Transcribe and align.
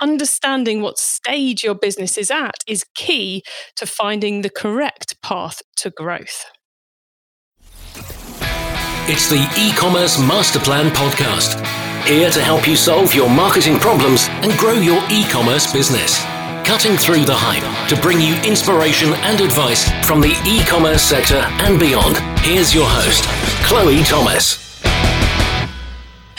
understanding 0.00 0.80
what 0.82 0.98
stage 0.98 1.62
your 1.62 1.74
business 1.74 2.16
is 2.16 2.30
at 2.30 2.64
is 2.66 2.84
key 2.94 3.42
to 3.76 3.86
finding 3.86 4.42
the 4.42 4.50
correct 4.50 5.20
path 5.22 5.62
to 5.76 5.90
growth. 5.90 6.44
It's 9.12 9.28
the 9.28 9.42
e 9.58 9.72
commerce 9.76 10.18
master 10.20 10.60
plan 10.60 10.90
podcast. 10.90 11.66
Here 12.06 12.30
to 12.30 12.40
help 12.40 12.68
you 12.68 12.76
solve 12.76 13.14
your 13.14 13.28
marketing 13.28 13.78
problems 13.78 14.28
and 14.28 14.52
grow 14.58 14.74
your 14.74 15.02
e 15.10 15.24
commerce 15.24 15.72
business. 15.72 16.22
Cutting 16.64 16.96
through 16.96 17.24
the 17.24 17.34
hype 17.34 17.88
to 17.88 18.00
bring 18.00 18.20
you 18.20 18.34
inspiration 18.42 19.12
and 19.24 19.40
advice 19.40 19.90
from 20.06 20.20
the 20.20 20.38
e 20.46 20.64
commerce 20.64 21.02
sector 21.02 21.42
and 21.64 21.80
beyond. 21.80 22.18
Here's 22.40 22.72
your 22.72 22.86
host, 22.86 23.24
Chloe 23.66 24.04
Thomas. 24.04 24.69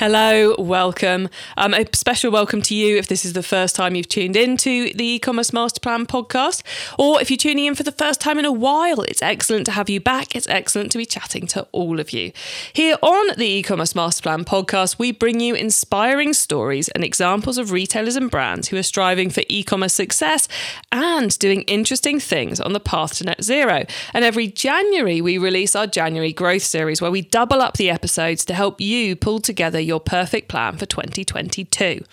Hello, 0.02 0.56
welcome. 0.58 1.30
Um, 1.58 1.76
a 1.76 1.86
special 1.94 2.32
welcome 2.32 2.64
to 2.64 2.74
you 2.74 2.98
if 2.98 3.06
this 3.06 3.24
is 3.24 3.34
the 3.34 3.44
first 3.44 3.76
time 3.76 3.94
you've 3.94 4.10
tuned 4.10 4.36
in 4.36 4.58
to 4.58 4.92
the 4.94 5.06
e-commerce 5.06 5.54
master 5.54 5.80
plan 5.80 6.08
podcast, 6.08 6.64
or 6.98 7.22
if 7.22 7.30
you're 7.30 7.38
tuning 7.38 7.68
in 7.68 7.76
for 7.76 7.84
the 7.84 7.92
first 7.92 8.20
time 8.20 8.40
in 8.40 8.46
a 8.46 8.52
while. 8.52 9.04
It's 9.04 9.22
excellent 9.22 9.68
to 9.68 9.74
have 9.74 9.92
you 9.92 10.00
back. 10.00 10.36
It's 10.36 10.50
excellent 10.50 10.92
to 10.94 10.98
be 10.98 11.06
chatting 11.06 11.46
to 11.50 11.68
all 11.72 12.00
of 12.00 12.14
you. 12.14 12.32
Here 12.74 12.98
on 13.04 13.36
the 13.38 13.46
e-commerce 13.46 13.94
master 13.94 14.24
plan 14.24 14.44
podcast, 14.44 14.98
we 14.98 15.12
bring 15.12 15.40
you 15.40 15.54
inspiring 15.54 16.34
stories 16.34 16.90
and 16.90 17.04
examples 17.04 17.60
of 17.60 17.72
retailers 17.72 18.16
and 18.16 18.32
brands 18.32 18.70
who 18.70 18.78
are 18.78 18.82
striving 18.82 19.30
for 19.30 19.44
e-commerce 19.50 19.94
success 19.94 20.48
and 20.92 21.38
doing 21.38 21.62
interesting 21.68 22.20
things 22.20 22.60
on 22.60 22.74
the 22.74 22.80
path 22.80 23.18
to 23.18 23.24
net 23.26 23.44
zero. 23.44 23.86
And 24.16 24.26
every 24.26 24.48
January, 24.48 25.22
we 25.22 25.38
release 25.38 25.76
our 25.76 25.86
January 25.86 26.34
growth 26.34 26.64
series 26.64 27.04
where 27.04 27.12
we 27.12 27.22
double 27.22 27.62
up 27.62 27.78
the 27.78 27.92
episodes 27.92 28.44
to 28.46 28.56
help 28.56 28.82
you 28.82 29.16
pull 29.16 29.40
together 29.40 29.80
your 29.80 29.91
perfect 30.00 30.48
plan 30.48 30.78
for 30.78 30.86
2022. 30.86 32.04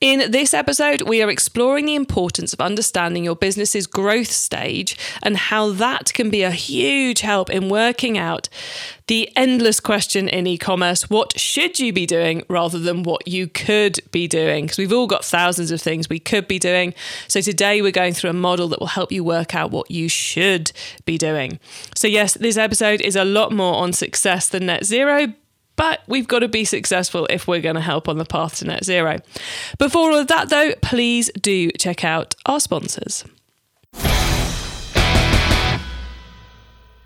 In 0.00 0.30
this 0.30 0.54
episode, 0.54 1.02
we 1.02 1.22
are 1.24 1.30
exploring 1.30 1.86
the 1.86 1.96
importance 1.96 2.52
of 2.52 2.60
understanding 2.60 3.24
your 3.24 3.34
business's 3.34 3.88
growth 3.88 4.30
stage 4.30 4.96
and 5.24 5.36
how 5.36 5.72
that 5.72 6.12
can 6.14 6.30
be 6.30 6.42
a 6.42 6.52
huge 6.52 7.22
help 7.22 7.50
in 7.50 7.68
working 7.68 8.16
out 8.16 8.48
the 9.08 9.28
endless 9.34 9.80
question 9.80 10.28
in 10.28 10.46
e 10.46 10.56
commerce 10.56 11.10
what 11.10 11.36
should 11.40 11.80
you 11.80 11.92
be 11.92 12.06
doing 12.06 12.44
rather 12.48 12.78
than 12.78 13.02
what 13.02 13.26
you 13.26 13.48
could 13.48 13.98
be 14.12 14.28
doing? 14.28 14.66
Because 14.66 14.78
we've 14.78 14.92
all 14.92 15.08
got 15.08 15.24
thousands 15.24 15.72
of 15.72 15.80
things 15.80 16.08
we 16.08 16.20
could 16.20 16.46
be 16.46 16.60
doing. 16.60 16.94
So 17.26 17.40
today 17.40 17.82
we're 17.82 17.90
going 17.90 18.14
through 18.14 18.30
a 18.30 18.34
model 18.34 18.68
that 18.68 18.78
will 18.78 18.86
help 18.86 19.10
you 19.10 19.24
work 19.24 19.52
out 19.56 19.72
what 19.72 19.90
you 19.90 20.08
should 20.08 20.70
be 21.06 21.18
doing. 21.18 21.58
So, 21.96 22.06
yes, 22.06 22.34
this 22.34 22.56
episode 22.56 23.00
is 23.00 23.16
a 23.16 23.24
lot 23.24 23.50
more 23.50 23.74
on 23.74 23.92
success 23.92 24.48
than 24.48 24.66
net 24.66 24.84
zero 24.84 25.32
but 25.78 26.00
we've 26.08 26.28
got 26.28 26.40
to 26.40 26.48
be 26.48 26.64
successful 26.66 27.26
if 27.30 27.46
we're 27.46 27.60
going 27.60 27.76
to 27.76 27.80
help 27.80 28.08
on 28.08 28.18
the 28.18 28.24
path 28.26 28.56
to 28.56 28.66
net 28.66 28.84
zero. 28.84 29.18
Before 29.78 30.10
all 30.10 30.18
of 30.18 30.26
that, 30.26 30.50
though, 30.50 30.72
please 30.82 31.30
do 31.40 31.70
check 31.70 32.04
out 32.04 32.34
our 32.44 32.60
sponsors. 32.60 33.24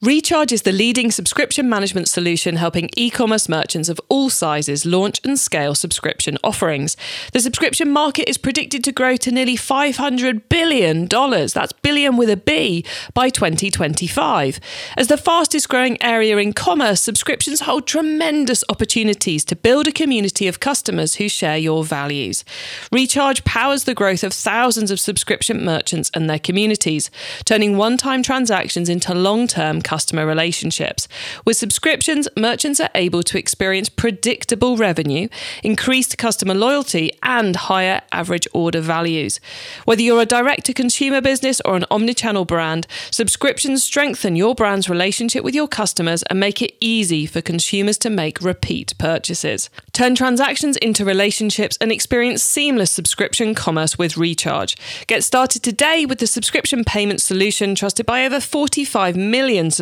Recharge 0.04 0.50
is 0.50 0.62
the 0.62 0.72
leading 0.72 1.12
subscription 1.12 1.68
management 1.68 2.08
solution 2.08 2.56
helping 2.56 2.90
e 2.96 3.08
commerce 3.08 3.48
merchants 3.48 3.88
of 3.88 4.00
all 4.08 4.30
sizes 4.30 4.84
launch 4.84 5.20
and 5.22 5.38
scale 5.38 5.76
subscription 5.76 6.36
offerings. 6.42 6.96
The 7.32 7.38
subscription 7.38 7.88
market 7.88 8.28
is 8.28 8.36
predicted 8.36 8.82
to 8.82 8.90
grow 8.90 9.14
to 9.18 9.30
nearly 9.30 9.56
$500 9.56 10.48
billion, 10.48 11.06
that's 11.06 11.72
billion 11.72 12.16
with 12.16 12.30
a 12.30 12.36
B, 12.36 12.84
by 13.14 13.28
2025. 13.28 14.58
As 14.96 15.06
the 15.06 15.16
fastest 15.16 15.68
growing 15.68 16.02
area 16.02 16.36
in 16.38 16.52
commerce, 16.52 17.00
subscriptions 17.00 17.60
hold 17.60 17.86
tremendous 17.86 18.64
opportunities 18.68 19.44
to 19.44 19.54
build 19.54 19.86
a 19.86 19.92
community 19.92 20.48
of 20.48 20.58
customers 20.58 21.14
who 21.14 21.28
share 21.28 21.58
your 21.58 21.84
values. 21.84 22.44
Recharge 22.90 23.44
powers 23.44 23.84
the 23.84 23.94
growth 23.94 24.24
of 24.24 24.32
thousands 24.32 24.90
of 24.90 24.98
subscription 24.98 25.64
merchants 25.64 26.10
and 26.12 26.28
their 26.28 26.40
communities, 26.40 27.08
turning 27.44 27.76
one 27.76 27.96
time 27.96 28.24
transactions 28.24 28.88
into 28.88 29.14
long 29.14 29.46
term 29.46 29.80
customer 29.92 30.24
relationships. 30.24 31.06
With 31.44 31.58
subscriptions, 31.58 32.26
merchants 32.34 32.80
are 32.80 32.88
able 32.94 33.22
to 33.24 33.38
experience 33.38 33.90
predictable 33.90 34.78
revenue, 34.78 35.28
increased 35.62 36.16
customer 36.16 36.54
loyalty, 36.54 37.12
and 37.22 37.54
higher 37.54 38.00
average 38.10 38.48
order 38.54 38.80
values. 38.80 39.38
Whether 39.84 40.00
you're 40.00 40.22
a 40.22 40.34
direct 40.38 40.64
to 40.64 40.72
consumer 40.72 41.20
business 41.20 41.60
or 41.66 41.76
an 41.76 41.84
omnichannel 41.90 42.46
brand, 42.46 42.86
subscriptions 43.10 43.82
strengthen 43.82 44.34
your 44.34 44.54
brand's 44.54 44.88
relationship 44.88 45.44
with 45.44 45.54
your 45.54 45.68
customers 45.68 46.22
and 46.30 46.40
make 46.40 46.62
it 46.62 46.72
easy 46.80 47.26
for 47.26 47.42
consumers 47.42 47.98
to 47.98 48.08
make 48.08 48.40
repeat 48.40 48.94
purchases. 48.96 49.68
Turn 49.92 50.14
transactions 50.14 50.78
into 50.78 51.04
relationships 51.04 51.76
and 51.82 51.92
experience 51.92 52.42
seamless 52.42 52.90
subscription 52.90 53.54
commerce 53.54 53.98
with 53.98 54.16
Recharge. 54.16 54.74
Get 55.06 55.22
started 55.22 55.62
today 55.62 56.06
with 56.06 56.18
the 56.18 56.26
subscription 56.26 56.82
payment 56.82 57.20
solution 57.20 57.74
trusted 57.74 58.06
by 58.06 58.24
over 58.24 58.40
45 58.40 59.16
million 59.16 59.70
subscribers 59.70 59.81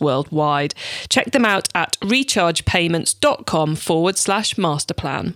worldwide. 0.00 0.74
Check 1.08 1.32
them 1.32 1.44
out 1.44 1.68
at 1.74 1.96
rechargepayments.com 2.00 3.76
forward 3.76 4.18
slash 4.18 4.54
masterplan. 4.54 5.34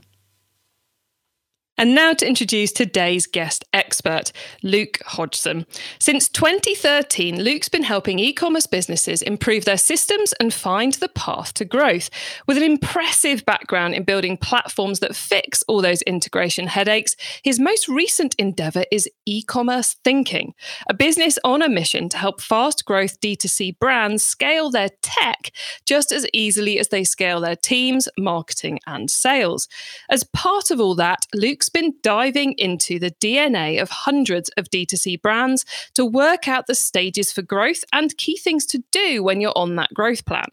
And 1.78 1.94
now 1.94 2.12
to 2.12 2.26
introduce 2.26 2.72
today's 2.72 3.28
guest 3.28 3.64
expert, 3.72 4.32
Luke 4.64 4.98
Hodgson. 5.06 5.64
Since 6.00 6.28
2013, 6.30 7.40
Luke's 7.40 7.68
been 7.68 7.84
helping 7.84 8.18
e 8.18 8.32
commerce 8.32 8.66
businesses 8.66 9.22
improve 9.22 9.64
their 9.64 9.76
systems 9.78 10.34
and 10.40 10.52
find 10.52 10.94
the 10.94 11.08
path 11.08 11.54
to 11.54 11.64
growth. 11.64 12.10
With 12.48 12.56
an 12.56 12.64
impressive 12.64 13.46
background 13.46 13.94
in 13.94 14.02
building 14.02 14.36
platforms 14.36 14.98
that 14.98 15.14
fix 15.14 15.62
all 15.68 15.80
those 15.80 16.02
integration 16.02 16.66
headaches, 16.66 17.14
his 17.44 17.60
most 17.60 17.86
recent 17.86 18.34
endeavor 18.40 18.82
is 18.90 19.08
e 19.24 19.42
commerce 19.42 19.94
thinking, 20.02 20.54
a 20.88 20.94
business 20.94 21.38
on 21.44 21.62
a 21.62 21.68
mission 21.68 22.08
to 22.08 22.18
help 22.18 22.40
fast 22.40 22.84
growth 22.86 23.20
D2C 23.20 23.78
brands 23.78 24.24
scale 24.24 24.68
their 24.68 24.90
tech 25.00 25.52
just 25.86 26.10
as 26.10 26.26
easily 26.32 26.80
as 26.80 26.88
they 26.88 27.04
scale 27.04 27.40
their 27.40 27.54
teams, 27.54 28.08
marketing, 28.18 28.80
and 28.84 29.08
sales. 29.08 29.68
As 30.10 30.24
part 30.24 30.72
of 30.72 30.80
all 30.80 30.96
that, 30.96 31.24
Luke's 31.32 31.67
Luke's 31.68 31.82
been 31.82 31.94
diving 32.02 32.54
into 32.54 32.98
the 32.98 33.10
DNA 33.10 33.80
of 33.80 33.90
hundreds 33.90 34.48
of 34.56 34.70
D2C 34.70 35.20
brands 35.20 35.64
to 35.94 36.04
work 36.04 36.48
out 36.48 36.66
the 36.66 36.74
stages 36.74 37.32
for 37.32 37.42
growth 37.42 37.84
and 37.92 38.16
key 38.16 38.36
things 38.36 38.64
to 38.66 38.82
do 38.90 39.22
when 39.22 39.40
you're 39.40 39.52
on 39.56 39.76
that 39.76 39.92
growth 39.92 40.24
plan. 40.24 40.46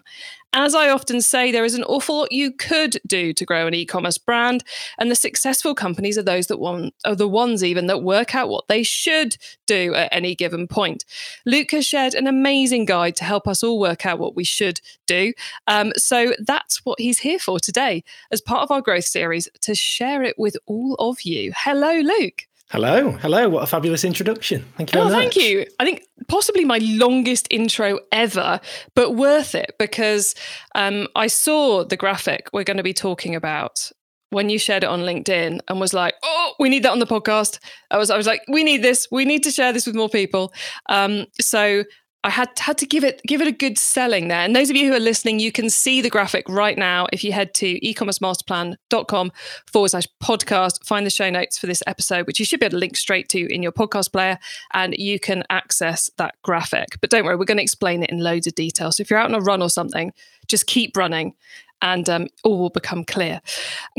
As 0.57 0.73
I 0.73 0.87
often 0.87 1.19
say, 1.19 1.51
there 1.51 1.65
is 1.65 1.75
an 1.75 1.83
awful 1.83 2.19
lot 2.19 2.31
you 2.31 2.49
could 2.49 2.97
do 3.05 3.33
to 3.33 3.45
grow 3.45 3.67
an 3.67 3.73
e-commerce 3.73 4.17
brand, 4.17 4.63
and 4.97 5.11
the 5.11 5.15
successful 5.15 5.75
companies 5.75 6.17
are 6.17 6.23
those 6.23 6.47
that 6.47 6.61
want 6.61 6.95
are 7.03 7.13
the 7.13 7.27
ones 7.27 7.61
even 7.61 7.87
that 7.87 8.01
work 8.01 8.33
out 8.33 8.47
what 8.47 8.69
they 8.69 8.81
should 8.81 9.35
do 9.65 9.93
at 9.93 10.07
any 10.13 10.33
given 10.33 10.65
point. 10.65 11.03
Luke 11.45 11.71
has 11.71 11.85
shared 11.85 12.13
an 12.13 12.25
amazing 12.25 12.85
guide 12.85 13.17
to 13.17 13.25
help 13.25 13.49
us 13.49 13.63
all 13.63 13.77
work 13.77 14.05
out 14.05 14.17
what 14.17 14.37
we 14.37 14.45
should 14.45 14.79
do. 15.05 15.33
Um, 15.67 15.91
so 15.97 16.33
that's 16.39 16.85
what 16.85 17.01
he's 17.01 17.19
here 17.19 17.37
for 17.37 17.59
today, 17.59 18.05
as 18.31 18.39
part 18.39 18.63
of 18.63 18.71
our 18.71 18.81
growth 18.81 19.03
series, 19.03 19.49
to 19.59 19.75
share 19.75 20.23
it 20.23 20.39
with 20.39 20.55
all 20.67 20.95
of 20.99 21.23
you. 21.23 21.51
Hello, 21.53 21.99
Luke. 21.99 22.47
Hello, 22.71 23.11
hello. 23.11 23.47
What 23.47 23.61
a 23.61 23.67
fabulous 23.67 24.03
introduction. 24.03 24.65
Thank 24.75 24.93
you. 24.93 24.99
Oh, 24.99 25.03
much. 25.03 25.13
thank 25.13 25.35
you. 25.35 25.67
I 25.79 25.85
think 25.85 26.01
possibly 26.27 26.65
my 26.65 26.79
longest 26.79 27.47
intro 27.51 27.99
ever, 28.11 28.59
but 28.95 29.11
worth 29.11 29.53
it 29.53 29.75
because 29.77 30.33
um, 30.73 31.07
I 31.15 31.27
saw 31.27 31.83
the 31.83 31.95
graphic 31.95 32.49
we're 32.53 32.63
going 32.63 32.77
to 32.77 32.83
be 32.83 32.93
talking 32.93 33.35
about 33.35 33.91
when 34.31 34.49
you 34.49 34.57
shared 34.57 34.83
it 34.83 34.87
on 34.87 35.01
LinkedIn 35.01 35.59
and 35.67 35.79
was 35.79 35.93
like, 35.93 36.15
"Oh, 36.23 36.53
we 36.59 36.69
need 36.69 36.81
that 36.83 36.91
on 36.91 36.97
the 36.97 37.05
podcast." 37.05 37.59
I 37.91 37.99
was, 37.99 38.09
I 38.09 38.17
was 38.17 38.25
like, 38.25 38.41
"We 38.47 38.63
need 38.63 38.81
this. 38.81 39.07
We 39.11 39.25
need 39.25 39.43
to 39.43 39.51
share 39.51 39.71
this 39.71 39.85
with 39.85 39.95
more 39.95 40.09
people." 40.09 40.51
Um, 40.89 41.27
so 41.39 41.83
I 42.25 42.29
had 42.31 42.57
had 42.57 42.79
to 42.79 42.87
give 42.87 43.03
it 43.03 43.21
give 43.27 43.39
it 43.39 43.47
a 43.47 43.51
good 43.51 43.77
selling 43.77 44.29
there. 44.29 44.39
And 44.39 44.55
those 44.55 44.71
of 44.71 44.75
you 44.75 44.87
who 44.87 44.95
are 44.95 44.99
listening, 44.99 45.39
you 45.39 45.51
can 45.51 45.69
see 45.69 46.01
the 46.01 46.09
graphic 46.09 46.49
right 46.49 46.75
now 46.75 47.05
if 47.13 47.23
you 47.23 47.31
head 47.31 47.53
to 47.55 47.79
ecommercemasterplan.com 47.81 49.31
forward 49.67 49.89
slash 49.89 50.07
podcast, 50.23 50.83
find 50.83 51.05
the 51.05 51.11
show 51.11 51.29
notes 51.29 51.59
for 51.59 51.67
this 51.67 51.83
episode, 51.85 52.25
which 52.25 52.39
you 52.39 52.45
should 52.45 52.59
be 52.59 52.65
able 52.65 52.71
to 52.71 52.79
link 52.79 52.97
straight 52.97 53.29
to 53.29 53.53
in 53.53 53.61
your 53.61 53.71
podcast 53.71 54.11
player, 54.11 54.39
and 54.73 54.95
you 54.97 55.19
can 55.19 55.43
access 55.51 56.09
that 56.17 56.33
graphic. 56.41 56.97
But 56.99 57.11
don't 57.11 57.25
worry, 57.25 57.35
we're 57.35 57.45
going 57.45 57.57
to 57.57 57.63
explain 57.63 58.01
it 58.01 58.09
in 58.09 58.17
loads 58.17 58.47
of 58.47 58.55
detail. 58.55 58.91
So 58.91 59.01
if 59.01 59.11
you're 59.11 59.19
out 59.19 59.29
on 59.29 59.35
a 59.35 59.39
run 59.39 59.61
or 59.61 59.69
something, 59.69 60.11
just 60.47 60.65
keep 60.65 60.97
running 60.97 61.35
and 61.81 62.09
um, 62.09 62.27
all 62.43 62.57
will 62.57 62.69
become 62.69 63.03
clear. 63.03 63.41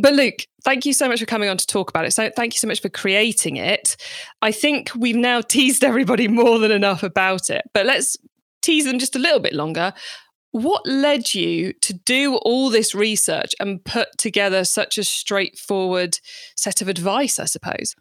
But 0.03 0.15
Luke, 0.15 0.47
thank 0.65 0.87
you 0.87 0.93
so 0.93 1.09
much 1.09 1.21
for 1.21 1.27
coming 1.27 1.49
on 1.49 1.57
to 1.57 1.67
talk 1.67 1.91
about 1.91 2.05
it. 2.05 2.13
So 2.13 2.31
thank 2.35 2.55
you 2.55 2.59
so 2.59 2.67
much 2.67 2.81
for 2.81 2.89
creating 2.89 3.57
it. 3.57 3.97
I 4.43 4.53
think 4.53 4.91
we've 4.97 5.17
now 5.17 5.41
teased 5.41 5.85
everybody 5.85 6.29
more 6.43 6.59
than 6.59 6.73
enough 6.73 7.03
about 7.03 7.51
it, 7.51 7.63
but 7.73 7.87
let's 7.87 8.17
tease 8.63 8.85
them 8.85 8.99
just 8.99 9.17
a 9.17 9.21
little 9.21 9.41
bit 9.41 9.53
longer. 9.53 9.93
What 10.53 10.87
led 10.87 11.35
you 11.35 11.75
to 11.83 11.93
do 11.93 12.37
all 12.37 12.71
this 12.71 12.95
research 12.95 13.55
and 13.61 13.85
put 13.85 14.09
together 14.17 14.65
such 14.65 14.97
a 14.97 15.05
straightforward 15.05 16.19
set 16.57 16.81
of 16.81 16.89
advice, 16.89 17.39
I 17.39 17.45
suppose? 17.45 17.95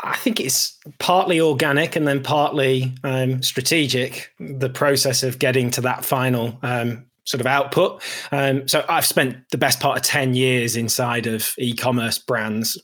I 0.00 0.16
think 0.16 0.38
it's 0.38 0.78
partly 1.00 1.40
organic 1.40 1.96
and 1.96 2.06
then 2.06 2.22
partly 2.22 2.94
um, 3.02 3.42
strategic. 3.42 4.32
The 4.38 4.68
process 4.68 5.24
of 5.24 5.40
getting 5.40 5.70
to 5.72 5.80
that 5.80 6.04
final 6.04 6.56
um, 6.62 7.07
sort 7.28 7.40
of 7.40 7.46
output. 7.46 8.02
Um, 8.32 8.66
so 8.66 8.84
I've 8.88 9.06
spent 9.06 9.36
the 9.50 9.58
best 9.58 9.80
part 9.80 9.98
of 9.98 10.02
10 10.02 10.34
years 10.34 10.76
inside 10.76 11.26
of 11.26 11.54
e-commerce 11.58 12.18
brands 12.18 12.78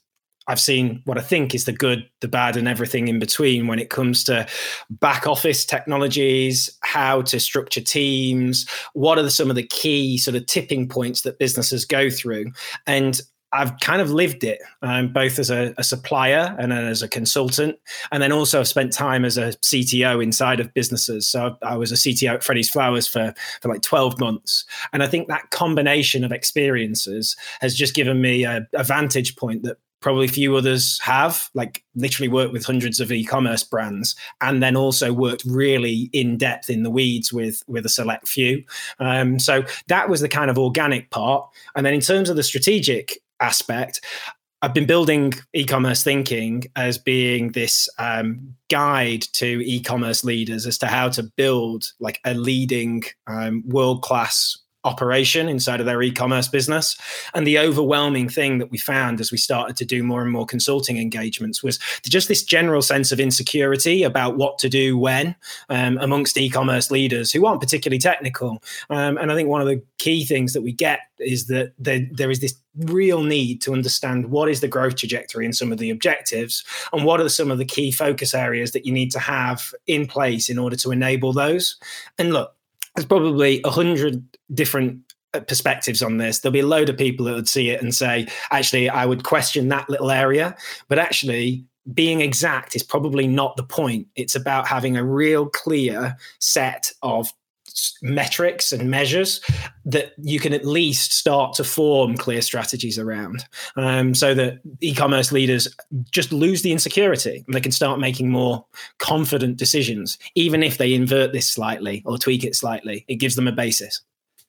I've 0.46 0.60
seen 0.60 1.00
what 1.04 1.16
I 1.16 1.22
think 1.22 1.54
is 1.54 1.64
the 1.64 1.72
good, 1.72 2.08
the 2.20 2.28
bad, 2.28 2.56
and 2.56 2.68
everything 2.68 3.08
in 3.08 3.18
between 3.18 3.66
when 3.66 3.78
it 3.78 3.90
comes 3.90 4.24
to 4.24 4.46
back 4.90 5.26
office 5.26 5.64
technologies, 5.64 6.70
how 6.82 7.22
to 7.22 7.40
structure 7.40 7.80
teams, 7.80 8.68
what 8.92 9.18
are 9.18 9.22
the, 9.22 9.30
some 9.30 9.48
of 9.48 9.56
the 9.56 9.66
key 9.66 10.18
sort 10.18 10.36
of 10.36 10.46
tipping 10.46 10.88
points 10.88 11.22
that 11.22 11.38
businesses 11.38 11.84
go 11.84 12.10
through. 12.10 12.46
And 12.86 13.20
I've 13.54 13.78
kind 13.78 14.02
of 14.02 14.10
lived 14.10 14.42
it, 14.42 14.60
um, 14.82 15.12
both 15.12 15.38
as 15.38 15.48
a, 15.48 15.74
a, 15.78 15.84
supplier 15.84 16.56
and 16.58 16.72
as 16.72 17.02
a 17.02 17.08
consultant, 17.08 17.78
and 18.10 18.22
then 18.22 18.32
also 18.32 18.58
I've 18.58 18.68
spent 18.68 18.92
time 18.92 19.24
as 19.24 19.38
a 19.38 19.52
CTO 19.62 20.22
inside 20.22 20.58
of 20.58 20.74
businesses. 20.74 21.28
So 21.28 21.56
I 21.62 21.76
was 21.76 21.92
a 21.92 21.94
CTO 21.94 22.34
at 22.34 22.44
Freddie's 22.44 22.68
Flowers 22.68 23.06
for 23.06 23.32
for 23.62 23.68
like 23.68 23.82
twelve 23.82 24.18
months, 24.18 24.64
and 24.92 25.02
I 25.02 25.06
think 25.06 25.28
that 25.28 25.50
combination 25.50 26.24
of 26.24 26.32
experiences 26.32 27.36
has 27.60 27.74
just 27.74 27.94
given 27.94 28.20
me 28.20 28.44
a, 28.44 28.66
a 28.72 28.82
vantage 28.82 29.36
point 29.36 29.62
that 29.62 29.78
probably 30.04 30.28
few 30.28 30.54
others 30.54 31.00
have 31.00 31.48
like 31.54 31.82
literally 31.94 32.28
worked 32.28 32.52
with 32.52 32.62
hundreds 32.66 33.00
of 33.00 33.10
e-commerce 33.10 33.64
brands 33.64 34.14
and 34.42 34.62
then 34.62 34.76
also 34.76 35.14
worked 35.14 35.42
really 35.46 36.10
in 36.12 36.36
depth 36.36 36.68
in 36.68 36.82
the 36.82 36.90
weeds 36.90 37.32
with 37.32 37.62
with 37.68 37.86
a 37.86 37.88
select 37.88 38.28
few. 38.28 38.62
Um, 38.98 39.38
so 39.38 39.64
that 39.86 40.10
was 40.10 40.20
the 40.20 40.28
kind 40.28 40.50
of 40.50 40.58
organic 40.58 41.08
part. 41.08 41.48
And 41.74 41.86
then 41.86 41.94
in 41.94 42.02
terms 42.02 42.28
of 42.28 42.36
the 42.36 42.42
strategic 42.42 43.18
aspect. 43.40 44.00
I've 44.62 44.72
been 44.72 44.86
building 44.86 45.34
e-commerce 45.52 46.02
thinking 46.02 46.64
as 46.74 46.96
being 46.96 47.52
this 47.52 47.86
um, 47.98 48.54
guide 48.70 49.20
to 49.34 49.62
e-commerce 49.62 50.24
leaders 50.24 50.66
as 50.66 50.78
to 50.78 50.86
how 50.86 51.10
to 51.10 51.22
build 51.36 51.92
like 52.00 52.18
a 52.24 52.32
leading 52.32 53.02
um, 53.26 53.62
world-class 53.66 54.56
operation 54.84 55.48
inside 55.48 55.80
of 55.80 55.86
their 55.86 56.02
e-commerce 56.02 56.48
business. 56.48 56.96
And 57.34 57.46
the 57.46 57.58
overwhelming 57.58 58.28
thing 58.28 58.58
that 58.58 58.70
we 58.70 58.78
found 58.78 59.20
as 59.20 59.32
we 59.32 59.38
started 59.38 59.76
to 59.76 59.84
do 59.84 60.02
more 60.02 60.22
and 60.22 60.30
more 60.30 60.46
consulting 60.46 60.98
engagements 60.98 61.62
was 61.62 61.78
just 62.04 62.28
this 62.28 62.42
general 62.42 62.82
sense 62.82 63.12
of 63.12 63.20
insecurity 63.20 64.02
about 64.02 64.36
what 64.36 64.58
to 64.58 64.68
do 64.68 64.96
when 64.98 65.34
um, 65.68 65.98
amongst 65.98 66.36
e-commerce 66.36 66.90
leaders 66.90 67.32
who 67.32 67.46
aren't 67.46 67.60
particularly 67.60 67.98
technical. 67.98 68.62
Um, 68.90 69.16
and 69.18 69.30
i 69.30 69.34
think 69.34 69.48
one 69.48 69.60
of 69.60 69.66
the 69.66 69.82
key 69.98 70.24
things 70.24 70.52
that 70.52 70.62
we 70.62 70.72
get 70.72 71.00
is 71.18 71.46
that 71.46 71.72
there, 71.78 72.06
there 72.10 72.30
is 72.30 72.40
this 72.40 72.54
real 72.76 73.22
need 73.22 73.62
to 73.62 73.72
understand 73.72 74.30
what 74.30 74.48
is 74.48 74.60
the 74.60 74.68
growth 74.68 74.96
trajectory 74.96 75.44
and 75.44 75.54
some 75.54 75.72
of 75.72 75.78
the 75.78 75.90
objectives 75.90 76.64
and 76.92 77.04
what 77.04 77.20
are 77.20 77.28
some 77.28 77.50
of 77.50 77.58
the 77.58 77.64
key 77.64 77.90
focus 77.90 78.34
areas 78.34 78.72
that 78.72 78.84
you 78.84 78.92
need 78.92 79.10
to 79.12 79.18
have 79.18 79.72
in 79.86 80.06
place 80.06 80.48
in 80.48 80.58
order 80.58 80.76
to 80.76 80.90
enable 80.90 81.32
those. 81.32 81.76
And 82.18 82.32
look 82.32 82.54
there's 82.94 83.06
probably 83.06 83.60
a 83.64 83.70
hundred 83.70 84.24
different 84.52 85.00
uh, 85.32 85.40
perspectives 85.40 86.02
on 86.02 86.18
this. 86.18 86.38
There'll 86.38 86.52
be 86.52 86.60
a 86.60 86.66
load 86.66 86.88
of 86.88 86.96
people 86.96 87.26
that 87.26 87.34
would 87.34 87.48
see 87.48 87.70
it 87.70 87.82
and 87.82 87.94
say, 87.94 88.28
actually, 88.50 88.88
I 88.88 89.06
would 89.06 89.24
question 89.24 89.68
that 89.68 89.90
little 89.90 90.10
area. 90.10 90.56
But 90.88 90.98
actually, 90.98 91.64
being 91.92 92.20
exact 92.20 92.76
is 92.76 92.82
probably 92.82 93.26
not 93.26 93.56
the 93.56 93.64
point. 93.64 94.06
It's 94.16 94.34
about 94.34 94.66
having 94.66 94.96
a 94.96 95.04
real 95.04 95.46
clear 95.46 96.16
set 96.38 96.92
of 97.02 97.32
metrics 98.02 98.72
and 98.72 98.90
measures 98.90 99.40
that 99.84 100.12
you 100.22 100.38
can 100.38 100.52
at 100.52 100.64
least 100.64 101.12
start 101.12 101.54
to 101.54 101.64
form 101.64 102.16
clear 102.16 102.40
strategies 102.40 102.98
around. 102.98 103.44
Um, 103.76 104.14
so 104.14 104.34
that 104.34 104.60
e-commerce 104.80 105.32
leaders 105.32 105.68
just 106.10 106.32
lose 106.32 106.62
the 106.62 106.72
insecurity. 106.72 107.44
And 107.46 107.54
they 107.54 107.60
can 107.60 107.72
start 107.72 108.00
making 108.00 108.30
more 108.30 108.64
confident 108.98 109.56
decisions. 109.56 110.18
Even 110.34 110.62
if 110.62 110.78
they 110.78 110.94
invert 110.94 111.32
this 111.32 111.50
slightly 111.50 112.02
or 112.06 112.18
tweak 112.18 112.44
it 112.44 112.54
slightly 112.54 113.04
it 113.08 113.16
gives 113.16 113.36
them 113.36 113.48
a 113.48 113.52
basis. 113.52 114.00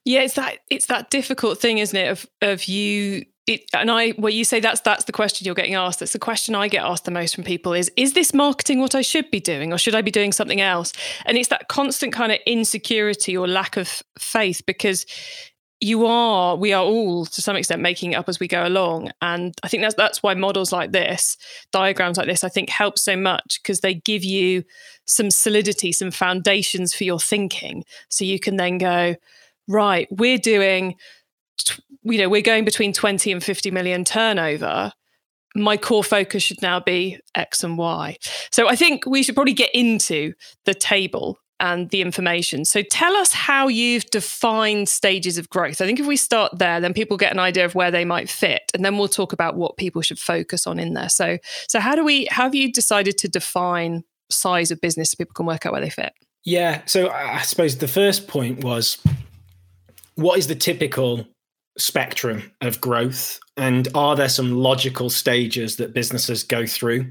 Yeah 0.04 0.22
it's 0.22 0.36
that 0.36 0.60
it's 0.70 0.88
that 0.88 1.10
difficult 1.10 1.60
thing 1.60 1.80
isn't 1.80 1.98
it 1.98 2.10
of 2.10 2.26
of 2.42 2.66
you 2.66 3.26
it, 3.48 3.66
and 3.74 3.92
I, 3.92 4.14
well, 4.18 4.34
you 4.34 4.44
say 4.44 4.60
that's 4.60 4.82
that's 4.82 5.04
the 5.04 5.12
question 5.12 5.46
you're 5.46 5.56
getting 5.56 5.76
asked. 5.76 6.00
That's 6.00 6.14
the 6.14 6.20
question 6.20 6.56
I 6.56 6.68
get 6.68 6.84
asked 6.84 7.06
the 7.06 7.12
most 7.12 7.36
from 7.36 7.44
people: 7.44 7.74
is 7.74 7.92
is 7.96 8.14
this 8.14 8.34
marketing 8.34 8.80
what 8.80 8.96
I 8.96 9.02
should 9.02 9.30
be 9.30 9.40
doing, 9.40 9.72
or 9.72 9.78
should 9.78 9.96
I 9.96 10.02
be 10.02 10.12
doing 10.12 10.32
something 10.32 10.62
else? 10.62 10.94
And 11.26 11.38
it's 11.38 11.50
that 11.50 11.68
constant 11.68 12.12
kind 12.12 12.32
of 12.32 12.40
insecurity 12.48 13.38
or 13.38 13.48
lack 13.48 13.78
of 13.78 14.02
faith 14.18 14.64
because 14.66 15.06
you 15.82 16.06
are, 16.06 16.56
we 16.56 16.74
are 16.74 16.84
all 16.84 17.26
to 17.26 17.42
some 17.42 17.56
extent 17.56 17.82
making 17.82 18.14
it 18.14 18.16
up 18.16 18.30
as 18.30 18.40
we 18.40 18.48
go 18.48 18.66
along. 18.66 19.12
And 19.22 19.54
I 19.62 19.68
think 19.68 19.84
that's 19.84 19.96
that's 19.96 20.24
why 20.24 20.34
models 20.34 20.72
like 20.72 20.92
this, 20.92 21.38
diagrams 21.72 22.18
like 22.18 22.28
this, 22.28 22.44
I 22.44 22.50
think 22.50 22.70
help 22.70 22.98
so 22.98 23.16
much 23.16 23.60
because 23.62 23.82
they 23.82 23.94
give 23.94 24.24
you 24.24 24.64
some 25.06 25.30
solidity, 25.30 25.92
some 25.92 26.10
foundations 26.10 26.96
for 26.96 27.04
your 27.04 27.20
thinking, 27.20 27.84
so 28.10 28.26
you 28.26 28.40
can 28.40 28.56
then 28.56 28.80
go, 28.80 29.16
right, 29.68 30.08
we're 30.10 30.40
doing 30.40 30.96
you 32.04 32.18
know, 32.18 32.30
we're 32.30 32.42
going 32.42 32.66
between 32.66 32.94
20 32.94 33.32
and 33.32 33.44
50 33.44 33.72
million 33.72 34.04
turnover. 34.04 34.92
My 35.56 35.78
core 35.78 36.04
focus 36.04 36.44
should 36.44 36.62
now 36.62 36.80
be 36.80 37.20
X 37.34 37.64
and 37.64 37.78
Y. 37.78 38.18
So 38.52 38.68
I 38.68 38.76
think 38.76 39.06
we 39.06 39.24
should 39.24 39.36
probably 39.36 39.54
get 39.54 39.74
into 39.74 40.34
the 40.66 40.74
table 40.74 41.40
and 41.60 41.90
the 41.90 42.02
information. 42.02 42.66
So 42.66 42.82
tell 42.82 43.16
us 43.16 43.32
how 43.32 43.68
you've 43.68 44.06
defined 44.08 44.90
stages 44.90 45.38
of 45.38 45.50
growth. 45.50 45.82
I 45.82 45.86
think 45.86 46.00
if 46.00 46.06
we 46.06 46.18
start 46.18 46.58
there, 46.58 46.82
then 46.82 46.94
people 46.94 47.18
get 47.18 47.32
an 47.32 47.40
idea 47.40 47.66
of 47.66 47.76
where 47.76 47.92
they 47.92 48.06
might 48.06 48.30
fit, 48.30 48.64
and 48.74 48.84
then 48.84 48.98
we'll 48.98 49.08
talk 49.08 49.32
about 49.34 49.56
what 49.56 49.78
people 49.78 50.02
should 50.02 50.20
focus 50.20 50.68
on 50.68 50.80
in 50.80 50.94
there. 50.94 51.10
So, 51.10 51.38
so 51.68 51.80
how 51.80 51.96
do 51.96 52.04
we? 52.04 52.28
How 52.30 52.44
have 52.44 52.56
you 52.56 52.72
decided 52.72 53.18
to 53.20 53.30
define 53.30 54.04
size 54.30 54.72
of 54.72 54.82
business 54.82 55.12
so 55.12 55.16
people 55.18 55.34
can 55.34 55.46
work 55.46 55.66
out 55.66 55.72
where 55.72 55.82
they 55.82 55.90
fit? 55.90 56.14
Yeah. 56.44 56.82
So 56.86 57.10
I 57.10 57.42
suppose 57.42 57.78
the 57.78 57.88
first 57.88 58.28
point 58.28 58.64
was, 58.64 58.98
what 60.16 60.38
is 60.38 60.48
the 60.48 60.56
typical 60.56 61.26
spectrum 61.78 62.52
of 62.62 62.82
growth? 62.82 63.40
And 63.58 63.88
are 63.96 64.16
there 64.16 64.30
some 64.30 64.52
logical 64.54 65.10
stages 65.10 65.78
that 65.78 65.94
businesses 65.94 66.44
go 66.44 66.66
through? 66.66 67.08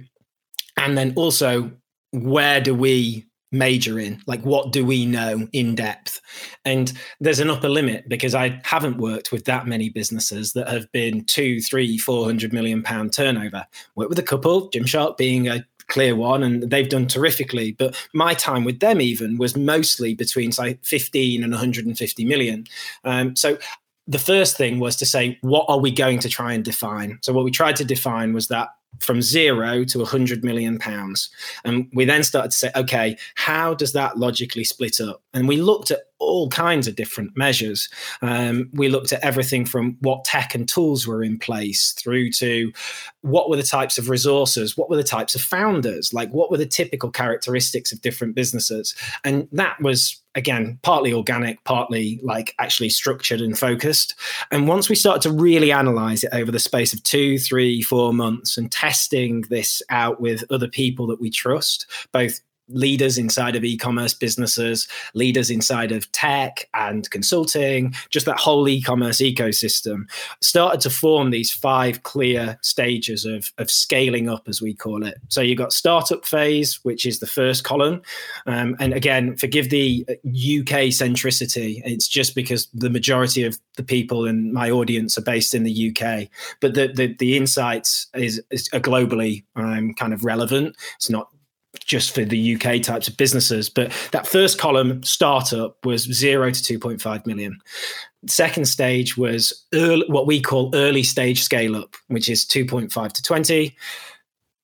And 0.77 0.99
then 0.99 1.13
also, 1.17 1.71
where 2.13 2.61
do 2.61 2.75
we 2.75 3.27
major 3.55 3.99
in? 3.99 4.21
Like, 4.27 4.43
what 4.45 4.73
do 4.73 4.85
we 4.85 5.07
know 5.07 5.49
in 5.53 5.75
depth? 5.75 6.21
And 6.65 6.93
there's 7.21 7.41
an 7.41 7.51
upper 7.51 7.69
limit 7.69 8.09
because 8.09 8.35
I 8.35 8.61
haven't 8.65 8.99
worked 8.99 9.33
with 9.33 9.45
that 9.45 9.67
many 9.67 9.89
businesses 9.89 10.53
that 10.53 10.69
have 10.69 10.91
been 10.93 11.25
two, 11.25 11.61
three, 11.61 11.97
four 11.97 12.25
hundred 12.25 12.53
million 12.53 12.83
pound 12.83 13.13
turnover. 13.13 13.67
Worked 13.95 14.11
with 14.11 14.19
a 14.19 14.25
couple, 14.25 14.71
Gymshark 14.71 15.17
being 15.17 15.49
a 15.49 15.65
clear 15.87 16.17
one 16.17 16.43
and 16.43 16.71
they've 16.71 16.89
done 16.89 17.07
terrifically 17.07 17.73
but 17.73 17.95
my 18.15 18.33
time 18.33 18.65
with 18.65 18.81
them 18.81 19.03
even 19.03 19.37
was 19.37 19.55
mostly 19.55 20.15
between 20.15 20.51
say 20.51 20.79
15 20.83 21.43
and 21.45 21.53
150 21.53 22.25
million 22.25 22.67
um, 23.05 23.37
so 23.37 23.59
the 24.07 24.19
first 24.19 24.57
thing 24.57 24.79
was 24.81 24.97
to 24.97 25.07
say, 25.07 25.39
what 25.41 25.67
are 25.69 25.79
we 25.79 25.91
going 25.91 26.19
to 26.21 26.29
try 26.29 26.53
and 26.53 26.65
define? 26.65 27.19
So, 27.23 27.33
what 27.33 27.45
we 27.45 27.51
tried 27.51 27.77
to 27.77 27.85
define 27.85 28.33
was 28.33 28.49
that 28.49 28.69
from 29.01 29.23
zero 29.23 29.85
to 29.85 29.99
100 29.99 30.45
million 30.45 30.79
pounds. 30.79 31.31
And 31.65 31.89
we 31.93 32.05
then 32.05 32.23
started 32.23 32.53
to 32.53 32.57
say, 32.57 32.71
okay, 32.77 33.17
how 33.35 33.75
does 33.75 33.93
that 33.93 34.19
logically 34.19 34.65
split 34.65 35.01
up? 35.01 35.23
And 35.33 35.49
we 35.49 35.57
looked 35.57 35.91
at 35.91 36.03
all 36.19 36.49
kinds 36.49 36.87
of 36.87 36.97
different 36.97 37.37
measures. 37.37 37.89
Um, 38.23 38.71
we 38.73 38.89
looked 38.89 39.13
at 39.13 39.23
everything 39.23 39.67
from 39.67 39.97
what 40.01 40.25
tech 40.25 40.55
and 40.55 40.69
tools 40.69 41.07
were 41.07 41.23
in 41.23 41.39
place 41.39 41.93
through 41.93 42.31
to 42.33 42.73
what 43.23 43.51
were 43.51 43.57
the 43.57 43.63
types 43.63 43.99
of 43.99 44.09
resources, 44.09 44.77
what 44.77 44.89
were 44.89 44.97
the 44.97 45.03
types 45.03 45.35
of 45.35 45.41
founders, 45.41 46.13
like 46.13 46.31
what 46.31 46.51
were 46.51 46.57
the 46.57 46.67
typical 46.67 47.11
characteristics 47.11 47.93
of 47.93 48.01
different 48.01 48.35
businesses. 48.35 48.95
And 49.25 49.49
that 49.53 49.81
was 49.81 50.21
again 50.35 50.79
partly 50.83 51.13
organic 51.13 51.63
partly 51.65 52.19
like 52.23 52.55
actually 52.59 52.89
structured 52.89 53.41
and 53.41 53.57
focused 53.57 54.15
and 54.51 54.67
once 54.67 54.89
we 54.89 54.97
started 54.97 55.23
to 55.23 55.31
really 55.31 55.71
analyze 55.71 56.25
it 56.25 56.31
over 56.33 56.51
the 56.51 56.59
space 56.59 56.93
of 56.93 57.01
two 57.05 57.39
three 57.39 57.81
four 57.83 58.13
months 58.13 58.59
and 58.59 58.73
testing 58.73 59.43
this 59.43 59.81
out 59.91 60.21
with 60.21 60.43
other 60.51 60.67
people 60.67 61.07
that 61.07 61.21
we 61.21 61.31
trust 61.31 61.87
both 62.11 62.41
leaders 62.69 63.19
inside 63.19 63.57
of 63.57 63.65
e-commerce 63.65 64.15
businesses 64.15 64.89
leaders 65.13 65.51
inside 65.51 65.93
of 65.93 66.11
tech 66.13 66.69
and 66.75 67.11
consulting 67.11 67.95
just 68.11 68.27
that 68.27 68.39
whole 68.39 68.69
e-commerce 68.69 69.19
ecosystem 69.19 70.05
started 70.41 70.81
to 70.81 70.89
form 70.89 71.31
these 71.31 71.51
five 71.51 72.03
clear 72.03 72.59
stages 72.63 73.25
of, 73.25 73.53
of 73.59 73.71
scaling 73.71 74.29
up 74.29 74.49
as 74.49 74.63
we 74.63 74.73
call 74.73 75.05
it. 75.05 75.19
So 75.29 75.41
you've 75.41 75.59
got 75.59 75.73
startup 75.73 76.25
phase 76.25 76.83
which 76.85 77.05
is 77.05 77.21
the 77.21 77.27
first 77.27 77.65
column. 77.65 78.01
Um, 78.47 78.77
and 78.81 78.95
again 78.95 79.37
forgive 79.37 79.71
the 79.71 80.05
uk 80.09 80.75
centricity. 80.91 81.83
It's 81.85 82.09
just 82.09 82.35
because 82.35 82.69
the 82.73 82.91
majority 82.91 83.45
of 83.45 83.59
the 83.77 83.85
people 83.85 84.27
in 84.27 84.53
my 84.53 84.71
audience 84.71 85.19
are 85.19 85.23
based 85.23 85.55
in 85.55 85.65
the 85.65 85.91
uk 85.91 86.29
but 86.61 86.75
the 86.75 86.89
the, 86.89 87.15
the 87.19 87.37
insights 87.37 88.07
is, 88.15 88.43
is 88.51 88.69
globally 88.71 89.45
um, 89.57 89.95
kind 89.95 90.13
of 90.13 90.25
relevant. 90.25 90.77
It's 90.97 91.11
not 91.11 91.29
just 91.85 92.15
for 92.15 92.25
the 92.25 92.55
UK 92.55 92.83
types 92.83 93.09
of 93.09 93.17
businesses. 93.17 93.69
But 93.69 93.93
that 94.13 94.27
first 94.27 94.59
column 94.59 95.03
startup 95.03 95.85
was 95.85 96.03
zero 96.03 96.51
to 96.51 96.79
2.5 96.79 97.27
million. 97.27 97.59
Second 98.27 98.67
stage 98.67 99.17
was 99.17 99.65
early, 99.75 100.05
what 100.09 100.27
we 100.27 100.41
call 100.41 100.71
early 100.75 101.03
stage 101.03 101.43
scale 101.43 101.77
up, 101.77 101.95
which 102.09 102.29
is 102.29 102.45
2.5 102.45 103.13
to 103.13 103.23
20. 103.23 103.77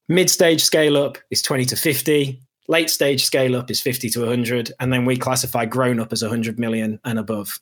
Mid 0.09 0.31
stage 0.31 0.63
scale 0.63 0.97
up 0.97 1.19
is 1.31 1.43
20 1.43 1.67
to 1.67 1.77
50. 1.77 2.41
Late 2.69 2.91
stage 2.91 3.25
scale 3.25 3.57
up 3.57 3.71
is 3.71 3.81
50 3.81 4.11
to 4.11 4.21
100. 4.21 4.73
And 4.81 4.93
then 4.93 5.05
we 5.05 5.17
classify 5.17 5.67
grown 5.67 6.01
up 6.01 6.13
as 6.13 6.23
100 6.23 6.59
million 6.59 6.99
and 7.05 7.19
above. 7.19 7.61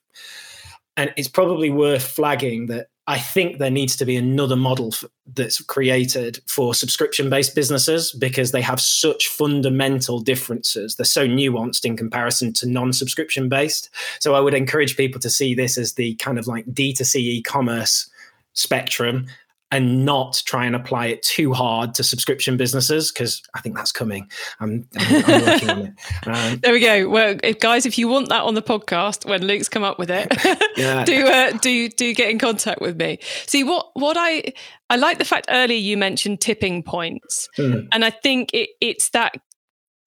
And 0.97 1.13
it's 1.17 1.29
probably 1.29 1.71
worth 1.71 2.03
flagging 2.03 2.67
that 2.67 2.89
I 3.09 3.19
think 3.19 3.57
there 3.57 3.71
needs 3.71 3.97
to 3.97 4.05
be 4.05 4.17
another 4.17 4.55
model 4.55 4.91
f- 4.93 5.05
that's 5.35 5.63
created 5.63 6.41
for 6.47 6.75
subscription 6.75 7.31
based 7.31 7.55
businesses 7.55 8.13
because 8.13 8.53
they 8.53 8.61
have 8.61 8.83
such 8.83 9.29
fundamental 9.29 10.21
differences. 10.21 10.95
They're 10.95 11.07
so 11.07 11.27
nuanced 11.27 11.87
in 11.87 11.97
comparison 11.97 12.53
to 12.53 12.69
non 12.69 12.93
subscription 12.93 13.49
based. 13.49 13.89
So 14.21 14.35
I 14.35 14.41
would 14.41 14.53
encourage 14.53 14.99
people 14.99 15.23
to 15.23 15.31
see 15.31 15.55
this 15.55 15.79
as 15.79 15.95
the 15.95 16.17
kind 16.17 16.39
of 16.39 16.47
like 16.47 16.67
D2C 16.67 17.17
e 17.17 17.43
commerce 17.43 18.11
spectrum 18.53 19.27
and 19.71 20.05
not 20.05 20.43
try 20.47 20.65
and 20.65 20.75
apply 20.75 21.07
it 21.07 21.23
too 21.23 21.53
hard 21.53 21.95
to 21.95 22.03
subscription 22.03 22.57
businesses 22.57 23.13
because 23.13 23.43
I 23.55 23.61
think 23.61 23.77
that's 23.77 23.93
coming. 23.93 24.31
I'm, 24.61 24.89
I'm, 24.97 25.25
I'm 25.25 25.43
working 25.43 25.71
on 25.71 25.79
it. 25.81 25.95
Um, 26.27 26.59
there 26.59 26.73
we 26.73 26.81
go. 26.81 27.09
Well, 27.09 27.39
if, 27.43 27.59
guys, 27.61 27.87
if 27.87 27.97
you 27.97 28.07
want 28.09 28.29
that 28.29 28.43
on 28.43 28.55
the 28.55 28.63
podcast 28.63 29.29
when 29.29 29.47
Luke's 29.47 29.69
come 29.69 29.83
up 29.83 29.99
with 29.99 30.11
it, 30.11 30.29
yeah. 30.77 31.05
do 31.05 31.27
uh, 31.27 31.53
do 31.53 31.89
do 31.89 32.13
get 32.15 32.29
in 32.31 32.39
contact 32.39 32.81
with 32.81 32.97
me. 32.99 33.19
See 33.47 33.65
what 33.65 33.91
what 33.95 34.17
I 34.19 34.53
I 34.91 34.97
like 34.97 35.19
the 35.19 35.25
fact 35.25 35.47
earlier 35.49 35.79
you 35.79 35.97
mentioned 35.97 36.41
tipping 36.41 36.83
points, 36.83 37.49
mm. 37.57 37.89
and 37.93 38.05
I 38.05 38.11
think 38.11 38.53
it, 38.53 38.71
it's 38.81 39.11
that 39.11 39.35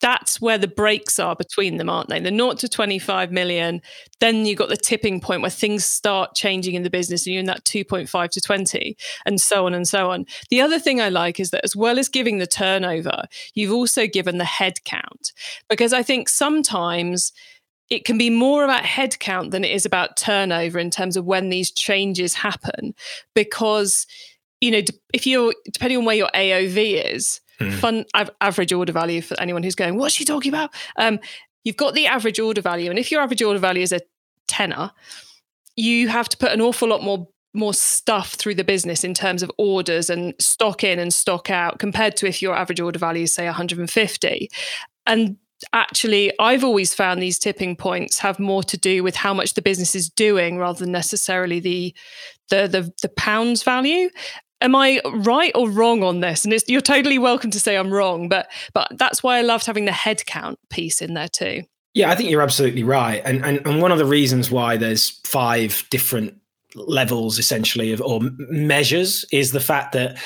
that's 0.01 0.41
where 0.41 0.57
the 0.57 0.67
breaks 0.67 1.19
are 1.19 1.35
between 1.35 1.77
them, 1.77 1.89
aren't 1.89 2.09
they? 2.09 2.19
The 2.19 2.29
0 2.29 2.53
to 2.53 2.67
25 2.67 3.31
million, 3.31 3.81
then 4.19 4.45
you've 4.45 4.57
got 4.57 4.69
the 4.69 4.77
tipping 4.77 5.21
point 5.21 5.41
where 5.41 5.51
things 5.51 5.85
start 5.85 6.35
changing 6.35 6.75
in 6.75 6.83
the 6.83 6.89
business 6.89 7.25
and 7.25 7.33
you're 7.33 7.39
in 7.39 7.45
that 7.45 7.63
2.5 7.65 8.29
to 8.29 8.41
20, 8.41 8.97
and 9.25 9.39
so 9.39 9.65
on 9.65 9.73
and 9.73 9.87
so 9.87 10.11
on. 10.11 10.25
The 10.49 10.61
other 10.61 10.79
thing 10.79 10.99
I 10.99 11.09
like 11.09 11.39
is 11.39 11.51
that 11.51 11.63
as 11.63 11.75
well 11.75 11.99
as 11.99 12.09
giving 12.09 12.39
the 12.39 12.47
turnover, 12.47 13.23
you've 13.53 13.73
also 13.73 14.07
given 14.07 14.37
the 14.37 14.45
head 14.45 14.83
count. 14.83 15.31
Because 15.69 15.93
I 15.93 16.03
think 16.03 16.29
sometimes 16.29 17.31
it 17.89 18.05
can 18.05 18.17
be 18.17 18.29
more 18.29 18.63
about 18.63 18.83
headcount 18.83 19.51
than 19.51 19.63
it 19.63 19.71
is 19.71 19.85
about 19.85 20.17
turnover 20.17 20.79
in 20.79 20.89
terms 20.89 21.17
of 21.17 21.25
when 21.25 21.49
these 21.49 21.71
changes 21.71 22.33
happen. 22.33 22.95
Because, 23.35 24.07
you 24.61 24.71
know, 24.71 24.81
if 25.13 25.27
you're, 25.27 25.53
depending 25.71 25.97
on 25.97 26.05
where 26.05 26.15
your 26.15 26.31
AOV 26.33 27.13
is, 27.13 27.41
mm. 27.61 27.73
fun 27.73 28.05
average 28.41 28.73
order 28.73 28.93
value 28.93 29.21
for 29.21 29.39
anyone 29.39 29.63
who's 29.63 29.75
going, 29.75 29.97
what's 29.97 30.15
she 30.15 30.25
talking 30.25 30.51
about? 30.51 30.71
Um, 30.97 31.19
you've 31.63 31.77
got 31.77 31.93
the 31.93 32.07
average 32.07 32.39
order 32.39 32.61
value. 32.61 32.89
And 32.89 32.99
if 32.99 33.11
your 33.11 33.21
average 33.21 33.41
order 33.41 33.59
value 33.59 33.83
is 33.83 33.91
a 33.91 34.01
tenner, 34.47 34.91
you 35.75 36.07
have 36.07 36.29
to 36.29 36.37
put 36.37 36.51
an 36.51 36.61
awful 36.61 36.87
lot 36.87 37.03
more 37.03 37.27
more 37.53 37.73
stuff 37.73 38.33
through 38.33 38.55
the 38.55 38.63
business 38.63 39.03
in 39.03 39.13
terms 39.13 39.43
of 39.43 39.51
orders 39.57 40.09
and 40.09 40.33
stock 40.39 40.83
in 40.83 40.99
and 40.99 41.13
stock 41.13 41.49
out 41.49 41.79
compared 41.79 42.15
to 42.15 42.25
if 42.25 42.41
your 42.41 42.55
average 42.55 42.79
order 42.79 42.97
value 42.97 43.23
is 43.23 43.35
say 43.35 43.45
150 43.45 44.49
and 45.05 45.37
actually 45.73 46.31
i've 46.39 46.63
always 46.63 46.93
found 46.93 47.21
these 47.21 47.37
tipping 47.37 47.75
points 47.75 48.19
have 48.19 48.39
more 48.39 48.63
to 48.63 48.77
do 48.77 49.03
with 49.03 49.15
how 49.17 49.33
much 49.33 49.53
the 49.53 49.61
business 49.61 49.95
is 49.95 50.09
doing 50.09 50.57
rather 50.57 50.79
than 50.79 50.93
necessarily 50.93 51.59
the 51.59 51.93
the 52.49 52.69
the, 52.69 52.93
the 53.01 53.09
pounds 53.09 53.63
value 53.63 54.09
am 54.61 54.75
I 54.75 55.01
right 55.05 55.51
or 55.55 55.69
wrong 55.69 56.03
on 56.03 56.19
this? 56.19 56.45
And 56.45 56.53
you're 56.67 56.81
totally 56.81 57.17
welcome 57.17 57.51
to 57.51 57.59
say 57.59 57.77
I'm 57.77 57.91
wrong, 57.91 58.29
but 58.29 58.49
but 58.73 58.87
that's 58.97 59.23
why 59.23 59.37
I 59.37 59.41
loved 59.41 59.65
having 59.65 59.85
the 59.85 59.91
headcount 59.91 60.57
piece 60.69 61.01
in 61.01 61.13
there 61.13 61.27
too. 61.27 61.63
Yeah, 61.93 62.09
I 62.09 62.15
think 62.15 62.29
you're 62.29 62.41
absolutely 62.41 62.83
right, 62.83 63.21
and 63.25 63.43
and 63.43 63.65
and 63.65 63.81
one 63.81 63.91
of 63.91 63.97
the 63.97 64.05
reasons 64.05 64.49
why 64.49 64.77
there's 64.77 65.09
five 65.25 65.85
different 65.89 66.37
levels 66.75 67.37
essentially 67.37 67.91
of 67.91 68.01
or 68.01 68.21
measures 68.49 69.25
is 69.31 69.51
the 69.51 69.59
fact 69.59 69.91
that 69.91 70.17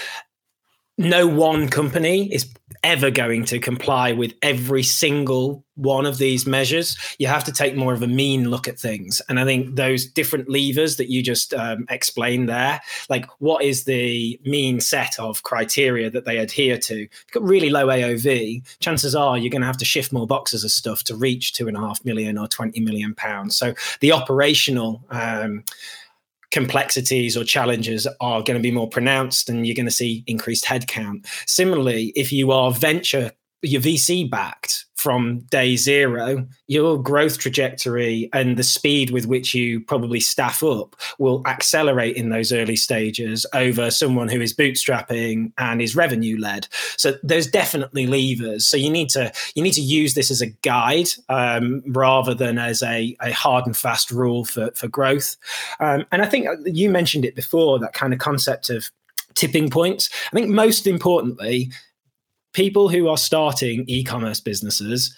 no 0.98 1.28
one 1.28 1.68
company 1.68 2.34
is 2.34 2.52
ever 2.84 3.10
going 3.12 3.44
to 3.44 3.60
comply 3.60 4.12
with 4.12 4.34
every 4.42 4.84
single 4.84 5.64
one 5.76 6.06
of 6.06 6.20
these 6.20 6.46
measures. 6.46 6.98
You 7.18 7.28
have 7.28 7.44
to 7.46 7.52
take 7.52 7.76
more 7.76 7.94
of 7.94 8.02
a 8.02 8.08
mean 8.08 8.50
look 8.50 8.68
at 8.68 8.80
things. 8.80 9.22
And 9.28 9.40
I 9.40 9.44
think 9.44 9.76
those 9.76 10.06
different 10.06 10.50
levers 10.50 10.96
that 10.98 11.10
you 11.10 11.22
just 11.22 11.54
um, 11.54 11.86
explained 11.90 12.48
there, 12.48 12.80
like 13.10 13.26
what 13.40 13.64
is 13.64 13.84
the 13.84 14.40
mean 14.46 14.80
set 14.80 15.20
of 15.20 15.44
criteria 15.44 16.10
that 16.12 16.26
they 16.26 16.38
adhere 16.38 16.78
to? 16.78 16.96
You've 17.00 17.10
got 17.32 17.44
really 17.44 17.70
low 17.70 17.88
AOV, 17.88 18.64
chances 18.80 19.16
are 19.16 19.38
you're 19.38 19.52
going 19.52 19.62
to 19.62 19.68
have 19.68 19.78
to 19.78 19.86
shift 19.86 20.14
more 20.14 20.28
boxes 20.28 20.64
of 20.64 20.72
stuff 20.72 21.04
to 21.06 21.16
reach 21.16 21.54
two 21.54 21.68
and 21.68 21.76
a 21.76 21.80
half 21.80 22.06
million 22.06 22.38
or 22.38 22.48
20 22.48 22.80
million 22.80 23.16
pounds. 23.16 23.58
So 23.58 23.74
the 24.00 24.14
operational, 24.14 25.04
um, 25.10 25.64
complexities 26.52 27.36
or 27.36 27.44
challenges 27.44 28.08
are 28.22 28.42
going 28.42 28.58
to 28.58 28.64
be 28.64 28.72
more 28.72 28.90
pronounced 28.90 29.50
and 29.50 29.66
you're 29.66 29.76
going 29.76 29.86
to 29.86 29.92
see 29.92 30.24
increased 30.28 30.66
headcount. 30.66 31.26
Similarly, 31.48 32.14
if 32.16 32.32
you 32.32 32.52
are 32.52 32.72
venture 32.72 33.32
your 33.62 33.82
VC 33.82 34.30
backed 34.30 34.86
from 35.06 35.42
day 35.52 35.76
zero, 35.76 36.48
your 36.66 37.00
growth 37.00 37.38
trajectory 37.38 38.28
and 38.34 38.58
the 38.58 38.64
speed 38.64 39.12
with 39.12 39.28
which 39.28 39.54
you 39.54 39.80
probably 39.80 40.20
staff 40.20 40.64
up 40.64 40.96
will 41.20 41.44
accelerate 41.46 42.16
in 42.16 42.30
those 42.30 42.52
early 42.52 42.76
stages 42.76 43.46
over 43.54 43.92
someone 43.92 44.28
who 44.28 44.42
is 44.42 44.52
bootstrapping 44.52 45.52
and 45.60 45.80
is 45.80 45.96
revenue 45.96 46.40
led. 46.40 46.68
So 46.98 47.20
there's 47.22 47.46
definitely 47.46 48.08
levers. 48.08 48.66
So 48.66 48.78
you 48.78 48.90
need 48.90 49.10
to 49.10 49.32
you 49.54 49.62
need 49.62 49.74
to 49.74 49.82
use 49.82 50.16
this 50.16 50.32
as 50.32 50.42
a 50.42 50.48
guide 50.48 51.10
um, 51.30 51.84
rather 51.86 52.34
than 52.34 52.58
as 52.58 52.82
a, 52.82 53.16
a 53.22 53.32
hard 53.32 53.68
and 53.68 53.78
fast 53.78 54.10
rule 54.10 54.44
for 54.44 54.72
for 54.72 54.88
growth. 54.88 55.38
Um, 55.80 56.08
and 56.12 56.24
I 56.24 56.26
think 56.26 56.48
you 56.66 56.90
mentioned 56.90 57.26
it 57.26 57.36
before 57.36 57.78
that 57.78 57.94
kind 57.94 58.12
of 58.12 58.18
concept 58.18 58.72
of 58.72 58.90
tipping 59.36 59.70
points. 59.70 60.10
I 60.34 60.36
think 60.36 60.50
most 60.50 60.88
importantly, 60.88 61.70
people 62.56 62.88
who 62.88 63.10
are 63.10 63.18
starting 63.18 63.84
e-commerce 63.88 64.40
businesses 64.40 65.16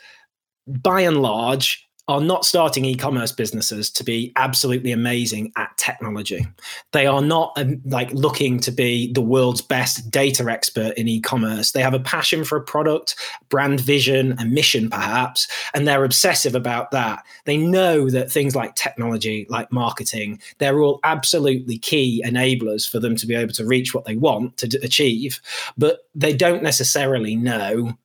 by 0.68 1.02
and 1.02 1.22
large 1.22 1.87
are 2.08 2.22
not 2.22 2.46
starting 2.46 2.86
e-commerce 2.86 3.34
businesses 3.34 3.90
to 3.92 4.04
be 4.04 4.32
absolutely 4.38 4.92
amazing 4.94 5.52
at 5.58 5.76
technology. 5.78 6.48
They 6.94 7.06
are 7.06 7.22
not 7.22 7.52
um, 7.58 7.82
like 7.86 8.12
looking 8.12 8.60
to 8.62 8.72
be 8.72 9.12
the 9.12 9.22
world's 9.22 9.62
best 9.62 10.10
data 10.10 10.50
expert 10.50 10.98
in 10.98 11.08
e-commerce. 11.10 11.72
They 11.72 11.82
have 11.82 11.94
a 11.94 12.00
passion 12.00 12.46
for 12.46 12.58
a 12.58 12.64
product, 12.64 13.16
brand 13.50 13.82
vision, 13.82 14.36
and 14.40 14.52
mission 14.52 14.90
perhaps, 14.90 15.48
and 15.74 15.86
they're 15.86 16.06
obsessive 16.06 16.56
about 16.56 16.92
that. 16.92 17.24
They 17.44 17.58
know 17.58 18.10
that 18.10 18.32
things 18.32 18.56
like 18.56 18.76
technology, 18.76 19.46
like 19.50 19.72
marketing, 19.72 20.40
they're 20.60 20.80
all 20.80 21.02
absolutely 21.04 21.78
key 21.78 22.24
enablers 22.26 22.90
for 22.90 23.00
them 23.00 23.18
to 23.18 23.28
be 23.28 23.36
able 23.36 23.54
to 23.54 23.66
reach 23.66 23.94
what 23.94 24.06
they 24.06 24.16
want 24.16 24.58
to 24.58 24.80
achieve, 24.82 25.42
but 25.78 26.08
they 26.16 26.34
don't 26.34 26.64
necessarily 26.64 27.36
know 27.36 27.98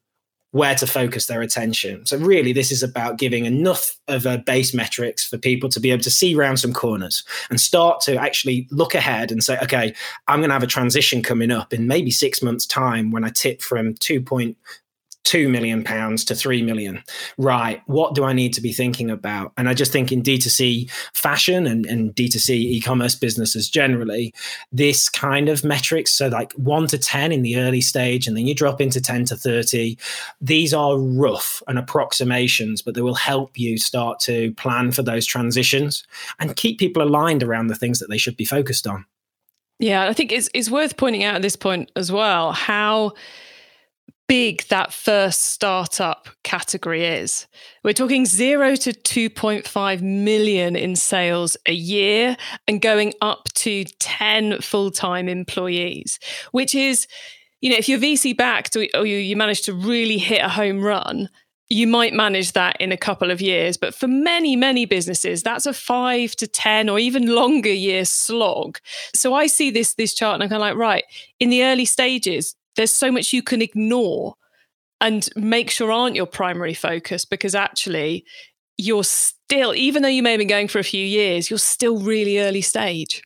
where 0.52 0.74
to 0.74 0.86
focus 0.86 1.26
their 1.26 1.42
attention. 1.42 2.04
So 2.06 2.18
really, 2.18 2.52
this 2.52 2.70
is 2.70 2.82
about 2.82 3.18
giving 3.18 3.46
enough 3.46 3.98
of 4.06 4.26
a 4.26 4.38
base 4.38 4.72
metrics 4.74 5.26
for 5.26 5.38
people 5.38 5.68
to 5.70 5.80
be 5.80 5.90
able 5.90 6.02
to 6.02 6.10
see 6.10 6.34
around 6.34 6.58
some 6.58 6.74
corners 6.74 7.24
and 7.50 7.58
start 7.58 8.00
to 8.02 8.16
actually 8.16 8.68
look 8.70 8.94
ahead 8.94 9.32
and 9.32 9.42
say, 9.42 9.58
okay, 9.62 9.94
I'm 10.28 10.40
going 10.40 10.50
to 10.50 10.54
have 10.54 10.62
a 10.62 10.66
transition 10.66 11.22
coming 11.22 11.50
up 11.50 11.72
in 11.72 11.86
maybe 11.86 12.10
six 12.10 12.42
months' 12.42 12.66
time 12.66 13.10
when 13.10 13.24
I 13.24 13.30
tip 13.30 13.62
from 13.62 13.94
2.0 13.94 14.54
two 15.24 15.48
million 15.48 15.84
pounds 15.84 16.24
to 16.24 16.34
three 16.34 16.62
million. 16.62 17.02
Right. 17.38 17.82
What 17.86 18.14
do 18.14 18.24
I 18.24 18.32
need 18.32 18.52
to 18.54 18.60
be 18.60 18.72
thinking 18.72 19.10
about? 19.10 19.52
And 19.56 19.68
I 19.68 19.74
just 19.74 19.92
think 19.92 20.10
in 20.10 20.22
D2C 20.22 20.90
fashion 21.14 21.66
and, 21.66 21.86
and 21.86 22.14
D2C 22.14 22.50
e-commerce 22.50 23.14
businesses 23.14 23.70
generally, 23.70 24.34
this 24.72 25.08
kind 25.08 25.48
of 25.48 25.64
metrics, 25.64 26.12
so 26.12 26.28
like 26.28 26.52
one 26.54 26.86
to 26.88 26.98
10 26.98 27.32
in 27.32 27.42
the 27.42 27.56
early 27.58 27.80
stage, 27.80 28.26
and 28.26 28.36
then 28.36 28.46
you 28.46 28.54
drop 28.54 28.80
into 28.80 29.00
10 29.00 29.26
to 29.26 29.36
30, 29.36 29.96
these 30.40 30.74
are 30.74 30.98
rough 30.98 31.62
and 31.68 31.78
approximations, 31.78 32.82
but 32.82 32.94
they 32.94 33.02
will 33.02 33.14
help 33.14 33.58
you 33.58 33.78
start 33.78 34.18
to 34.20 34.52
plan 34.54 34.90
for 34.90 35.02
those 35.02 35.26
transitions 35.26 36.04
and 36.40 36.56
keep 36.56 36.78
people 36.78 37.02
aligned 37.02 37.42
around 37.42 37.68
the 37.68 37.74
things 37.74 37.98
that 38.00 38.08
they 38.08 38.18
should 38.18 38.36
be 38.36 38.44
focused 38.44 38.86
on. 38.86 39.04
Yeah, 39.78 40.08
I 40.08 40.12
think 40.12 40.30
it's 40.30 40.48
it's 40.54 40.70
worth 40.70 40.96
pointing 40.96 41.24
out 41.24 41.34
at 41.34 41.42
this 41.42 41.56
point 41.56 41.90
as 41.96 42.12
well 42.12 42.52
how 42.52 43.14
big 44.28 44.62
that 44.68 44.92
first 44.92 45.42
startup 45.52 46.28
category 46.42 47.04
is. 47.04 47.46
We're 47.84 47.92
talking 47.92 48.26
zero 48.26 48.76
to 48.76 48.92
2.5 48.92 50.02
million 50.02 50.76
in 50.76 50.96
sales 50.96 51.56
a 51.66 51.72
year 51.72 52.36
and 52.66 52.80
going 52.80 53.12
up 53.20 53.48
to 53.54 53.84
10 53.84 54.60
full 54.60 54.90
time 54.90 55.28
employees, 55.28 56.18
which 56.52 56.74
is, 56.74 57.06
you 57.60 57.70
know, 57.70 57.76
if 57.76 57.88
you're 57.88 57.98
VC 57.98 58.36
backed 58.36 58.76
or 58.76 59.06
you, 59.06 59.16
you 59.16 59.36
manage 59.36 59.62
to 59.62 59.74
really 59.74 60.18
hit 60.18 60.42
a 60.42 60.48
home 60.48 60.80
run, 60.80 61.28
you 61.72 61.86
might 61.86 62.12
manage 62.12 62.52
that 62.52 62.76
in 62.80 62.92
a 62.92 62.98
couple 62.98 63.30
of 63.30 63.40
years. 63.40 63.76
But 63.78 63.94
for 63.94 64.06
many, 64.06 64.56
many 64.56 64.84
businesses, 64.84 65.42
that's 65.42 65.64
a 65.64 65.72
five 65.72 66.36
to 66.36 66.46
10 66.46 66.88
or 66.88 66.98
even 66.98 67.26
longer 67.26 67.72
year 67.72 68.04
slog. 68.04 68.78
So 69.14 69.34
I 69.34 69.46
see 69.46 69.70
this, 69.70 69.94
this 69.94 70.14
chart 70.14 70.34
and 70.34 70.42
I'm 70.42 70.50
kind 70.50 70.62
of 70.62 70.68
like, 70.68 70.76
right, 70.76 71.04
in 71.40 71.48
the 71.48 71.64
early 71.64 71.86
stages, 71.86 72.54
there's 72.76 72.92
so 72.92 73.10
much 73.10 73.32
you 73.32 73.42
can 73.42 73.62
ignore 73.62 74.34
and 75.00 75.28
make 75.36 75.70
sure 75.70 75.90
aren't 75.90 76.16
your 76.16 76.26
primary 76.26 76.74
focus 76.74 77.24
because 77.24 77.54
actually 77.54 78.24
you're 78.78 79.04
still 79.04 79.74
even 79.74 80.02
though 80.02 80.08
you 80.08 80.22
may 80.22 80.32
have 80.32 80.38
been 80.38 80.48
going 80.48 80.68
for 80.68 80.78
a 80.78 80.84
few 80.84 81.04
years 81.04 81.50
you're 81.50 81.58
still 81.58 81.98
really 81.98 82.38
early 82.38 82.62
stage 82.62 83.22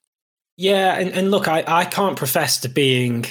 yeah 0.57 0.99
and, 0.99 1.11
and 1.11 1.31
look 1.31 1.49
I, 1.49 1.65
I 1.67 1.85
can't 1.85 2.17
profess 2.17 2.59
to 2.61 2.69
being 2.69 3.27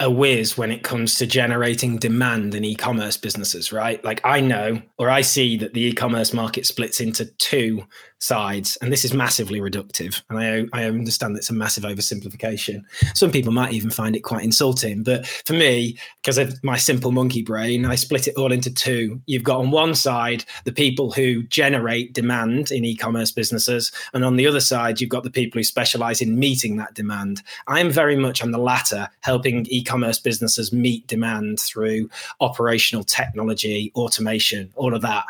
a 0.00 0.10
whiz 0.10 0.58
when 0.58 0.70
it 0.72 0.82
comes 0.82 1.14
to 1.14 1.26
generating 1.26 1.98
demand 1.98 2.54
in 2.54 2.64
e-commerce 2.64 3.16
businesses, 3.16 3.72
right? 3.72 4.04
Like 4.04 4.20
I 4.24 4.40
know 4.40 4.82
or 4.98 5.08
I 5.08 5.20
see 5.20 5.56
that 5.58 5.72
the 5.72 5.82
e-commerce 5.82 6.32
market 6.32 6.66
splits 6.66 7.00
into 7.00 7.26
two 7.38 7.84
sides, 8.24 8.76
and 8.80 8.90
this 8.90 9.04
is 9.04 9.12
massively 9.12 9.60
reductive. 9.60 10.22
And 10.30 10.38
I, 10.38 10.80
I 10.82 10.84
understand 10.84 11.36
it's 11.36 11.50
a 11.50 11.54
massive 11.54 11.84
oversimplification. 11.84 12.82
Some 13.14 13.30
people 13.30 13.52
might 13.52 13.72
even 13.72 13.90
find 13.90 14.16
it 14.16 14.20
quite 14.20 14.44
insulting, 14.44 15.02
but 15.02 15.26
for 15.26 15.52
me, 15.52 15.98
because 16.22 16.38
of 16.38 16.62
my 16.64 16.76
simple 16.76 17.12
monkey 17.12 17.42
brain, 17.42 17.84
I 17.84 17.96
split 17.96 18.26
it 18.26 18.36
all 18.36 18.50
into 18.50 18.72
two. 18.72 19.20
You've 19.26 19.42
got 19.42 19.58
on 19.58 19.70
one 19.70 19.94
side 19.94 20.44
the 20.64 20.72
people 20.72 21.12
who 21.12 21.42
generate 21.44 22.14
demand 22.14 22.70
in 22.70 22.84
e-commerce 22.84 23.30
businesses, 23.30 23.92
and 24.14 24.24
on 24.24 24.36
the 24.36 24.46
other 24.46 24.60
side, 24.60 25.00
you've 25.00 25.10
got 25.10 25.24
the 25.24 25.30
people 25.30 25.58
who 25.58 25.64
specialize 25.64 26.22
in 26.22 26.38
meeting 26.38 26.76
that 26.78 26.94
demand. 26.94 27.42
I'm 27.66 27.90
very 27.90 28.16
much 28.16 28.42
on 28.42 28.52
the 28.52 28.58
latter, 28.58 29.10
helping 29.20 29.66
e-commerce 29.66 30.18
businesses 30.18 30.72
meet 30.72 31.06
demand 31.06 31.60
through 31.60 32.08
operational 32.40 33.04
technology, 33.04 33.92
automation, 33.94 34.72
all 34.76 34.94
of 34.94 35.02
that 35.02 35.24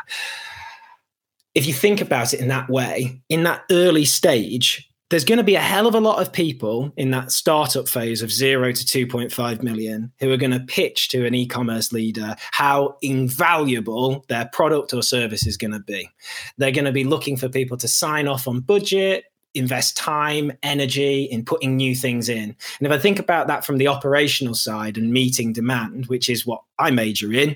if 1.55 1.65
you 1.65 1.73
think 1.73 2.01
about 2.01 2.33
it 2.33 2.41
in 2.41 2.49
that 2.49 2.69
way, 2.69 3.21
in 3.29 3.43
that 3.43 3.63
early 3.71 4.05
stage, 4.05 4.91
there's 5.09 5.25
going 5.25 5.37
to 5.37 5.43
be 5.43 5.55
a 5.55 5.61
hell 5.61 5.87
of 5.87 5.95
a 5.95 5.99
lot 5.99 6.19
of 6.19 6.33
people 6.33 6.91
in 6.97 7.11
that 7.11 7.31
startup 7.31 7.87
phase 7.87 8.21
of 8.21 8.31
zero 8.31 8.71
to 8.71 9.07
2.5 9.07 9.63
million 9.63 10.11
who 10.19 10.31
are 10.31 10.37
going 10.37 10.51
to 10.51 10.59
pitch 10.59 11.09
to 11.09 11.25
an 11.25 11.35
e 11.35 11.45
commerce 11.45 11.93
leader 11.93 12.35
how 12.51 12.97
invaluable 13.01 14.25
their 14.29 14.49
product 14.51 14.93
or 14.93 15.03
service 15.03 15.45
is 15.45 15.57
going 15.57 15.71
to 15.71 15.79
be. 15.79 16.09
They're 16.57 16.71
going 16.71 16.85
to 16.85 16.91
be 16.91 17.03
looking 17.03 17.37
for 17.37 17.47
people 17.47 17.77
to 17.77 17.87
sign 17.87 18.27
off 18.27 18.47
on 18.47 18.61
budget, 18.61 19.25
invest 19.53 19.95
time, 19.95 20.51
energy 20.63 21.23
in 21.23 21.45
putting 21.45 21.77
new 21.77 21.95
things 21.95 22.27
in. 22.27 22.55
And 22.79 22.87
if 22.87 22.91
I 22.91 22.97
think 22.97 23.19
about 23.19 23.47
that 23.47 23.63
from 23.63 23.77
the 23.77 23.87
operational 23.87 24.55
side 24.55 24.97
and 24.97 25.13
meeting 25.13 25.53
demand, 25.53 26.07
which 26.07 26.29
is 26.29 26.45
what 26.47 26.61
I 26.79 26.89
major 26.91 27.31
in, 27.31 27.55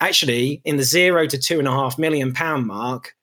actually 0.00 0.62
in 0.64 0.78
the 0.78 0.82
zero 0.82 1.26
to 1.26 1.38
two 1.38 1.58
and 1.58 1.68
a 1.68 1.72
half 1.72 1.98
million 1.98 2.32
pound 2.32 2.66
mark, 2.66 3.15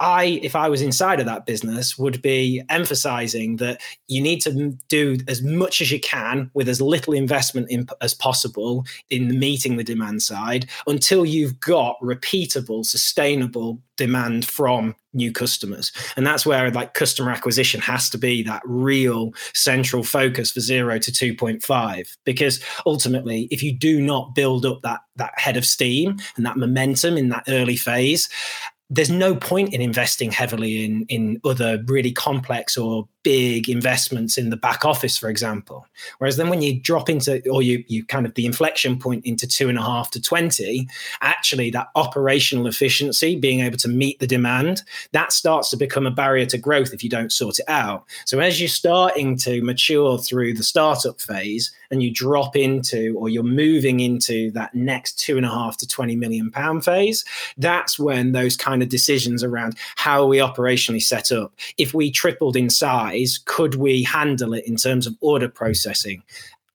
I, 0.00 0.40
if 0.42 0.56
I 0.56 0.68
was 0.68 0.80
inside 0.80 1.20
of 1.20 1.26
that 1.26 1.44
business, 1.44 1.98
would 1.98 2.22
be 2.22 2.62
emphasizing 2.70 3.56
that 3.56 3.82
you 4.08 4.22
need 4.22 4.40
to 4.40 4.76
do 4.88 5.18
as 5.28 5.42
much 5.42 5.80
as 5.80 5.90
you 5.90 6.00
can 6.00 6.50
with 6.54 6.68
as 6.68 6.80
little 6.80 7.12
investment 7.12 7.70
in, 7.70 7.86
as 8.00 8.14
possible 8.14 8.86
in 9.10 9.38
meeting 9.38 9.76
the 9.76 9.84
demand 9.84 10.22
side 10.22 10.66
until 10.86 11.26
you've 11.26 11.60
got 11.60 12.00
repeatable, 12.00 12.84
sustainable 12.84 13.78
demand 13.96 14.46
from 14.46 14.96
new 15.12 15.30
customers. 15.30 15.92
And 16.16 16.26
that's 16.26 16.46
where 16.46 16.70
like 16.70 16.94
customer 16.94 17.30
acquisition 17.30 17.82
has 17.82 18.08
to 18.10 18.18
be 18.18 18.42
that 18.44 18.62
real 18.64 19.34
central 19.52 20.02
focus 20.02 20.50
for 20.50 20.60
zero 20.60 20.98
to 20.98 21.12
2.5. 21.12 22.16
Because 22.24 22.64
ultimately, 22.86 23.48
if 23.50 23.62
you 23.62 23.72
do 23.72 24.00
not 24.00 24.34
build 24.34 24.64
up 24.64 24.80
that 24.82 25.00
that 25.16 25.32
head 25.36 25.58
of 25.58 25.66
steam 25.66 26.16
and 26.36 26.46
that 26.46 26.56
momentum 26.56 27.18
in 27.18 27.28
that 27.28 27.44
early 27.48 27.76
phase, 27.76 28.30
there's 28.90 29.10
no 29.10 29.36
point 29.36 29.72
in 29.72 29.80
investing 29.80 30.32
heavily 30.32 30.84
in 30.84 31.06
in 31.08 31.40
other 31.44 31.82
really 31.86 32.12
complex 32.12 32.76
or 32.76 33.08
big 33.22 33.68
investments 33.68 34.38
in 34.38 34.50
the 34.50 34.56
back 34.56 34.84
office, 34.84 35.18
for 35.18 35.28
example. 35.28 35.86
Whereas 36.18 36.36
then 36.36 36.48
when 36.48 36.62
you 36.62 36.78
drop 36.78 37.08
into, 37.08 37.46
or 37.48 37.62
you 37.62 37.84
you 37.88 38.04
kind 38.04 38.26
of 38.26 38.34
the 38.34 38.46
inflection 38.46 38.98
point 38.98 39.24
into 39.26 39.46
two 39.46 39.68
and 39.68 39.78
a 39.78 39.82
half 39.82 40.10
to 40.12 40.20
20, 40.20 40.88
actually 41.20 41.70
that 41.70 41.88
operational 41.94 42.66
efficiency, 42.66 43.36
being 43.36 43.60
able 43.60 43.78
to 43.78 43.88
meet 43.88 44.18
the 44.20 44.26
demand, 44.26 44.82
that 45.12 45.32
starts 45.32 45.70
to 45.70 45.76
become 45.76 46.06
a 46.06 46.10
barrier 46.10 46.46
to 46.46 46.58
growth 46.58 46.92
if 46.92 47.04
you 47.04 47.10
don't 47.10 47.32
sort 47.32 47.58
it 47.58 47.68
out. 47.68 48.04
So 48.24 48.40
as 48.40 48.60
you're 48.60 48.68
starting 48.68 49.36
to 49.38 49.62
mature 49.62 50.18
through 50.18 50.54
the 50.54 50.64
startup 50.64 51.20
phase 51.20 51.72
and 51.90 52.02
you 52.02 52.12
drop 52.12 52.56
into, 52.56 53.16
or 53.18 53.28
you're 53.28 53.42
moving 53.42 54.00
into 54.00 54.50
that 54.52 54.74
next 54.74 55.18
two 55.18 55.36
and 55.36 55.44
a 55.44 55.50
half 55.50 55.76
to 55.78 55.86
20 55.86 56.16
million 56.16 56.50
pound 56.50 56.84
phase, 56.84 57.24
that's 57.58 57.98
when 57.98 58.32
those 58.32 58.56
kind 58.56 58.82
of 58.82 58.88
decisions 58.88 59.42
around 59.42 59.76
how 59.96 60.22
are 60.22 60.26
we 60.26 60.38
operationally 60.38 61.02
set 61.02 61.32
up, 61.32 61.52
if 61.78 61.92
we 61.92 62.10
tripled 62.10 62.56
in 62.56 62.70
size, 62.70 63.09
size 63.10 63.38
could 63.44 63.74
we 63.74 64.02
handle 64.02 64.54
it 64.54 64.66
in 64.66 64.76
terms 64.76 65.06
of 65.06 65.16
order 65.20 65.48
processing? 65.48 66.22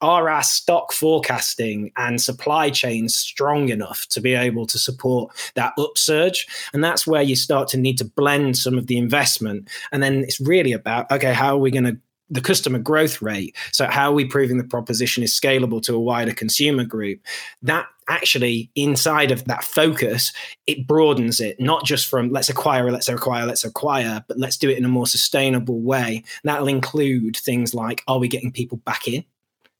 Are 0.01 0.29
our 0.29 0.43
stock 0.43 0.91
forecasting 0.91 1.91
and 1.97 2.21
supply 2.21 2.69
chains 2.69 3.15
strong 3.15 3.69
enough 3.69 4.05
to 4.09 4.21
be 4.21 4.33
able 4.33 4.67
to 4.67 4.77
support 4.77 5.33
that 5.55 5.73
upsurge? 5.79 6.47
And 6.73 6.83
that's 6.83 7.07
where 7.07 7.21
you 7.21 7.35
start 7.35 7.69
to 7.69 7.77
need 7.77 7.97
to 7.99 8.05
blend 8.05 8.57
some 8.57 8.77
of 8.77 8.87
the 8.87 8.97
investment. 8.97 9.69
And 9.91 10.03
then 10.03 10.23
it's 10.23 10.39
really 10.39 10.73
about 10.73 11.09
okay, 11.11 11.33
how 11.33 11.55
are 11.55 11.59
we 11.59 11.71
going 11.71 11.85
to 11.85 11.97
the 12.31 12.41
customer 12.41 12.79
growth 12.79 13.21
rate. 13.21 13.55
So, 13.71 13.85
how 13.85 14.09
are 14.09 14.13
we 14.13 14.25
proving 14.25 14.57
the 14.57 14.63
proposition 14.63 15.23
is 15.23 15.31
scalable 15.31 15.81
to 15.83 15.93
a 15.93 15.99
wider 15.99 16.33
consumer 16.33 16.83
group? 16.83 17.19
That 17.61 17.85
actually, 18.07 18.69
inside 18.75 19.31
of 19.31 19.45
that 19.45 19.63
focus, 19.63 20.31
it 20.67 20.87
broadens 20.87 21.39
it, 21.39 21.59
not 21.59 21.85
just 21.85 22.07
from 22.07 22.31
let's 22.31 22.49
acquire, 22.49 22.91
let's 22.91 23.09
acquire, 23.09 23.45
let's 23.45 23.63
acquire, 23.63 24.23
but 24.27 24.37
let's 24.37 24.57
do 24.57 24.69
it 24.69 24.77
in 24.77 24.85
a 24.85 24.89
more 24.89 25.07
sustainable 25.07 25.81
way. 25.81 26.23
That'll 26.43 26.67
include 26.67 27.37
things 27.37 27.73
like 27.73 28.03
are 28.07 28.19
we 28.19 28.27
getting 28.27 28.51
people 28.51 28.77
back 28.79 29.07
in? 29.07 29.23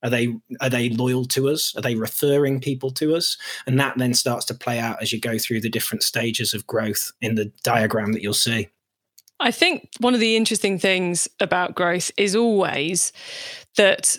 Are 0.03 0.09
they 0.09 0.35
are 0.61 0.69
they 0.69 0.89
loyal 0.89 1.25
to 1.25 1.49
us? 1.49 1.75
Are 1.75 1.81
they 1.81 1.95
referring 1.95 2.61
people 2.61 2.91
to 2.91 3.15
us? 3.15 3.37
And 3.65 3.79
that 3.79 3.97
then 3.97 4.13
starts 4.13 4.45
to 4.45 4.53
play 4.53 4.79
out 4.79 5.01
as 5.01 5.11
you 5.11 5.19
go 5.19 5.37
through 5.37 5.61
the 5.61 5.69
different 5.69 6.03
stages 6.03 6.53
of 6.53 6.67
growth 6.67 7.11
in 7.21 7.35
the 7.35 7.51
diagram 7.63 8.13
that 8.13 8.21
you'll 8.21 8.33
see. 8.33 8.69
I 9.39 9.51
think 9.51 9.89
one 9.99 10.13
of 10.13 10.19
the 10.19 10.35
interesting 10.35 10.79
things 10.79 11.27
about 11.39 11.75
growth 11.75 12.11
is 12.17 12.35
always 12.35 13.11
that 13.77 14.15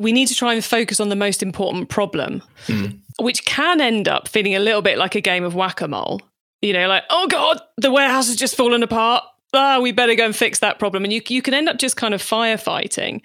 we 0.00 0.12
need 0.12 0.28
to 0.28 0.34
try 0.34 0.54
and 0.54 0.64
focus 0.64 0.98
on 0.98 1.10
the 1.10 1.16
most 1.16 1.42
important 1.42 1.88
problem, 1.88 2.42
mm. 2.66 2.98
which 3.18 3.44
can 3.44 3.80
end 3.80 4.08
up 4.08 4.28
feeling 4.28 4.54
a 4.54 4.58
little 4.58 4.82
bit 4.82 4.98
like 4.98 5.14
a 5.14 5.20
game 5.20 5.44
of 5.44 5.54
whack 5.54 5.80
a 5.80 5.88
mole. 5.88 6.20
You 6.62 6.72
know, 6.72 6.88
like, 6.88 7.04
oh 7.10 7.26
God, 7.28 7.60
the 7.76 7.90
warehouse 7.90 8.28
has 8.28 8.36
just 8.36 8.56
fallen 8.56 8.82
apart. 8.82 9.24
Ah, 9.52 9.78
we 9.80 9.92
better 9.92 10.14
go 10.14 10.24
and 10.24 10.36
fix 10.36 10.58
that 10.60 10.78
problem. 10.78 11.04
And 11.04 11.12
you, 11.12 11.20
you 11.28 11.42
can 11.42 11.54
end 11.54 11.68
up 11.68 11.78
just 11.78 11.96
kind 11.96 12.14
of 12.14 12.22
firefighting, 12.22 13.20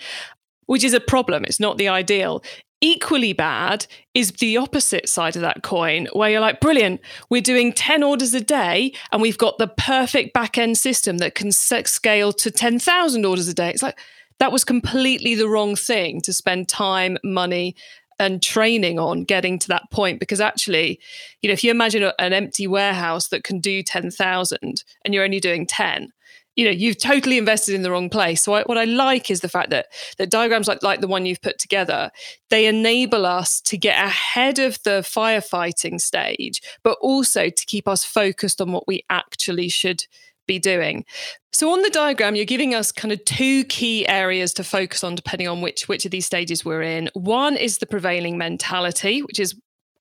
which 0.66 0.84
is 0.84 0.94
a 0.94 1.00
problem. 1.00 1.46
It's 1.46 1.60
not 1.60 1.78
the 1.78 1.88
ideal. 1.88 2.44
Equally 2.82 3.34
bad 3.34 3.88
is 4.14 4.32
the 4.34 4.58
opposite 4.58 5.08
side 5.08 5.36
of 5.36 5.42
that 5.42 5.64
coin, 5.64 6.08
where 6.14 6.30
you're 6.30 6.42
like, 6.42 6.60
brilliant, 6.60 7.02
we're 7.30 7.42
doing 7.42 7.72
10 7.72 8.04
orders 8.04 8.34
a 8.34 8.42
day 8.42 8.94
and 9.12 9.22
we've 9.22 9.38
got 9.38 9.58
the 9.58 9.68
perfect 9.68 10.34
back 10.34 10.58
end 10.58 10.78
system 10.78 11.18
that 11.20 11.36
can 11.36 11.52
scale 11.52 12.34
to 12.34 12.52
10,000 12.52 13.26
orders 13.26 13.48
a 13.48 13.54
day. 13.54 13.70
It's 13.70 13.84
like, 13.84 13.98
that 14.39 14.52
was 14.52 14.63
completely 14.63 15.36
the 15.36 15.50
wrong 15.50 15.76
thing 15.76 16.21
to 16.21 16.34
spend 16.34 16.67
time, 16.67 17.17
money, 17.24 17.76
and 18.19 18.41
training 18.41 19.00
on 19.00 19.24
getting 19.24 19.60
to 19.60 19.67
that 19.67 19.91
point 19.91 20.19
because 20.19 20.39
actually 20.39 21.00
you 21.41 21.50
know 21.50 21.54
if 21.54 21.63
you 21.63 21.71
imagine 21.71 22.10
an 22.17 22.34
empty 22.34 22.65
warehouse 22.65 23.28
that 23.28 23.43
can 23.43 23.60
do 23.60 23.84
10,000 23.84 24.84
and 25.04 25.13
you're 25.13 25.24
only 25.24 25.39
doing 25.39 25.65
10 25.67 26.13
you 26.56 26.65
know 26.65 26.71
you've 26.71 26.98
totally 26.98 27.38
invested 27.38 27.76
in 27.76 27.82
the 27.82 27.91
wrong 27.91 28.10
place. 28.10 28.41
So 28.41 28.54
I, 28.54 28.63
what 28.63 28.78
i 28.78 28.86
like 28.86 29.30
is 29.30 29.41
the 29.41 29.50
fact 29.50 29.69
that 29.71 29.88
that 30.17 30.32
diagrams 30.32 30.67
like 30.67 30.82
like 30.84 31.02
the 31.02 31.08
one 31.08 31.26
you've 31.26 31.41
put 31.41 31.60
together 31.60 32.12
they 32.50 32.65
enable 32.65 33.26
us 33.26 33.62
to 33.62 33.78
get 33.78 34.04
ahead 34.04 34.60
of 34.60 34.82
the 34.84 35.02
firefighting 35.02 36.00
stage 36.00 36.62
but 36.84 36.98
also 37.02 37.50
to 37.50 37.65
keep 37.65 37.88
us 37.88 38.06
focused 38.06 38.62
on 38.62 38.71
what 38.71 38.88
we 38.88 39.04
actually 39.10 39.69
should 39.69 40.06
be 40.47 40.60
doing 40.60 41.05
so 41.51 41.71
on 41.71 41.81
the 41.81 41.89
diagram 41.89 42.36
you're 42.36 42.45
giving 42.45 42.73
us 42.75 42.91
kind 42.91 43.12
of 43.12 43.23
two 43.25 43.63
key 43.65 44.08
areas 44.08 44.53
to 44.53 44.63
focus 44.63 45.03
on 45.03 45.15
depending 45.15 45.47
on 45.47 45.62
which 45.62 45.88
which 45.88 46.05
of 46.05 46.12
these 46.12 46.25
stages 46.25 46.63
we're 46.63 46.81
in 46.81 47.10
one 47.13 47.55
is 47.58 47.79
the 47.79 47.86
prevailing 47.86 48.38
mentality 48.38 49.21
which 49.21 49.39
is 49.39 49.55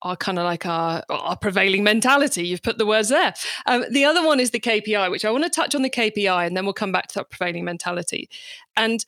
our 0.05 0.15
kind 0.15 0.37
of 0.37 0.45
like 0.45 0.65
our, 0.67 1.03
our 1.09 1.35
prevailing 1.35 1.83
mentality. 1.83 2.47
You've 2.47 2.61
put 2.61 2.77
the 2.77 2.85
words 2.85 3.09
there. 3.09 3.33
Um, 3.65 3.85
the 3.89 4.05
other 4.05 4.23
one 4.23 4.39
is 4.39 4.51
the 4.51 4.59
KPI, 4.59 5.09
which 5.09 5.25
I 5.25 5.31
want 5.31 5.43
to 5.45 5.49
touch 5.49 5.73
on 5.73 5.81
the 5.81 5.89
KPI 5.89 6.45
and 6.45 6.55
then 6.55 6.63
we'll 6.63 6.73
come 6.73 6.91
back 6.91 7.07
to 7.07 7.15
that 7.15 7.31
prevailing 7.31 7.65
mentality. 7.65 8.29
And 8.77 9.03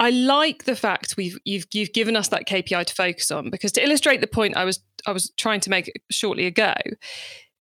I 0.00 0.10
like 0.10 0.64
the 0.64 0.74
fact 0.74 1.14
we've 1.16 1.38
you've 1.44 1.66
you've 1.72 1.92
given 1.92 2.16
us 2.16 2.28
that 2.28 2.48
KPI 2.48 2.86
to 2.86 2.94
focus 2.94 3.30
on 3.30 3.50
because 3.50 3.70
to 3.72 3.84
illustrate 3.84 4.20
the 4.20 4.26
point 4.26 4.56
I 4.56 4.64
was 4.64 4.80
I 5.06 5.12
was 5.12 5.30
trying 5.36 5.60
to 5.60 5.70
make 5.70 5.92
shortly 6.10 6.46
ago, 6.46 6.74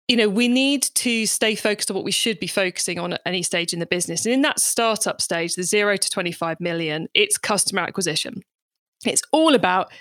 you 0.08 0.18
know, 0.18 0.28
we 0.28 0.48
need 0.48 0.84
to 0.96 1.26
stay 1.26 1.56
focused 1.56 1.89
on 1.89 1.96
what 1.96 2.04
we 2.04 2.12
should 2.12 2.39
be 2.39 2.48
focusing 2.48 3.00
on 3.00 3.13
at 3.13 3.22
any 3.26 3.42
stage 3.42 3.74
in 3.74 3.80
the 3.80 3.86
business. 3.86 4.26
And 4.26 4.34
in 4.34 4.42
that 4.42 4.60
startup 4.60 5.22
stage, 5.22 5.56
the 5.56 5.63
zero 5.63 5.96
to 5.96 6.10
25 6.10 6.60
million, 6.60 7.08
it's 7.13 7.38
customer 7.38 7.82
acquisition. 7.82 8.42
It's 9.06 9.22
all 9.32 9.56
about 9.56 9.92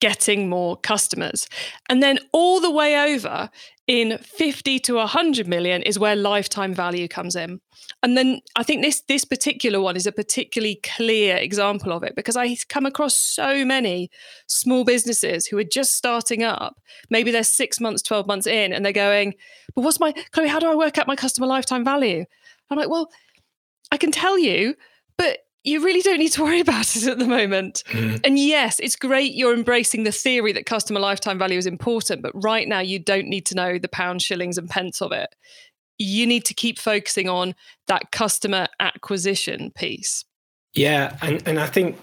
getting 0.00 0.48
more 0.48 0.76
customers. 0.78 1.46
And 1.88 2.02
then 2.02 2.18
all 2.32 2.60
the 2.60 2.70
way 2.70 3.14
over 3.14 3.50
in 3.90 4.18
50 4.18 4.78
to 4.78 4.94
100 4.94 5.48
million 5.48 5.82
is 5.82 5.98
where 5.98 6.14
lifetime 6.14 6.72
value 6.72 7.08
comes 7.08 7.34
in. 7.34 7.60
And 8.04 8.16
then 8.16 8.40
I 8.54 8.62
think 8.62 8.82
this 8.82 9.00
this 9.08 9.24
particular 9.24 9.80
one 9.80 9.96
is 9.96 10.06
a 10.06 10.12
particularly 10.12 10.78
clear 10.84 11.36
example 11.36 11.92
of 11.92 12.04
it 12.04 12.14
because 12.14 12.36
I 12.36 12.54
come 12.68 12.86
across 12.86 13.16
so 13.16 13.64
many 13.64 14.08
small 14.46 14.84
businesses 14.84 15.44
who 15.48 15.58
are 15.58 15.64
just 15.64 15.96
starting 15.96 16.44
up. 16.44 16.76
Maybe 17.10 17.32
they're 17.32 17.42
6 17.42 17.80
months, 17.80 18.02
12 18.02 18.28
months 18.28 18.46
in 18.46 18.72
and 18.72 18.84
they're 18.84 18.92
going, 18.92 19.34
"But 19.74 19.82
what's 19.82 19.98
my 19.98 20.12
Chloe, 20.30 20.46
how 20.46 20.60
do 20.60 20.70
I 20.70 20.76
work 20.76 20.96
out 20.96 21.08
my 21.08 21.16
customer 21.16 21.48
lifetime 21.48 21.84
value?" 21.84 22.24
I'm 22.70 22.78
like, 22.78 22.90
"Well, 22.90 23.10
I 23.90 23.96
can 23.96 24.12
tell 24.12 24.38
you, 24.38 24.76
but 25.18 25.40
you 25.64 25.84
really 25.84 26.02
don't 26.02 26.18
need 26.18 26.32
to 26.32 26.42
worry 26.42 26.60
about 26.66 26.96
it 26.96 27.06
at 27.06 27.18
the 27.18 27.26
moment. 27.26 27.82
Mm. 27.88 28.20
And 28.24 28.38
yes, 28.38 28.78
it's 28.80 28.96
great 28.96 29.34
you're 29.34 29.54
embracing 29.54 30.04
the 30.04 30.12
theory 30.12 30.52
that 30.52 30.66
customer 30.66 31.00
lifetime 31.00 31.38
value 31.38 31.58
is 31.58 31.66
important, 31.66 32.22
but 32.22 32.32
right 32.34 32.66
now 32.66 32.80
you 32.80 32.98
don't 32.98 33.28
need 33.28 33.46
to 33.46 33.54
know 33.54 33.78
the 33.78 33.88
pound, 33.88 34.22
shillings, 34.22 34.58
and 34.58 34.68
pence 34.68 35.00
of 35.02 35.12
it. 35.12 35.34
You 35.98 36.26
need 36.26 36.44
to 36.46 36.54
keep 36.54 36.78
focusing 36.78 37.28
on 37.28 37.54
that 37.86 38.10
customer 38.10 38.68
acquisition 38.78 39.70
piece. 39.72 40.24
Yeah. 40.72 41.16
And, 41.20 41.46
and 41.46 41.60
I 41.60 41.66
think 41.66 41.98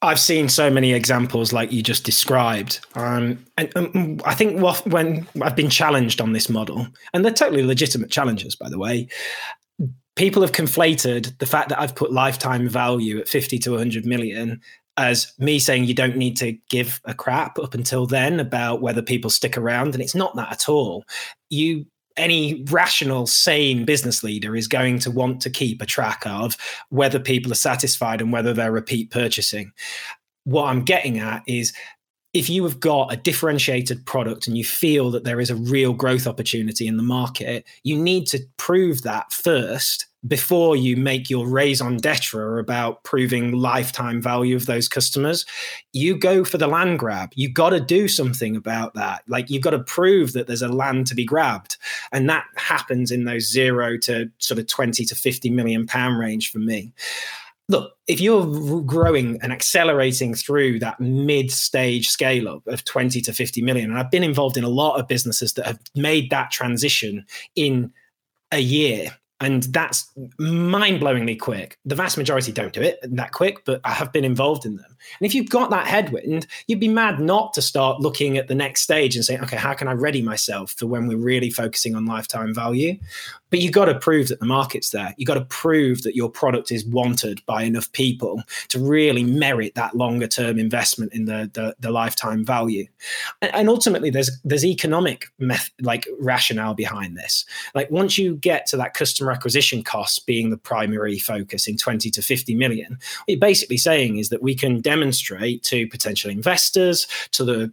I've 0.00 0.20
seen 0.20 0.48
so 0.48 0.70
many 0.70 0.92
examples 0.92 1.52
like 1.52 1.72
you 1.72 1.82
just 1.82 2.04
described. 2.04 2.80
Um, 2.94 3.44
and, 3.56 3.72
and, 3.74 4.22
I 4.24 4.34
think 4.34 4.60
when 4.86 5.26
I've 5.42 5.56
been 5.56 5.70
challenged 5.70 6.20
on 6.20 6.32
this 6.32 6.48
model, 6.48 6.86
and 7.12 7.24
they're 7.24 7.32
totally 7.32 7.64
legitimate 7.64 8.10
challenges, 8.10 8.54
by 8.54 8.68
the 8.68 8.78
way, 8.78 9.08
people 10.18 10.42
have 10.42 10.52
conflated 10.52 11.38
the 11.38 11.46
fact 11.46 11.68
that 11.68 11.80
I've 11.80 11.94
put 11.94 12.12
lifetime 12.12 12.68
value 12.68 13.18
at 13.18 13.28
50 13.28 13.58
to 13.60 13.70
100 13.70 14.04
million 14.04 14.60
as 14.96 15.32
me 15.38 15.60
saying 15.60 15.84
you 15.84 15.94
don't 15.94 16.16
need 16.16 16.36
to 16.38 16.58
give 16.68 17.00
a 17.04 17.14
crap 17.14 17.56
up 17.60 17.72
until 17.72 18.04
then 18.04 18.40
about 18.40 18.82
whether 18.82 19.00
people 19.00 19.30
stick 19.30 19.56
around. 19.56 19.94
And 19.94 20.02
it's 20.02 20.16
not 20.16 20.34
that 20.34 20.50
at 20.50 20.68
all. 20.68 21.04
You 21.50 21.86
any 22.16 22.64
rational, 22.68 23.28
sane 23.28 23.84
business 23.84 24.24
leader 24.24 24.56
is 24.56 24.66
going 24.66 24.98
to 24.98 25.10
want 25.12 25.40
to 25.40 25.50
keep 25.50 25.80
a 25.80 25.86
track 25.86 26.26
of 26.26 26.56
whether 26.88 27.20
people 27.20 27.52
are 27.52 27.54
satisfied 27.54 28.20
and 28.20 28.32
whether 28.32 28.52
they're 28.52 28.72
repeat 28.72 29.12
purchasing. 29.12 29.70
What 30.42 30.64
I'm 30.64 30.84
getting 30.84 31.20
at 31.20 31.44
is 31.46 31.72
if 32.34 32.50
you 32.50 32.62
have 32.64 32.78
got 32.78 33.12
a 33.12 33.16
differentiated 33.16 34.04
product 34.04 34.46
and 34.46 34.56
you 34.56 34.64
feel 34.64 35.10
that 35.10 35.24
there 35.24 35.40
is 35.40 35.50
a 35.50 35.56
real 35.56 35.92
growth 35.92 36.26
opportunity 36.26 36.86
in 36.86 36.96
the 36.96 37.02
market, 37.02 37.64
you 37.84 37.96
need 37.96 38.26
to 38.26 38.40
prove 38.58 39.02
that 39.02 39.32
first 39.32 40.06
before 40.26 40.74
you 40.74 40.96
make 40.96 41.30
your 41.30 41.46
raison 41.46 41.96
d'etre 41.96 42.58
about 42.58 43.02
proving 43.04 43.52
lifetime 43.52 44.20
value 44.20 44.56
of 44.56 44.66
those 44.66 44.88
customers. 44.88 45.46
You 45.92 46.18
go 46.18 46.44
for 46.44 46.58
the 46.58 46.66
land 46.66 46.98
grab. 46.98 47.30
You 47.34 47.50
got 47.50 47.70
to 47.70 47.80
do 47.80 48.08
something 48.08 48.56
about 48.56 48.94
that. 48.94 49.22
Like 49.28 49.48
you've 49.48 49.62
got 49.62 49.70
to 49.70 49.78
prove 49.78 50.32
that 50.32 50.48
there's 50.48 50.60
a 50.60 50.68
land 50.68 51.06
to 51.06 51.14
be 51.14 51.24
grabbed. 51.24 51.76
And 52.10 52.28
that 52.28 52.44
happens 52.56 53.10
in 53.10 53.24
those 53.24 53.50
zero 53.50 53.96
to 53.98 54.28
sort 54.38 54.58
of 54.58 54.66
20 54.66 55.04
to 55.04 55.14
50 55.14 55.50
million 55.50 55.86
pound 55.86 56.18
range 56.18 56.50
for 56.50 56.58
me 56.58 56.92
look, 57.68 57.92
if 58.06 58.20
you're 58.20 58.82
growing 58.82 59.38
and 59.42 59.52
accelerating 59.52 60.34
through 60.34 60.78
that 60.80 60.98
mid 61.00 61.50
stage 61.50 62.08
scale 62.08 62.48
up 62.48 62.66
of 62.66 62.84
20 62.84 63.20
to 63.20 63.32
50 63.32 63.62
million, 63.62 63.90
and 63.90 63.98
I've 63.98 64.10
been 64.10 64.24
involved 64.24 64.56
in 64.56 64.64
a 64.64 64.68
lot 64.68 64.98
of 64.98 65.08
businesses 65.08 65.52
that 65.54 65.66
have 65.66 65.80
made 65.94 66.30
that 66.30 66.50
transition 66.50 67.26
in 67.54 67.92
a 68.50 68.60
year 68.60 69.18
and 69.40 69.62
that's 69.64 70.10
mind-blowingly 70.38 71.38
quick. 71.38 71.78
The 71.84 71.94
vast 71.94 72.18
majority 72.18 72.50
don't 72.50 72.72
do 72.72 72.82
it 72.82 72.98
that 73.02 73.30
quick, 73.30 73.64
but 73.64 73.80
I 73.84 73.92
have 73.92 74.12
been 74.12 74.24
involved 74.24 74.66
in 74.66 74.76
them. 74.76 74.96
And 75.20 75.26
if 75.26 75.34
you've 75.34 75.48
got 75.48 75.70
that 75.70 75.86
headwind, 75.86 76.48
you'd 76.66 76.80
be 76.80 76.88
mad 76.88 77.20
not 77.20 77.54
to 77.54 77.62
start 77.62 78.00
looking 78.00 78.36
at 78.36 78.48
the 78.48 78.56
next 78.56 78.82
stage 78.82 79.14
and 79.14 79.24
saying, 79.24 79.40
okay, 79.42 79.56
how 79.56 79.74
can 79.74 79.86
I 79.86 79.92
ready 79.92 80.22
myself 80.22 80.72
for 80.72 80.86
when 80.86 81.06
we're 81.06 81.18
really 81.18 81.50
focusing 81.50 81.94
on 81.94 82.04
lifetime 82.04 82.52
value? 82.52 82.98
But 83.50 83.60
you've 83.60 83.72
got 83.72 83.86
to 83.86 83.98
prove 83.98 84.28
that 84.28 84.40
the 84.40 84.46
market's 84.46 84.90
there. 84.90 85.14
You've 85.16 85.26
got 85.26 85.34
to 85.34 85.44
prove 85.44 86.02
that 86.02 86.16
your 86.16 86.30
product 86.30 86.70
is 86.70 86.84
wanted 86.84 87.44
by 87.46 87.62
enough 87.62 87.90
people 87.92 88.42
to 88.68 88.78
really 88.78 89.24
merit 89.24 89.74
that 89.74 89.96
longer 89.96 90.26
term 90.26 90.58
investment 90.58 91.12
in 91.12 91.24
the, 91.24 91.50
the, 91.52 91.74
the 91.80 91.90
lifetime 91.90 92.44
value. 92.44 92.86
And, 93.42 93.54
and, 93.54 93.68
ultimately, 93.68 94.10
there's 94.10 94.30
there's 94.44 94.64
economic 94.64 95.26
meth- 95.38 95.70
like 95.80 96.06
rationale 96.20 96.74
behind 96.74 97.16
this. 97.16 97.44
Like 97.74 97.90
once 97.90 98.18
you 98.18 98.36
get 98.36 98.66
to 98.66 98.76
that 98.78 98.94
customer 98.94 99.30
acquisition 99.30 99.82
cost 99.82 100.26
being 100.26 100.50
the 100.50 100.56
primary 100.56 101.18
focus 101.18 101.68
in 101.68 101.76
20 101.76 102.10
to 102.10 102.22
50 102.22 102.54
million, 102.54 102.92
what 102.92 103.28
you're 103.28 103.38
basically 103.38 103.76
saying 103.76 104.18
is 104.18 104.28
that 104.30 104.42
we 104.42 104.54
can 104.54 104.80
demonstrate 104.80 105.62
to 105.64 105.86
potential 105.88 106.30
investors, 106.30 107.06
to 107.32 107.44
the 107.44 107.72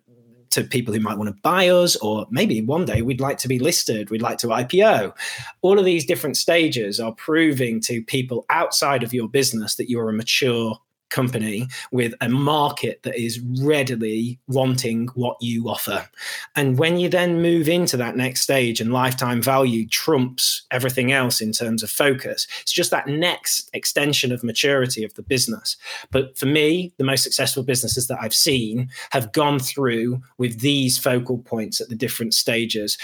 to 0.52 0.64
people 0.64 0.94
who 0.94 1.00
might 1.00 1.18
want 1.18 1.36
to 1.36 1.42
buy 1.42 1.70
us, 1.70 1.96
or 1.98 2.26
maybe 2.30 2.62
one 2.62 2.86
day 2.86 3.02
we'd 3.02 3.22
like 3.22 3.38
to 3.40 3.48
be 3.48 3.60
listed, 3.60 4.10
we'd 4.10 4.22
like 4.22 4.38
to 4.40 4.48
IPO. 4.48 5.14
All 5.62 5.80
of 5.80 5.86
these 5.86 6.06
different 6.06 6.38
stages 6.38 7.00
are 7.00 7.14
proving 7.14 7.80
to 7.82 8.04
people 8.04 8.46
outside 8.50 9.04
of 9.04 9.14
your 9.14 9.28
business 9.28 9.76
that 9.76 9.90
you're 9.90 10.10
a 10.10 10.14
mature 10.14 10.80
company 11.10 11.68
with 11.92 12.14
a 12.22 12.30
market 12.30 13.02
that 13.04 13.16
is 13.16 13.40
readily 13.62 14.40
wanting 14.48 15.08
what 15.16 15.38
you 15.42 15.70
offer. 15.70 16.08
And 16.56 16.78
when 16.78 16.98
you 16.98 17.10
then 17.10 17.42
move 17.42 17.70
into 17.70 17.98
that 17.98 18.18
next 18.18 18.42
stage 18.42 18.82
and 18.82 18.92
lifetime 18.92 19.42
value 19.42 19.88
trumps 19.88 20.66
everything 20.72 21.12
else 21.12 21.42
in 21.42 21.52
terms 21.52 21.84
of 21.84 21.90
focus, 21.90 22.48
it's 22.62 22.72
just 22.72 22.92
that 22.92 23.08
next 23.08 23.70
extension 23.74 24.32
of 24.32 24.44
maturity 24.44 25.04
of 25.04 25.14
the 25.14 25.24
business. 25.24 25.78
But 26.12 26.38
for 26.38 26.48
me, 26.48 26.94
the 26.98 27.04
most 27.04 27.24
successful 27.24 27.64
businesses 27.64 28.08
that 28.08 28.20
I've 28.22 28.34
seen 28.34 28.90
have 29.12 29.32
gone 29.32 29.60
through 29.60 30.22
with 30.38 30.60
these 30.60 30.98
focal 30.98 31.38
points 31.38 31.80
at 31.80 31.90
the 31.90 31.96
different 31.96 32.34
stages 32.34 32.98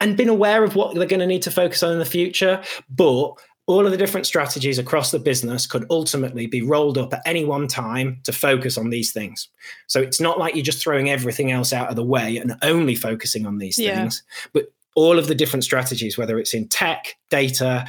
and 0.00 0.16
been 0.16 0.28
aware 0.28 0.62
of 0.62 0.74
what 0.74 0.94
they're 0.94 1.06
going 1.06 1.20
to 1.20 1.26
need 1.26 1.42
to 1.42 1.50
focus 1.50 1.82
on 1.82 1.92
in 1.92 1.98
the 1.98 2.04
future, 2.04 2.62
but 2.90 3.32
all 3.66 3.84
of 3.84 3.90
the 3.90 3.98
different 3.98 4.26
strategies 4.26 4.78
across 4.78 5.10
the 5.10 5.18
business 5.18 5.66
could 5.66 5.84
ultimately 5.90 6.46
be 6.46 6.62
rolled 6.62 6.96
up 6.96 7.12
at 7.12 7.22
any 7.26 7.44
one 7.44 7.66
time 7.66 8.20
to 8.22 8.32
focus 8.32 8.78
on 8.78 8.90
these 8.90 9.12
things. 9.12 9.48
So 9.88 10.00
it's 10.00 10.20
not 10.20 10.38
like 10.38 10.54
you're 10.54 10.64
just 10.64 10.82
throwing 10.82 11.10
everything 11.10 11.50
else 11.50 11.72
out 11.72 11.88
of 11.88 11.96
the 11.96 12.04
way 12.04 12.36
and 12.36 12.56
only 12.62 12.94
focusing 12.94 13.44
on 13.44 13.58
these 13.58 13.76
yeah. 13.76 13.96
things, 13.96 14.22
but 14.52 14.72
all 14.94 15.18
of 15.18 15.26
the 15.26 15.34
different 15.34 15.64
strategies, 15.64 16.16
whether 16.16 16.38
it's 16.38 16.54
in 16.54 16.68
tech, 16.68 17.16
data, 17.28 17.86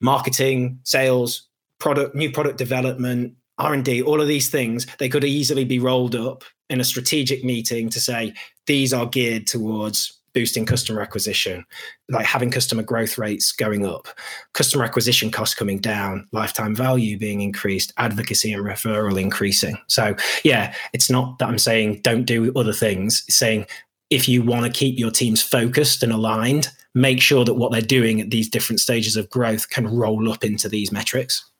marketing, 0.00 0.80
sales, 0.82 1.48
product, 1.78 2.14
new 2.14 2.30
product 2.30 2.58
development, 2.58 3.34
R&D, 3.58 4.02
all 4.02 4.20
of 4.20 4.28
these 4.28 4.48
things, 4.48 4.86
they 4.98 5.08
could 5.08 5.24
easily 5.24 5.64
be 5.64 5.78
rolled 5.78 6.16
up 6.16 6.44
in 6.68 6.80
a 6.80 6.84
strategic 6.84 7.44
meeting 7.44 7.88
to 7.90 8.00
say 8.00 8.34
these 8.66 8.92
are 8.92 9.06
geared 9.06 9.46
towards 9.46 10.18
boosting 10.34 10.66
customer 10.66 11.00
acquisition, 11.00 11.64
like 12.08 12.26
having 12.26 12.50
customer 12.50 12.82
growth 12.82 13.18
rates 13.18 13.52
going 13.52 13.86
up, 13.86 14.08
customer 14.54 14.84
acquisition 14.84 15.30
costs 15.30 15.54
coming 15.54 15.78
down, 15.78 16.26
lifetime 16.32 16.74
value 16.74 17.18
being 17.18 17.40
increased, 17.40 17.92
advocacy 17.96 18.52
and 18.52 18.64
referral 18.64 19.20
increasing. 19.20 19.76
So, 19.88 20.14
yeah, 20.44 20.74
it's 20.92 21.10
not 21.10 21.38
that 21.38 21.48
I'm 21.48 21.58
saying 21.58 22.00
don't 22.02 22.24
do 22.24 22.52
other 22.56 22.72
things, 22.72 23.24
it's 23.28 23.36
saying 23.36 23.66
if 24.10 24.28
you 24.28 24.42
want 24.42 24.66
to 24.66 24.78
keep 24.78 24.98
your 24.98 25.10
teams 25.10 25.42
focused 25.42 26.02
and 26.02 26.12
aligned, 26.12 26.68
make 26.94 27.20
sure 27.20 27.44
that 27.44 27.54
what 27.54 27.72
they're 27.72 27.80
doing 27.80 28.20
at 28.20 28.30
these 28.30 28.48
different 28.48 28.80
stages 28.80 29.16
of 29.16 29.30
growth 29.30 29.70
can 29.70 29.86
roll 29.86 30.30
up 30.30 30.44
into 30.44 30.68
these 30.68 30.92
metrics. 30.92 31.50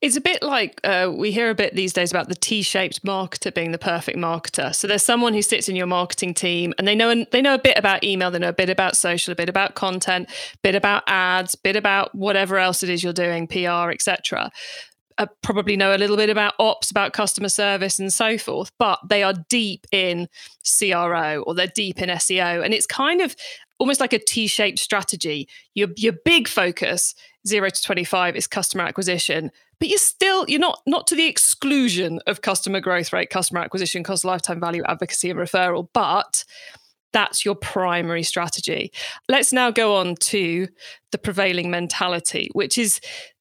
It's 0.00 0.16
a 0.16 0.20
bit 0.20 0.44
like 0.44 0.80
uh, 0.84 1.12
we 1.12 1.32
hear 1.32 1.50
a 1.50 1.56
bit 1.56 1.74
these 1.74 1.92
days 1.92 2.12
about 2.12 2.28
the 2.28 2.36
T-shaped 2.36 3.04
marketer 3.04 3.52
being 3.52 3.72
the 3.72 3.78
perfect 3.78 4.16
marketer. 4.16 4.72
So 4.72 4.86
there's 4.86 5.02
someone 5.02 5.34
who 5.34 5.42
sits 5.42 5.68
in 5.68 5.74
your 5.74 5.88
marketing 5.88 6.34
team, 6.34 6.72
and 6.78 6.86
they 6.86 6.94
know 6.94 7.24
they 7.32 7.42
know 7.42 7.54
a 7.54 7.58
bit 7.58 7.76
about 7.76 8.04
email, 8.04 8.30
they 8.30 8.38
know 8.38 8.50
a 8.50 8.52
bit 8.52 8.70
about 8.70 8.96
social, 8.96 9.32
a 9.32 9.34
bit 9.34 9.48
about 9.48 9.74
content, 9.74 10.28
a 10.30 10.58
bit 10.62 10.76
about 10.76 11.02
ads, 11.08 11.54
a 11.54 11.58
bit 11.58 11.74
about 11.74 12.14
whatever 12.14 12.58
else 12.58 12.84
it 12.84 12.90
is 12.90 13.02
you're 13.02 13.12
doing, 13.12 13.48
PR, 13.48 13.90
etc. 13.90 14.52
Uh, 15.18 15.26
probably 15.42 15.76
know 15.76 15.92
a 15.92 15.98
little 15.98 16.16
bit 16.16 16.30
about 16.30 16.54
ops, 16.60 16.92
about 16.92 17.12
customer 17.12 17.48
service, 17.48 17.98
and 17.98 18.12
so 18.12 18.38
forth. 18.38 18.70
But 18.78 19.00
they 19.08 19.24
are 19.24 19.34
deep 19.48 19.84
in 19.90 20.28
CRO 20.78 21.42
or 21.44 21.54
they're 21.56 21.66
deep 21.66 22.00
in 22.00 22.08
SEO, 22.08 22.64
and 22.64 22.72
it's 22.72 22.86
kind 22.86 23.20
of 23.20 23.34
almost 23.78 24.00
like 24.00 24.12
a 24.12 24.18
T-shaped 24.18 24.78
strategy. 24.78 25.48
Your 25.74 25.88
your 25.96 26.14
big 26.24 26.48
focus 26.48 27.14
zero 27.46 27.70
to 27.70 27.82
25 27.82 28.36
is 28.36 28.46
customer 28.46 28.84
acquisition 28.84 29.50
but 29.78 29.88
you're 29.88 29.98
still 29.98 30.44
you're 30.48 30.60
not 30.60 30.80
not 30.86 31.06
to 31.06 31.14
the 31.14 31.26
exclusion 31.26 32.20
of 32.26 32.42
customer 32.42 32.80
growth 32.80 33.12
rate 33.12 33.30
customer 33.30 33.60
acquisition 33.60 34.02
cost 34.02 34.24
lifetime 34.24 34.60
value 34.60 34.82
advocacy 34.86 35.30
and 35.30 35.38
referral 35.38 35.88
but 35.92 36.44
that's 37.12 37.44
your 37.44 37.54
primary 37.54 38.22
strategy 38.22 38.92
let's 39.28 39.52
now 39.52 39.70
go 39.70 39.96
on 39.96 40.14
to 40.16 40.68
the 41.12 41.18
prevailing 41.18 41.70
mentality 41.70 42.50
which 42.52 42.76
is 42.76 43.00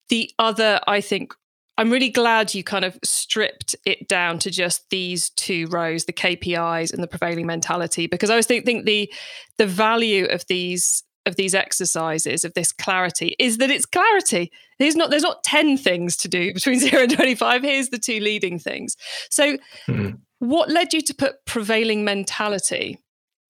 the 0.10 0.32
other 0.40 0.80
i 0.88 1.02
think 1.02 1.34
i'm 1.78 1.92
really 1.92 2.10
glad 2.10 2.54
you 2.54 2.64
kind 2.64 2.86
of 2.86 2.98
stripped 3.04 3.76
it 3.86 4.08
down 4.08 4.40
to 4.40 4.50
just 4.50 4.90
these 4.90 5.30
two 5.32 5.68
rows 5.68 6.06
the 6.06 6.14
kpis 6.14 6.94
and 6.94 7.02
the 7.02 7.08
prevailing 7.08 7.46
mentality 7.46 8.08
because 8.08 8.30
i 8.30 8.34
always 8.34 8.46
think, 8.46 8.66
think 8.66 8.86
the 8.86 9.12
the 9.58 9.68
value 9.68 10.26
of 10.26 10.46
these 10.48 11.04
of 11.28 11.36
these 11.36 11.54
exercises 11.54 12.44
of 12.44 12.54
this 12.54 12.72
clarity 12.72 13.36
is 13.38 13.58
that 13.58 13.70
it's 13.70 13.86
clarity. 13.86 14.52
There's 14.80 14.96
not 14.96 15.12
there's 15.12 15.24
not 15.24 15.44
10 15.44 15.78
things 15.78 16.18
to 16.18 16.28
do 16.28 16.54
between 16.54 16.80
0 16.80 17.04
and 17.04 17.12
25 17.14 17.62
here's 17.62 17.90
the 17.90 18.00
two 18.00 18.20
leading 18.20 18.58
things. 18.58 18.96
So 19.30 19.58
mm-hmm. 19.88 20.16
what 20.40 20.70
led 20.70 20.94
you 20.94 21.02
to 21.02 21.14
put 21.14 21.46
prevailing 21.46 22.04
mentality 22.04 23.00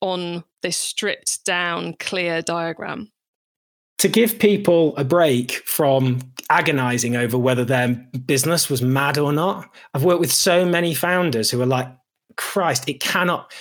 on 0.01 0.43
this 0.61 0.77
stripped 0.77 1.45
down 1.45 1.93
clear 1.99 2.41
diagram 2.41 3.11
to 3.97 4.07
give 4.07 4.39
people 4.39 4.95
a 4.97 5.03
break 5.03 5.53
from 5.65 6.19
agonizing 6.49 7.15
over 7.15 7.37
whether 7.37 7.65
their 7.65 7.89
business 8.25 8.69
was 8.69 8.81
mad 8.81 9.17
or 9.17 9.33
not 9.33 9.69
i've 9.93 10.03
worked 10.03 10.21
with 10.21 10.31
so 10.31 10.65
many 10.65 10.93
founders 10.93 11.51
who 11.51 11.61
are 11.61 11.65
like 11.65 11.89
christ 12.37 12.87
it 12.87 13.01
cannot 13.01 13.51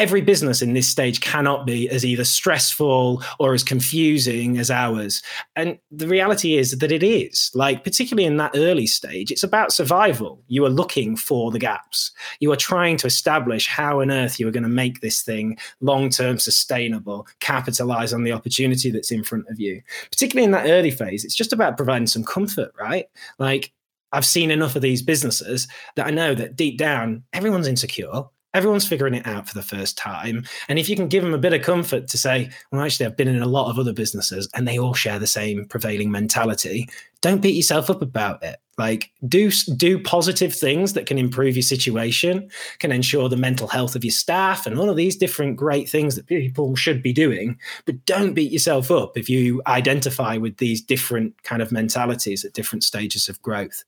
every 0.00 0.22
business 0.22 0.62
in 0.62 0.72
this 0.72 0.88
stage 0.88 1.20
cannot 1.20 1.66
be 1.66 1.86
as 1.90 2.06
either 2.06 2.24
stressful 2.24 3.22
or 3.38 3.52
as 3.52 3.62
confusing 3.62 4.56
as 4.56 4.70
ours. 4.70 5.22
And 5.56 5.78
the 5.90 6.08
reality 6.08 6.56
is 6.56 6.78
that 6.78 6.90
it 6.90 7.02
is. 7.02 7.50
Like, 7.54 7.84
particularly 7.84 8.24
in 8.24 8.38
that 8.38 8.52
early 8.54 8.86
stage, 8.86 9.30
it's 9.30 9.42
about 9.42 9.74
survival. 9.74 10.42
You 10.48 10.64
are 10.64 10.70
looking 10.70 11.16
for 11.16 11.50
the 11.50 11.58
gaps. 11.58 12.12
You 12.40 12.50
are 12.50 12.56
trying 12.56 12.96
to 12.96 13.06
establish 13.06 13.66
how 13.66 14.00
on 14.00 14.10
earth 14.10 14.40
you 14.40 14.48
are 14.48 14.52
going 14.52 14.62
to 14.62 14.70
make 14.70 15.02
this 15.02 15.20
thing 15.20 15.58
long 15.82 16.08
term 16.08 16.38
sustainable, 16.38 17.26
capitalize 17.40 18.14
on 18.14 18.24
the 18.24 18.32
opportunity 18.32 18.90
that's 18.90 19.12
in 19.12 19.22
front 19.22 19.44
of 19.50 19.60
you. 19.60 19.82
Particularly 20.10 20.46
in 20.46 20.52
that 20.52 20.70
early 20.70 20.90
phase, 20.90 21.26
it's 21.26 21.34
just 21.34 21.52
about 21.52 21.76
providing 21.76 22.06
some 22.06 22.24
comfort, 22.24 22.72
right? 22.80 23.04
Like, 23.38 23.70
I've 24.12 24.24
seen 24.24 24.50
enough 24.50 24.76
of 24.76 24.82
these 24.82 25.02
businesses 25.02 25.68
that 25.96 26.06
I 26.06 26.10
know 26.10 26.34
that 26.34 26.56
deep 26.56 26.78
down, 26.78 27.22
everyone's 27.34 27.68
insecure 27.68 28.24
everyone's 28.54 28.86
figuring 28.86 29.14
it 29.14 29.26
out 29.26 29.48
for 29.48 29.54
the 29.54 29.62
first 29.62 29.96
time. 29.96 30.44
And 30.68 30.78
if 30.78 30.88
you 30.88 30.96
can 30.96 31.08
give 31.08 31.22
them 31.22 31.34
a 31.34 31.38
bit 31.38 31.52
of 31.52 31.62
comfort 31.62 32.08
to 32.08 32.18
say, 32.18 32.50
well, 32.72 32.82
actually, 32.82 33.06
I've 33.06 33.16
been 33.16 33.28
in 33.28 33.42
a 33.42 33.46
lot 33.46 33.70
of 33.70 33.78
other 33.78 33.92
businesses 33.92 34.48
and 34.54 34.66
they 34.66 34.78
all 34.78 34.94
share 34.94 35.18
the 35.18 35.26
same 35.26 35.66
prevailing 35.66 36.10
mentality, 36.10 36.88
don't 37.20 37.42
beat 37.42 37.54
yourself 37.54 37.90
up 37.90 38.02
about 38.02 38.42
it. 38.42 38.56
Like 38.78 39.10
do 39.28 39.50
do 39.76 40.02
positive 40.02 40.54
things 40.54 40.94
that 40.94 41.04
can 41.04 41.18
improve 41.18 41.54
your 41.54 41.62
situation, 41.62 42.50
can 42.78 42.92
ensure 42.92 43.28
the 43.28 43.36
mental 43.36 43.68
health 43.68 43.94
of 43.94 44.04
your 44.04 44.10
staff, 44.10 44.66
and 44.66 44.78
all 44.78 44.88
of 44.88 44.96
these 44.96 45.16
different 45.16 45.58
great 45.58 45.86
things 45.86 46.16
that 46.16 46.26
people 46.26 46.74
should 46.76 47.02
be 47.02 47.12
doing. 47.12 47.58
But 47.84 48.02
don't 48.06 48.32
beat 48.32 48.50
yourself 48.50 48.90
up 48.90 49.18
if 49.18 49.28
you 49.28 49.60
identify 49.66 50.38
with 50.38 50.56
these 50.56 50.80
different 50.80 51.42
kind 51.42 51.60
of 51.60 51.70
mentalities 51.70 52.42
at 52.42 52.54
different 52.54 52.82
stages 52.82 53.28
of 53.28 53.42
growth. 53.42 53.84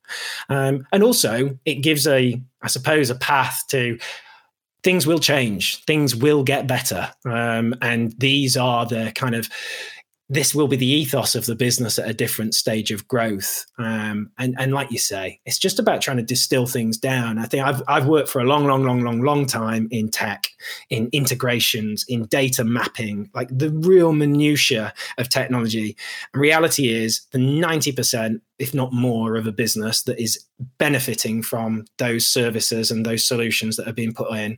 Um, 0.50 0.86
and 0.92 1.02
also, 1.02 1.58
it 1.64 1.76
gives 1.76 2.06
a, 2.06 2.38
I 2.60 2.68
suppose, 2.68 3.08
a 3.08 3.14
path 3.14 3.64
to 3.68 3.98
things 4.82 5.06
will 5.06 5.18
change, 5.18 5.84
things 5.84 6.14
will 6.16 6.42
get 6.42 6.66
better. 6.66 7.12
Um, 7.24 7.74
and 7.80 8.12
these 8.18 8.56
are 8.56 8.86
the 8.86 9.12
kind 9.14 9.34
of 9.34 9.48
this 10.28 10.54
will 10.54 10.68
be 10.68 10.76
the 10.76 10.86
ethos 10.86 11.34
of 11.34 11.46
the 11.46 11.54
business 11.54 11.98
at 11.98 12.08
a 12.08 12.14
different 12.14 12.54
stage 12.54 12.90
of 12.90 13.06
growth. 13.06 13.66
Um, 13.78 14.30
and, 14.38 14.54
and 14.58 14.72
like 14.72 14.90
you 14.90 14.98
say, 14.98 15.40
it's 15.44 15.58
just 15.58 15.78
about 15.78 16.00
trying 16.00 16.16
to 16.16 16.22
distill 16.22 16.66
things 16.66 16.96
down. 16.96 17.38
I 17.38 17.44
think 17.44 17.64
I've, 17.64 17.82
I've 17.86 18.06
worked 18.06 18.28
for 18.30 18.40
a 18.40 18.44
long, 18.44 18.66
long, 18.66 18.84
long, 18.84 19.02
long, 19.02 19.20
long 19.20 19.46
time 19.46 19.88
in 19.90 20.10
tech, 20.10 20.46
in 20.88 21.10
integrations, 21.12 22.04
in 22.08 22.26
data 22.26 22.64
mapping, 22.64 23.30
like 23.34 23.48
the 23.50 23.70
real 23.70 24.12
minutiae 24.12 24.94
of 25.18 25.28
technology. 25.28 25.96
And 26.32 26.40
reality 26.40 26.88
is 26.88 27.26
the 27.32 27.38
90%, 27.38 28.40
if 28.58 28.72
not 28.72 28.92
more, 28.92 29.36
of 29.36 29.46
a 29.46 29.52
business 29.52 30.02
that 30.04 30.18
is 30.18 30.42
benefiting 30.78 31.42
from 31.42 31.84
those 31.98 32.26
services 32.26 32.90
and 32.90 33.04
those 33.04 33.26
solutions 33.26 33.76
that 33.76 33.88
are 33.88 33.92
being 33.92 34.14
put 34.14 34.32
in 34.38 34.56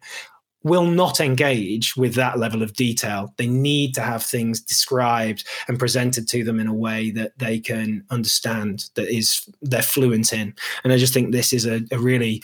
will 0.64 0.87
not 0.87 1.20
engage 1.20 1.96
with 1.96 2.14
that 2.14 2.38
level 2.38 2.62
of 2.62 2.72
detail. 2.72 3.33
They 3.37 3.46
need 3.46 3.94
to 3.94 4.00
have 4.00 4.24
things 4.24 4.61
described 4.61 5.46
and 5.68 5.79
presented 5.79 6.27
to 6.29 6.42
them 6.42 6.59
in 6.59 6.66
a 6.66 6.74
way 6.74 7.11
that 7.12 7.38
they 7.38 7.61
can 7.61 8.05
understand, 8.11 8.87
that 8.94 9.09
is 9.09 9.48
they're 9.62 9.83
fluent 9.83 10.33
in. 10.33 10.55
And 10.83 10.92
I 10.92 10.96
just 10.96 11.14
think 11.14 11.31
this 11.31 11.53
is 11.53 11.66
a, 11.66 11.83
a 11.92 11.98
really 11.98 12.42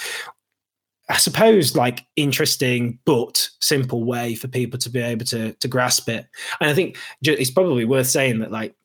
I 1.08 1.16
suppose 1.16 1.74
like 1.74 2.06
interesting 2.14 3.00
but 3.04 3.48
simple 3.60 4.04
way 4.04 4.36
for 4.36 4.46
people 4.46 4.78
to 4.78 4.88
be 4.88 5.00
able 5.00 5.24
to 5.26 5.52
to 5.54 5.68
grasp 5.68 6.08
it. 6.08 6.26
And 6.60 6.70
I 6.70 6.74
think 6.74 6.98
it's 7.22 7.50
probably 7.50 7.84
worth 7.84 8.06
saying 8.06 8.38
that 8.38 8.52
like 8.52 8.76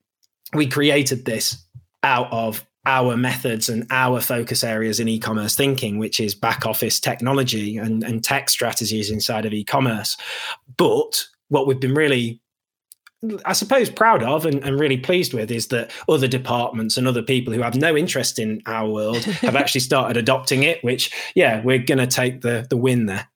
we 0.53 0.65
created 0.65 1.25
this 1.25 1.63
out 2.01 2.31
of 2.31 2.65
our 2.85 3.17
methods 3.17 3.69
and 3.69 3.85
our 3.91 4.21
focus 4.21 4.63
areas 4.63 4.99
in 4.99 5.07
e-commerce 5.07 5.55
thinking, 5.55 5.97
which 5.97 6.19
is 6.19 6.35
back 6.35 6.65
office 6.65 6.99
technology 6.99 7.77
and, 7.77 8.03
and 8.03 8.23
tech 8.23 8.49
strategies 8.49 9.09
inside 9.09 9.45
of 9.45 9.53
e-commerce. 9.53 10.17
But 10.77 11.25
what 11.49 11.67
we've 11.67 11.79
been 11.79 11.95
really 11.95 12.41
I 13.43 13.53
suppose 13.53 13.89
proud 13.89 14.21
of 14.21 14.45
and, 14.45 14.63
and, 14.63 14.79
really 14.79 14.97
pleased 14.97 15.33
with 15.33 15.49
is 15.49 15.69
that 15.69 15.89
other 16.07 16.27
departments 16.27 16.95
and 16.95 17.07
other 17.07 17.23
people 17.23 17.53
who 17.53 17.61
have 17.61 17.75
no 17.75 17.97
interest 17.97 18.37
in 18.37 18.61
our 18.67 18.87
world 18.87 19.23
have 19.41 19.55
actually 19.55 19.81
started 19.81 20.15
adopting 20.17 20.63
it, 20.63 20.83
which 20.83 21.11
yeah, 21.33 21.61
we're 21.63 21.79
gonna 21.79 22.05
take 22.05 22.41
the 22.41 22.67
the 22.69 22.77
win 22.77 23.07
there. 23.07 23.27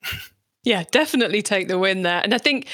Yeah, 0.64 0.84
definitely 0.92 1.42
take 1.42 1.70
the 1.70 1.80
win 1.80 2.04
there. 2.04 2.22
And 2.24 2.34
I 2.34 2.38
think 2.38 2.68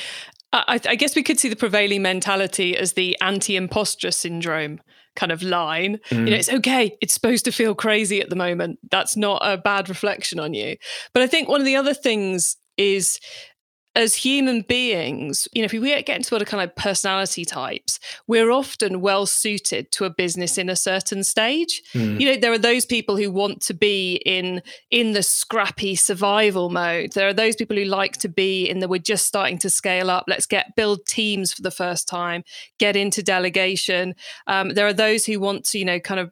I, 0.51 0.79
I 0.85 0.95
guess 0.95 1.15
we 1.15 1.23
could 1.23 1.39
see 1.39 1.49
the 1.49 1.55
prevailing 1.55 2.01
mentality 2.01 2.75
as 2.75 2.93
the 2.93 3.15
anti-imposter 3.21 4.11
syndrome 4.11 4.81
kind 5.15 5.31
of 5.31 5.41
line. 5.41 5.99
Mm. 6.09 6.19
You 6.19 6.25
know, 6.31 6.37
it's 6.37 6.49
okay. 6.49 6.97
It's 7.01 7.13
supposed 7.13 7.45
to 7.45 7.51
feel 7.51 7.75
crazy 7.75 8.21
at 8.21 8.29
the 8.29 8.35
moment. 8.35 8.79
That's 8.91 9.15
not 9.15 9.41
a 9.43 9.57
bad 9.57 9.89
reflection 9.89 10.39
on 10.39 10.53
you. 10.53 10.77
But 11.13 11.23
I 11.23 11.27
think 11.27 11.47
one 11.47 11.61
of 11.61 11.65
the 11.65 11.75
other 11.75 11.93
things 11.93 12.57
is 12.77 13.19
as 13.95 14.13
human 14.13 14.61
beings, 14.61 15.47
you 15.53 15.61
know, 15.61 15.65
if 15.65 15.71
we 15.71 15.79
get 15.79 16.09
into 16.09 16.27
sort 16.27 16.41
of 16.41 16.47
kind 16.47 16.63
of 16.63 16.75
personality 16.75 17.45
types, 17.45 17.99
we're 18.27 18.51
often 18.51 18.99
well 18.99 19.25
suited 19.25 19.91
to 19.93 20.05
a 20.05 20.09
business 20.09 20.57
in 20.57 20.69
a 20.69 20.75
certain 20.75 21.23
stage. 21.23 21.81
Mm. 21.93 22.19
You 22.19 22.27
know, 22.27 22.39
there 22.39 22.51
are 22.51 22.57
those 22.57 22.85
people 22.85 23.15
who 23.15 23.31
want 23.31 23.61
to 23.63 23.73
be 23.73 24.15
in 24.25 24.61
in 24.91 25.13
the 25.13 25.23
scrappy 25.23 25.95
survival 25.95 26.69
mode. 26.69 27.13
There 27.13 27.27
are 27.27 27.33
those 27.33 27.55
people 27.55 27.77
who 27.77 27.85
like 27.85 28.17
to 28.17 28.29
be 28.29 28.69
in 28.69 28.79
the 28.79 28.87
we're 28.87 28.99
just 28.99 29.25
starting 29.25 29.57
to 29.59 29.69
scale 29.69 30.09
up. 30.09 30.25
Let's 30.27 30.45
get 30.45 30.75
build 30.75 31.05
teams 31.07 31.53
for 31.53 31.61
the 31.61 31.71
first 31.71 32.07
time, 32.07 32.43
get 32.79 32.95
into 32.95 33.23
delegation. 33.23 34.15
Um, 34.47 34.73
there 34.73 34.87
are 34.87 34.93
those 34.93 35.25
who 35.25 35.39
want 35.39 35.63
to, 35.65 35.79
you 35.79 35.85
know, 35.85 35.99
kind 35.99 36.19
of 36.19 36.31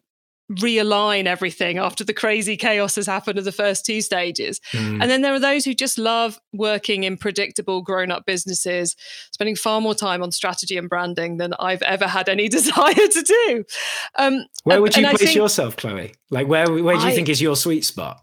realign 0.56 1.26
everything 1.26 1.78
after 1.78 2.04
the 2.04 2.14
crazy 2.14 2.58
chaos 2.58 2.96
has 2.96 3.06
happened 3.06 3.40
of 3.40 3.46
the 3.46 3.52
first 3.52 3.86
two 3.86 4.02
stages. 4.02 4.60
Mm. 4.72 5.02
And 5.02 5.12
then 5.12 5.22
there 5.22 5.34
are 5.34 5.40
those 5.40 5.66
who 5.66 5.74
just 5.74 5.98
love 5.98 6.40
working 6.52 7.04
in 7.04 7.18
predictable 7.18 7.82
grown 7.82 8.12
up 8.12 8.26
businesses, 8.26 8.96
spending 9.32 9.56
far 9.56 9.82
more 9.82 9.96
time 9.96 10.24
on 10.24 10.32
strategy 10.32 10.78
and 10.78 10.90
branding 10.90 11.38
than 11.38 11.54
I've 11.60 11.82
ever 11.82 12.08
had 12.08 12.30
any 12.30 12.50
desire 12.50 12.94
to 12.94 13.22
do. 13.48 13.64
Um, 14.18 14.46
where 14.64 14.82
would 14.82 14.96
you 14.96 15.08
place 15.08 15.20
think, 15.20 15.36
yourself, 15.36 15.76
Chloe? 15.78 16.14
Like, 16.30 16.48
where, 16.48 16.72
where 16.72 16.96
do 16.96 17.04
you 17.04 17.10
I, 17.10 17.16
think 17.16 17.30
is 17.30 17.42
your 17.42 17.56
sweet 17.56 17.86
spot? 17.86 18.22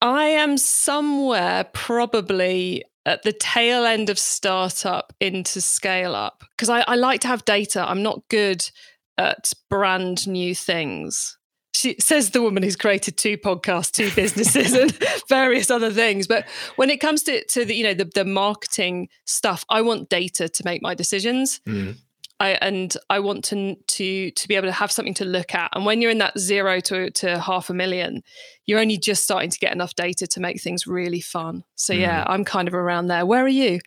I 0.00 0.24
am 0.26 0.58
somewhere 0.58 1.64
probably 1.72 2.84
at 3.08 3.22
the 3.22 3.32
tail 3.32 3.84
end 3.84 4.10
of 4.10 4.18
startup 4.18 5.14
into 5.18 5.60
scale 5.60 6.14
up 6.14 6.44
because 6.50 6.68
I, 6.68 6.80
I 6.82 6.96
like 6.96 7.22
to 7.22 7.28
have 7.28 7.44
data. 7.44 7.88
I'm 7.88 8.02
not 8.02 8.28
good 8.28 8.68
at 9.16 9.52
brand 9.70 10.28
new 10.28 10.54
things. 10.54 11.37
She 11.78 11.94
says 12.00 12.30
the 12.30 12.42
woman 12.42 12.64
who's 12.64 12.74
created 12.74 13.16
two 13.16 13.38
podcasts, 13.38 13.92
two 13.92 14.10
businesses, 14.16 14.74
and 14.82 14.92
various 15.28 15.70
other 15.70 15.92
things. 15.92 16.26
But 16.26 16.44
when 16.74 16.90
it 16.90 16.98
comes 17.00 17.22
to, 17.24 17.44
to 17.44 17.64
the 17.64 17.74
you 17.74 17.84
know 17.84 17.94
the, 17.94 18.04
the 18.04 18.24
marketing 18.24 19.08
stuff, 19.26 19.64
I 19.68 19.82
want 19.82 20.08
data 20.08 20.48
to 20.48 20.64
make 20.64 20.82
my 20.82 20.94
decisions. 20.94 21.60
Mm. 21.68 21.96
I, 22.40 22.50
and 22.60 22.96
I 23.10 23.20
want 23.20 23.44
to 23.46 23.76
to 23.76 24.30
to 24.32 24.48
be 24.48 24.56
able 24.56 24.68
to 24.68 24.72
have 24.72 24.90
something 24.90 25.14
to 25.14 25.24
look 25.24 25.54
at. 25.54 25.70
And 25.74 25.84
when 25.84 26.02
you're 26.02 26.10
in 26.10 26.18
that 26.18 26.36
zero 26.38 26.80
to 26.80 27.10
to 27.12 27.38
half 27.38 27.70
a 27.70 27.74
million, 27.74 28.22
you're 28.66 28.80
only 28.80 28.98
just 28.98 29.22
starting 29.22 29.50
to 29.50 29.58
get 29.58 29.72
enough 29.72 29.94
data 29.94 30.26
to 30.26 30.40
make 30.40 30.60
things 30.60 30.86
really 30.86 31.20
fun. 31.20 31.62
So 31.76 31.94
mm. 31.94 32.00
yeah, 32.00 32.24
I'm 32.26 32.44
kind 32.44 32.66
of 32.66 32.74
around 32.74 33.06
there. 33.06 33.24
Where 33.24 33.44
are 33.44 33.48
you? 33.48 33.78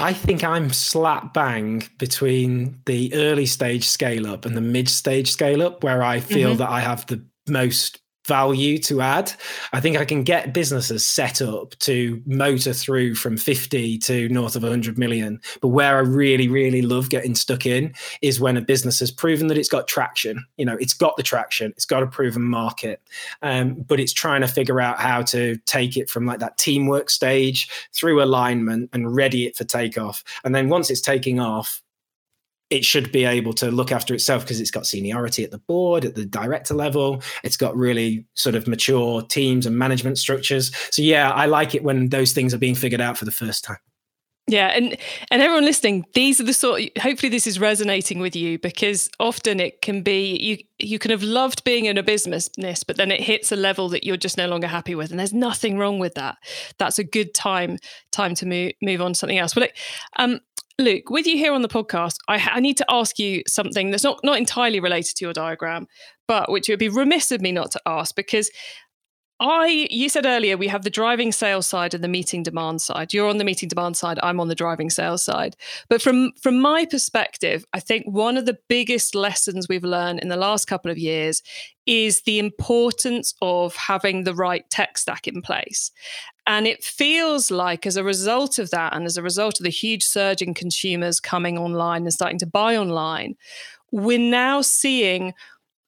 I 0.00 0.12
think 0.12 0.44
I'm 0.44 0.70
slap 0.70 1.34
bang 1.34 1.82
between 1.98 2.80
the 2.86 3.12
early 3.14 3.46
stage 3.46 3.84
scale 3.84 4.28
up 4.28 4.46
and 4.46 4.56
the 4.56 4.60
mid 4.60 4.88
stage 4.88 5.30
scale 5.30 5.60
up, 5.60 5.82
where 5.82 6.04
I 6.04 6.20
feel 6.20 6.50
mm-hmm. 6.50 6.58
that 6.58 6.70
I 6.70 6.80
have 6.80 7.04
the 7.06 7.24
most 7.48 8.00
value 8.28 8.78
to 8.78 9.00
add. 9.00 9.32
I 9.72 9.80
think 9.80 9.96
I 9.96 10.04
can 10.04 10.22
get 10.22 10.52
businesses 10.54 11.08
set 11.08 11.42
up 11.42 11.76
to 11.80 12.22
motor 12.26 12.72
through 12.72 13.16
from 13.16 13.36
50 13.36 13.98
to 13.98 14.28
north 14.28 14.54
of 14.54 14.62
100 14.62 14.98
million. 14.98 15.40
But 15.60 15.68
where 15.68 15.96
I 15.96 16.00
really, 16.00 16.46
really 16.46 16.82
love 16.82 17.08
getting 17.08 17.34
stuck 17.34 17.66
in 17.66 17.94
is 18.22 18.38
when 18.38 18.56
a 18.56 18.60
business 18.60 19.00
has 19.00 19.10
proven 19.10 19.48
that 19.48 19.58
it's 19.58 19.68
got 19.68 19.88
traction. 19.88 20.44
You 20.58 20.66
know, 20.66 20.76
it's 20.78 20.94
got 20.94 21.16
the 21.16 21.22
traction, 21.22 21.72
it's 21.72 21.86
got 21.86 22.02
a 22.02 22.06
proven 22.06 22.44
market, 22.44 23.00
um, 23.42 23.74
but 23.88 23.98
it's 23.98 24.12
trying 24.12 24.42
to 24.42 24.48
figure 24.48 24.80
out 24.80 25.00
how 25.00 25.22
to 25.22 25.56
take 25.64 25.96
it 25.96 26.10
from 26.10 26.26
like 26.26 26.38
that 26.40 26.58
teamwork 26.58 27.10
stage 27.10 27.68
through 27.92 28.22
alignment 28.22 28.90
and 28.92 29.16
ready 29.16 29.46
it 29.46 29.56
for 29.56 29.64
takeoff. 29.64 30.22
And 30.44 30.54
then 30.54 30.68
once 30.68 30.90
it's 30.90 31.00
taking 31.00 31.40
off, 31.40 31.82
it 32.70 32.84
should 32.84 33.10
be 33.10 33.24
able 33.24 33.52
to 33.54 33.70
look 33.70 33.92
after 33.92 34.14
itself 34.14 34.42
because 34.42 34.60
it's 34.60 34.70
got 34.70 34.86
seniority 34.86 35.44
at 35.44 35.50
the 35.50 35.58
board, 35.58 36.04
at 36.04 36.14
the 36.14 36.26
director 36.26 36.74
level. 36.74 37.22
It's 37.42 37.56
got 37.56 37.76
really 37.76 38.26
sort 38.34 38.54
of 38.54 38.66
mature 38.66 39.22
teams 39.22 39.66
and 39.66 39.76
management 39.78 40.18
structures. 40.18 40.74
So 40.90 41.02
yeah, 41.02 41.30
I 41.30 41.46
like 41.46 41.74
it 41.74 41.82
when 41.82 42.10
those 42.10 42.32
things 42.32 42.52
are 42.52 42.58
being 42.58 42.74
figured 42.74 43.00
out 43.00 43.16
for 43.16 43.24
the 43.24 43.32
first 43.32 43.64
time. 43.64 43.78
Yeah, 44.48 44.68
and 44.68 44.96
and 45.30 45.42
everyone 45.42 45.66
listening, 45.66 46.06
these 46.14 46.40
are 46.40 46.44
the 46.44 46.54
sort. 46.54 46.80
Hopefully, 46.98 47.28
this 47.28 47.46
is 47.46 47.60
resonating 47.60 48.18
with 48.18 48.34
you 48.34 48.58
because 48.58 49.10
often 49.20 49.60
it 49.60 49.82
can 49.82 50.02
be 50.02 50.38
you. 50.38 50.56
You 50.78 50.98
can 50.98 51.10
have 51.10 51.22
loved 51.22 51.64
being 51.64 51.84
in 51.84 51.98
a 51.98 52.02
business, 52.02 52.48
but 52.56 52.96
then 52.96 53.10
it 53.10 53.20
hits 53.20 53.52
a 53.52 53.56
level 53.56 53.90
that 53.90 54.04
you're 54.04 54.16
just 54.16 54.38
no 54.38 54.48
longer 54.48 54.66
happy 54.66 54.94
with, 54.94 55.10
and 55.10 55.20
there's 55.20 55.34
nothing 55.34 55.76
wrong 55.76 55.98
with 55.98 56.14
that. 56.14 56.36
That's 56.78 56.98
a 56.98 57.04
good 57.04 57.34
time 57.34 57.76
time 58.10 58.34
to 58.36 58.46
move 58.46 58.72
move 58.80 59.02
on 59.02 59.12
to 59.12 59.18
something 59.18 59.36
else. 59.36 59.52
But 59.52 59.72
um, 60.16 60.40
Luke, 60.80 61.10
with 61.10 61.26
you 61.26 61.36
here 61.36 61.52
on 61.52 61.62
the 61.62 61.68
podcast, 61.68 62.18
I, 62.28 62.36
I, 62.52 62.60
need 62.60 62.76
to 62.76 62.86
ask 62.88 63.18
you 63.18 63.42
something 63.48 63.90
that's 63.90 64.04
not 64.04 64.20
not 64.22 64.38
entirely 64.38 64.78
related 64.78 65.16
to 65.16 65.24
your 65.24 65.32
diagram, 65.32 65.88
but 66.28 66.52
which 66.52 66.68
it 66.68 66.72
would 66.72 66.78
be 66.78 66.88
remiss 66.88 67.32
of 67.32 67.40
me 67.40 67.50
not 67.50 67.72
to 67.72 67.80
ask 67.84 68.14
because 68.14 68.48
I 69.40 69.88
you 69.90 70.08
said 70.08 70.24
earlier 70.24 70.56
we 70.56 70.68
have 70.68 70.82
the 70.82 70.90
driving 70.90 71.32
sales 71.32 71.66
side 71.66 71.94
and 71.94 72.02
the 72.02 72.08
meeting 72.08 72.44
demand 72.44 72.80
side. 72.80 73.12
You're 73.12 73.28
on 73.28 73.38
the 73.38 73.44
meeting 73.44 73.68
demand 73.68 73.96
side, 73.96 74.20
I'm 74.22 74.38
on 74.38 74.46
the 74.46 74.54
driving 74.54 74.88
sales 74.88 75.24
side. 75.24 75.56
But 75.88 76.00
from 76.00 76.30
from 76.40 76.60
my 76.60 76.86
perspective, 76.86 77.64
I 77.72 77.80
think 77.80 78.06
one 78.06 78.36
of 78.36 78.46
the 78.46 78.58
biggest 78.68 79.16
lessons 79.16 79.68
we've 79.68 79.82
learned 79.82 80.20
in 80.20 80.28
the 80.28 80.36
last 80.36 80.66
couple 80.66 80.92
of 80.92 80.98
years 80.98 81.42
is 81.86 82.22
the 82.22 82.38
importance 82.38 83.34
of 83.40 83.74
having 83.74 84.24
the 84.24 84.34
right 84.34 84.68
tech 84.70 84.98
stack 84.98 85.26
in 85.26 85.40
place. 85.42 85.90
And 86.48 86.66
it 86.66 86.82
feels 86.82 87.50
like, 87.50 87.86
as 87.86 87.96
a 87.96 88.02
result 88.02 88.58
of 88.58 88.70
that, 88.70 88.96
and 88.96 89.04
as 89.04 89.18
a 89.18 89.22
result 89.22 89.60
of 89.60 89.64
the 89.64 89.70
huge 89.70 90.02
surge 90.02 90.40
in 90.40 90.54
consumers 90.54 91.20
coming 91.20 91.58
online 91.58 92.02
and 92.02 92.12
starting 92.12 92.38
to 92.38 92.46
buy 92.46 92.74
online, 92.74 93.36
we're 93.92 94.18
now 94.18 94.62
seeing 94.62 95.34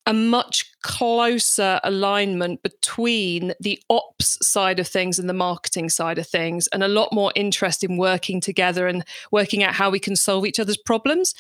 a 0.07 0.13
much 0.13 0.71
closer 0.83 1.81
alignment 1.83 2.63
between 2.63 3.55
the 3.61 3.83
ops 3.89 4.39
side 4.47 4.79
of 4.79 4.87
things 4.87 5.19
and 5.19 5.29
the 5.31 5.35
marketing 5.35 5.89
side 5.89 6.19
of 6.19 6.27
things, 6.27 6.67
and 6.69 6.85
a 6.85 6.89
lot 6.89 7.11
more 7.11 7.33
interest 7.35 7.83
in 7.83 7.97
working 7.97 8.39
together 8.41 8.87
and 8.87 9.03
working 9.33 9.63
out 9.63 9.75
how 9.75 9.89
we 9.89 9.99
can 9.99 10.15
solve 10.15 10.45
each 10.45 10.61
other's 10.61 10.77
problems. 10.77 11.35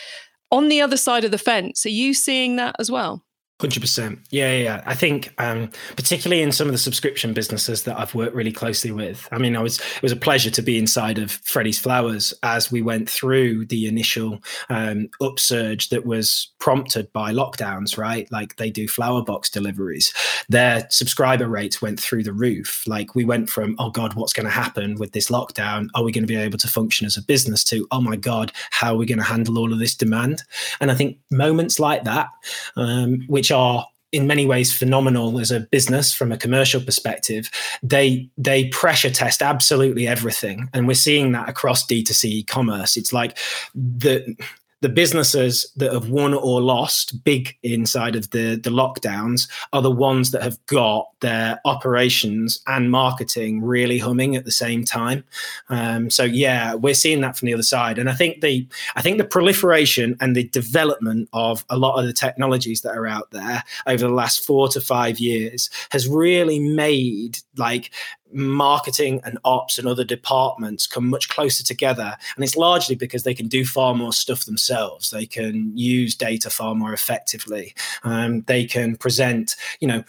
On 0.51 0.69
the 0.69 0.81
other 0.81 0.97
side 0.97 1.25
of 1.25 1.31
the 1.31 1.39
fence, 1.39 1.85
are 1.85 1.91
you 1.91 2.15
seeing 2.15 2.57
that 2.57 2.75
as 2.79 2.91
well? 2.91 3.23
Hundred 3.61 3.83
percent. 3.83 4.21
Yeah, 4.31 4.57
yeah. 4.57 4.83
I 4.87 4.95
think, 4.95 5.35
um, 5.37 5.71
particularly 5.95 6.43
in 6.43 6.51
some 6.51 6.67
of 6.67 6.73
the 6.73 6.79
subscription 6.79 7.35
businesses 7.35 7.83
that 7.83 7.99
I've 7.99 8.15
worked 8.15 8.35
really 8.35 8.53
closely 8.53 8.91
with. 8.91 9.29
I 9.33 9.37
mean, 9.37 9.55
I 9.55 9.61
was 9.61 9.79
it 9.79 10.03
was 10.03 10.13
a 10.13 10.17
pleasure 10.17 10.49
to 10.49 10.63
be 10.63 10.79
inside 10.79 11.19
of 11.19 11.33
Freddie's 11.45 11.79
Flowers 11.79 12.33
as 12.43 12.73
we 12.73 12.81
went 12.81 13.11
through 13.11 13.67
the 13.67 13.87
initial 13.87 14.43
um, 14.71 15.11
upsurge 15.21 15.91
that 15.91 16.07
was 16.07 16.51
prompted 16.59 17.13
by 17.13 17.33
lockdowns. 17.33 17.99
Right, 17.99 18.33
like 18.33 18.57
they 18.57 18.71
do 18.71 18.89
flower 18.89 19.23
box 19.23 19.51
deliveries. 19.51 20.15
Their 20.49 20.87
subscriber 20.89 21.47
rates 21.47 21.83
went 21.83 22.01
through 22.01 22.23
the 22.23 22.33
roof. 22.33 22.85
Like 22.87 23.15
we 23.15 23.27
went 23.27 23.51
from 23.51 23.77
oh 23.79 23.91
god, 23.91 24.15
what's 24.15 24.33
going 24.33 24.47
to 24.47 24.51
happen 24.51 24.95
with 24.95 25.13
this 25.13 25.29
lockdown? 25.29 25.91
Are 25.95 26.03
we 26.03 26.13
going 26.13 26.25
to 26.25 26.35
be 26.35 26.37
able 26.37 26.57
to 26.57 26.69
function 26.69 27.07
as 27.07 27.19
a 27.19 27.23
business? 27.23 27.63
To 27.65 27.87
oh 27.91 28.01
my 28.01 28.17
god, 28.17 28.53
how 28.71 28.95
are 28.95 28.97
we 28.97 29.05
going 29.05 29.19
to 29.19 29.25
handle 29.25 29.59
all 29.59 29.71
of 29.71 29.79
this 29.79 29.95
demand? 29.95 30.45
And 30.81 30.91
I 30.91 30.95
think 30.95 31.19
moments 31.31 31.79
like 31.79 32.05
that, 32.05 32.29
um, 32.75 33.21
which 33.27 33.50
are 33.51 33.87
in 34.13 34.27
many 34.27 34.45
ways 34.45 34.77
phenomenal 34.77 35.39
as 35.39 35.51
a 35.51 35.61
business 35.61 36.13
from 36.13 36.33
a 36.33 36.37
commercial 36.37 36.81
perspective 36.81 37.49
they 37.83 38.29
they 38.37 38.69
pressure 38.69 39.11
test 39.11 39.41
absolutely 39.41 40.07
everything. 40.07 40.69
And 40.75 40.89
we're 40.89 40.95
seeing 40.95 41.33
that 41.33 41.49
across 41.49 41.87
d2c 41.87 42.25
e-commerce 42.25 42.97
it's 42.97 43.13
like 43.13 43.39
the 43.75 44.37
the 44.81 44.89
businesses 44.89 45.71
that 45.77 45.93
have 45.93 46.09
won 46.09 46.33
or 46.33 46.61
lost 46.61 47.23
big 47.25 47.57
inside 47.63 48.17
of 48.17 48.31
the, 48.31 48.57
the 48.57 48.71
lockdowns 48.71 49.49
are 49.73 49.83
the 49.83 49.91
ones 49.91 50.31
that 50.31 50.43
have 50.43 50.65
got 50.67 51.09
their 51.21 51.61
operations 51.67 52.61
and 52.67 52.91
marketing 52.91 53.63
really 53.63 53.99
humming 53.99 54.37
at 54.37 54.45
the 54.45 54.51
same 54.51 54.85
time. 54.85 55.23
Um, 55.69 56.09
so 56.09 56.25
yeah, 56.25 56.75
we're 56.75 56.95
seeing 56.95 57.21
that 57.21 57.37
from 57.37 57.47
the 57.47 57.55
other 57.55 57.63
side, 57.63 57.99
and 57.99 58.09
I 58.09 58.15
think 58.15 58.41
the 58.41 58.67
I 58.97 59.03
think 59.03 59.19
the 59.19 59.25
proliferation 59.25 60.17
and 60.21 60.35
the 60.35 60.45
development 60.49 61.29
of 61.33 61.65
a 61.69 61.77
lot 61.77 61.99
of 61.99 62.07
the 62.07 62.13
technologies 62.13 62.81
that 62.83 62.97
are 62.97 63.07
out 63.07 63.31
there 63.33 63.63
over 63.87 64.07
the 64.07 64.15
last 64.15 64.45
four 64.45 64.69
to 64.69 64.81
five 64.81 65.19
years 65.19 65.69
has 65.91 66.09
really 66.09 66.59
made 66.59 67.39
like 67.57 67.91
marketing 68.33 69.21
and 69.25 69.39
ops 69.45 69.79
and 69.79 69.87
other 69.87 70.05
departments 70.05 70.87
come 70.87 71.09
much 71.09 71.29
closer 71.29 71.65
together. 71.65 72.17
And 72.37 72.45
it's 72.45 72.57
largely 72.57 72.95
because 72.95 73.23
they 73.23 73.35
can 73.35 73.49
do 73.49 73.65
far 73.65 73.95
more 73.95 74.13
stuff 74.13 74.45
themselves. 74.45 75.11
They 75.11 75.27
can 75.27 75.77
use 75.77 76.15
data 76.15 76.51
far 76.51 76.75
more 76.75 76.93
effectively. 76.93 77.75
Um, 78.03 78.43
they 78.43 78.65
can 78.65 78.97
present, 78.97 79.57
you 79.81 79.89
know, 79.89 80.05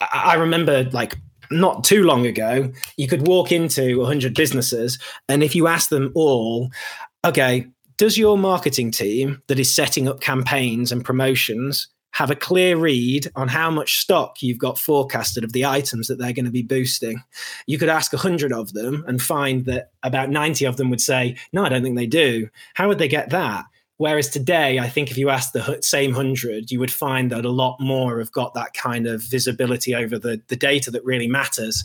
I, 0.00 0.32
I 0.32 0.34
remember 0.34 0.84
like 0.92 1.16
not 1.50 1.84
too 1.84 2.02
long 2.02 2.26
ago, 2.26 2.72
you 2.96 3.06
could 3.06 3.26
walk 3.26 3.52
into 3.52 3.98
100 3.98 4.34
businesses, 4.34 4.98
and 5.28 5.42
if 5.42 5.54
you 5.54 5.66
ask 5.66 5.90
them 5.90 6.10
all, 6.14 6.70
okay, 7.24 7.66
does 7.98 8.16
your 8.16 8.38
marketing 8.38 8.90
team 8.90 9.42
that 9.48 9.58
is 9.58 9.74
setting 9.74 10.08
up 10.08 10.20
campaigns 10.20 10.90
and 10.90 11.04
promotions 11.04 11.88
have 12.12 12.30
a 12.30 12.36
clear 12.36 12.76
read 12.76 13.30
on 13.36 13.48
how 13.48 13.70
much 13.70 14.00
stock 14.00 14.42
you've 14.42 14.58
got 14.58 14.78
forecasted 14.78 15.44
of 15.44 15.52
the 15.52 15.64
items 15.64 16.08
that 16.08 16.18
they're 16.18 16.32
going 16.32 16.44
to 16.44 16.50
be 16.50 16.62
boosting. 16.62 17.22
You 17.66 17.78
could 17.78 17.88
ask 17.88 18.12
100 18.12 18.52
of 18.52 18.72
them 18.74 19.04
and 19.08 19.20
find 19.20 19.64
that 19.64 19.90
about 20.02 20.30
90 20.30 20.64
of 20.66 20.76
them 20.76 20.90
would 20.90 21.00
say, 21.00 21.36
No, 21.52 21.64
I 21.64 21.68
don't 21.68 21.82
think 21.82 21.96
they 21.96 22.06
do. 22.06 22.48
How 22.74 22.88
would 22.88 22.98
they 22.98 23.08
get 23.08 23.30
that? 23.30 23.64
Whereas 23.96 24.28
today, 24.28 24.78
I 24.78 24.88
think 24.88 25.10
if 25.10 25.16
you 25.16 25.30
ask 25.30 25.52
the 25.52 25.78
same 25.80 26.10
100, 26.10 26.70
you 26.70 26.80
would 26.80 26.90
find 26.90 27.30
that 27.30 27.44
a 27.44 27.50
lot 27.50 27.78
more 27.78 28.18
have 28.18 28.32
got 28.32 28.52
that 28.54 28.74
kind 28.74 29.06
of 29.06 29.22
visibility 29.22 29.94
over 29.94 30.18
the, 30.18 30.40
the 30.48 30.56
data 30.56 30.90
that 30.90 31.04
really 31.04 31.28
matters 31.28 31.84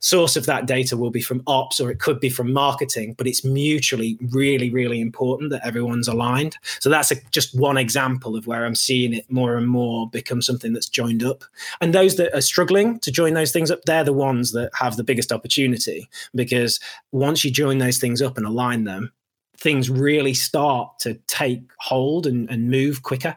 source 0.00 0.36
of 0.36 0.46
that 0.46 0.66
data 0.66 0.96
will 0.96 1.10
be 1.10 1.20
from 1.20 1.42
ops 1.46 1.80
or 1.80 1.90
it 1.90 1.98
could 1.98 2.20
be 2.20 2.30
from 2.30 2.52
marketing 2.52 3.14
but 3.16 3.26
it's 3.26 3.44
mutually 3.44 4.18
really 4.30 4.70
really 4.70 5.00
important 5.00 5.50
that 5.50 5.66
everyone's 5.66 6.08
aligned. 6.08 6.56
So 6.80 6.88
that's 6.88 7.10
a, 7.10 7.16
just 7.30 7.58
one 7.58 7.76
example 7.76 8.36
of 8.36 8.46
where 8.46 8.64
i'm 8.64 8.74
seeing 8.74 9.12
it 9.12 9.30
more 9.30 9.56
and 9.56 9.68
more 9.68 10.08
become 10.08 10.42
something 10.42 10.72
that's 10.72 10.88
joined 10.88 11.22
up. 11.22 11.44
And 11.80 11.94
those 11.94 12.16
that 12.16 12.34
are 12.34 12.40
struggling 12.40 12.98
to 13.00 13.10
join 13.10 13.34
those 13.34 13.52
things 13.52 13.70
up 13.70 13.82
they're 13.84 14.04
the 14.04 14.12
ones 14.12 14.52
that 14.52 14.70
have 14.74 14.96
the 14.96 15.04
biggest 15.04 15.32
opportunity 15.32 16.08
because 16.34 16.80
once 17.12 17.44
you 17.44 17.50
join 17.50 17.78
those 17.78 17.98
things 17.98 18.22
up 18.22 18.36
and 18.36 18.46
align 18.46 18.84
them 18.84 19.12
things 19.58 19.90
really 19.90 20.34
start 20.34 20.98
to 21.00 21.14
take 21.26 21.62
hold 21.78 22.26
and, 22.26 22.48
and 22.48 22.70
move 22.70 23.02
quicker 23.02 23.36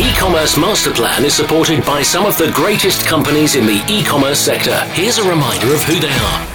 E-commerce 0.00 0.56
Master 0.56 0.92
Plan 0.92 1.26
is 1.26 1.34
supported 1.34 1.84
by 1.84 2.00
some 2.00 2.24
of 2.24 2.38
the 2.38 2.50
greatest 2.52 3.04
companies 3.04 3.54
in 3.54 3.66
the 3.66 3.84
e-commerce 3.86 4.38
sector. 4.38 4.80
Here's 4.94 5.18
a 5.18 5.28
reminder 5.28 5.74
of 5.74 5.82
who 5.82 6.00
they 6.00 6.08
are. 6.08 6.46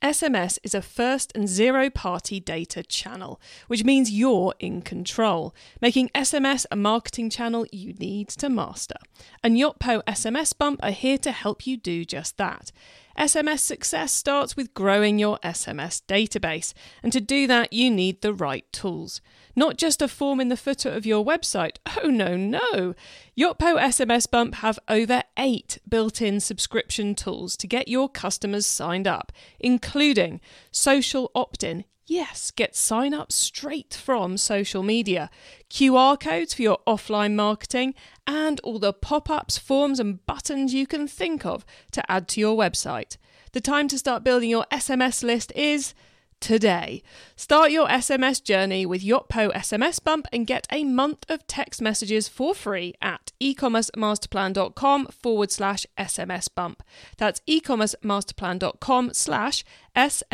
SMS 0.00 0.60
is 0.62 0.76
a 0.76 0.82
first 0.82 1.32
and 1.34 1.48
zero 1.48 1.90
party 1.90 2.38
data 2.38 2.84
channel, 2.84 3.40
which 3.66 3.82
means 3.82 4.12
you're 4.12 4.54
in 4.60 4.80
control, 4.80 5.52
making 5.82 6.08
SMS 6.10 6.66
a 6.70 6.76
marketing 6.76 7.30
channel 7.30 7.66
you 7.72 7.92
need 7.94 8.28
to 8.28 8.48
master. 8.48 8.98
And 9.42 9.56
Yotpo 9.56 10.04
SMS 10.04 10.56
Bump 10.56 10.78
are 10.84 10.92
here 10.92 11.18
to 11.18 11.32
help 11.32 11.66
you 11.66 11.76
do 11.76 12.04
just 12.04 12.36
that. 12.36 12.70
SMS 13.18 13.60
success 13.60 14.12
starts 14.12 14.56
with 14.56 14.74
growing 14.74 15.18
your 15.18 15.38
SMS 15.38 16.02
database, 16.06 16.74
and 17.02 17.12
to 17.12 17.20
do 17.20 17.46
that, 17.46 17.72
you 17.72 17.90
need 17.90 18.20
the 18.20 18.34
right 18.34 18.70
tools. 18.72 19.20
Not 19.54 19.78
just 19.78 20.02
a 20.02 20.08
form 20.08 20.38
in 20.40 20.48
the 20.48 20.56
footer 20.56 20.90
of 20.90 21.06
your 21.06 21.24
website. 21.24 21.76
Oh, 22.04 22.10
no, 22.10 22.36
no. 22.36 22.94
Yotpo 23.38 23.80
SMS 23.80 24.30
Bump 24.30 24.56
have 24.56 24.78
over 24.86 25.22
eight 25.38 25.78
built 25.88 26.20
in 26.20 26.40
subscription 26.40 27.14
tools 27.14 27.56
to 27.56 27.66
get 27.66 27.88
your 27.88 28.08
customers 28.08 28.66
signed 28.66 29.08
up, 29.08 29.32
including 29.58 30.40
social 30.70 31.30
opt 31.34 31.64
in. 31.64 31.84
Yes, 32.08 32.52
get 32.52 32.76
sign 32.76 33.12
up 33.12 33.32
straight 33.32 33.92
from 33.92 34.36
social 34.36 34.84
media, 34.84 35.28
QR 35.68 36.18
codes 36.18 36.54
for 36.54 36.62
your 36.62 36.78
offline 36.86 37.34
marketing, 37.34 37.94
and 38.28 38.60
all 38.60 38.78
the 38.78 38.92
pop 38.92 39.28
ups, 39.28 39.58
forms, 39.58 39.98
and 39.98 40.24
buttons 40.24 40.72
you 40.72 40.86
can 40.86 41.08
think 41.08 41.44
of 41.44 41.66
to 41.90 42.10
add 42.10 42.28
to 42.28 42.40
your 42.40 42.56
website. 42.56 43.16
The 43.50 43.60
time 43.60 43.88
to 43.88 43.98
start 43.98 44.22
building 44.22 44.50
your 44.50 44.66
SMS 44.70 45.24
list 45.24 45.50
is 45.56 45.94
today. 46.40 47.02
Start 47.36 47.70
your 47.70 47.88
SMS 47.88 48.42
journey 48.42 48.86
with 48.86 49.02
Yotpo 49.02 49.52
SMS 49.52 50.02
Bump 50.02 50.26
and 50.32 50.46
get 50.46 50.66
a 50.70 50.84
month 50.84 51.24
of 51.28 51.46
text 51.46 51.80
messages 51.80 52.28
for 52.28 52.54
free 52.54 52.94
at 53.00 53.32
ecommercemasterplan.com 53.40 55.06
forward 55.06 55.50
slash 55.50 55.86
SMS 55.98 56.48
bump. 56.54 56.82
That's 57.16 57.40
ecommercemasterplan.com 57.48 59.14
slash 59.14 59.64
SMSBUMP. 59.96 60.26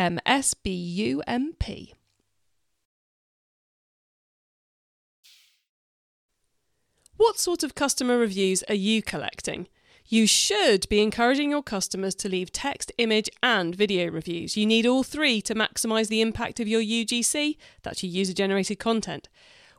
What 7.17 7.39
sort 7.39 7.63
of 7.63 7.75
customer 7.77 8.19
reviews 8.19 8.65
are 8.65 8.75
you 8.75 9.01
collecting? 9.01 9.69
You 10.13 10.27
should 10.27 10.87
be 10.91 11.01
encouraging 11.01 11.49
your 11.49 11.63
customers 11.63 12.15
to 12.17 12.29
leave 12.29 12.53
text, 12.53 12.93
image, 12.99 13.31
and 13.43 13.75
video 13.75 14.11
reviews. 14.11 14.59
You 14.59 14.67
need 14.67 14.85
all 14.85 15.03
three 15.03 15.41
to 15.41 15.55
maximize 15.55 16.09
the 16.09 16.21
impact 16.21 16.61
of 16.61 16.69
your 16.69 16.83
UGC, 16.83 17.57
that's 17.83 18.03
your 18.03 18.13
user 18.13 18.35
generated 18.35 18.79
content. 18.79 19.31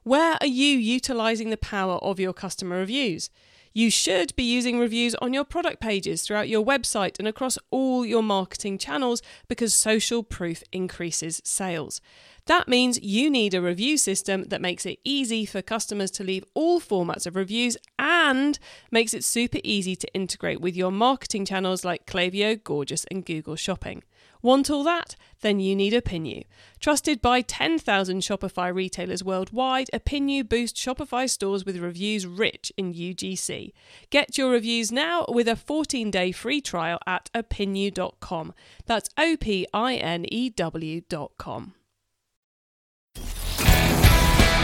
Where 0.04 0.38
are 0.42 0.48
you 0.48 0.78
utilizing 0.78 1.50
the 1.50 1.56
power 1.56 1.94
of 1.94 2.20
your 2.20 2.34
customer 2.34 2.78
reviews? 2.78 3.30
You 3.76 3.90
should 3.90 4.36
be 4.36 4.44
using 4.44 4.78
reviews 4.78 5.16
on 5.16 5.34
your 5.34 5.46
product 5.46 5.80
pages 5.80 6.22
throughout 6.22 6.50
your 6.50 6.64
website 6.64 7.18
and 7.20 7.28
across 7.28 7.58
all 7.72 8.06
your 8.06 8.22
marketing 8.22 8.78
channels 8.78 9.22
because 9.48 9.74
social 9.74 10.22
proof 10.22 10.62
increases 10.74 11.42
sales. 11.46 12.02
That 12.48 12.68
means 12.68 13.02
you 13.02 13.30
need 13.30 13.54
a 13.54 13.62
review 13.62 13.98
system 13.98 14.44
that 14.50 14.62
makes 14.62 14.86
it 14.86 15.00
easy 15.06 15.46
for 15.46 15.62
customers 15.62 16.12
to 16.12 16.24
leave 16.26 16.44
all 16.54 16.82
formats 16.82 17.26
of 17.26 17.38
reviews 17.38 17.78
and 17.98 18.60
makes 18.92 19.14
it 19.14 19.24
super 19.24 19.60
easy 19.64 19.96
to 19.96 20.14
integrate 20.14 20.60
with 20.60 20.76
your 20.76 20.92
marketing 20.92 21.46
channels 21.46 21.86
like 21.86 22.06
Klaviyo, 22.06 22.62
Gorgias, 22.62 23.06
and 23.10 23.26
Google 23.26 23.56
Shopping. 23.56 24.04
Want 24.44 24.70
all 24.70 24.84
that? 24.84 25.16
Then 25.42 25.62
you 25.62 25.74
need 25.74 25.94
Opinew. 25.94 26.44
Trusted 26.80 27.22
by 27.22 27.42
10,000 27.42 28.20
Shopify 28.20 28.76
retailers 28.76 29.24
worldwide, 29.24 29.90
Opinew 29.94 30.48
boosts 30.48 30.84
Shopify 30.84 31.30
stores 31.30 31.66
with 31.66 31.78
reviews 31.78 32.28
rich 32.28 32.72
in 32.78 32.94
UGC. 32.94 33.72
Get 34.10 34.38
your 34.38 34.52
reviews 34.52 34.92
now 34.92 35.26
with 35.30 35.48
a 35.48 35.54
14-day 35.54 36.34
free 36.34 36.60
trial 36.60 37.00
at 37.08 37.30
opinew.com. 37.34 38.54
That's 38.86 39.10
O 39.18 39.38
P 39.40 39.66
I 39.74 39.96
N 39.96 40.26
E 40.30 40.50
W.com. 40.50 41.74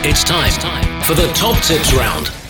It's 0.01 0.23
time 0.25 1.03
for 1.03 1.13
the 1.13 1.27
top 1.34 1.61
tips 1.63 1.93
round. 1.93 2.48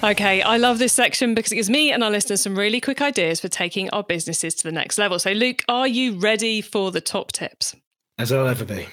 Okay, 0.00 0.42
I 0.42 0.58
love 0.58 0.78
this 0.78 0.92
section 0.92 1.34
because 1.34 1.50
it 1.50 1.56
gives 1.56 1.68
me 1.68 1.90
and 1.90 2.04
our 2.04 2.10
listeners 2.10 2.40
some 2.40 2.56
really 2.56 2.80
quick 2.80 3.02
ideas 3.02 3.40
for 3.40 3.48
taking 3.48 3.90
our 3.90 4.04
businesses 4.04 4.54
to 4.54 4.62
the 4.62 4.70
next 4.70 4.96
level. 4.96 5.18
So, 5.18 5.32
Luke, 5.32 5.64
are 5.68 5.88
you 5.88 6.16
ready 6.20 6.60
for 6.60 6.92
the 6.92 7.00
top 7.00 7.32
tips? 7.32 7.74
As 8.16 8.30
I'll 8.30 8.46
ever 8.46 8.64
be. 8.64 8.86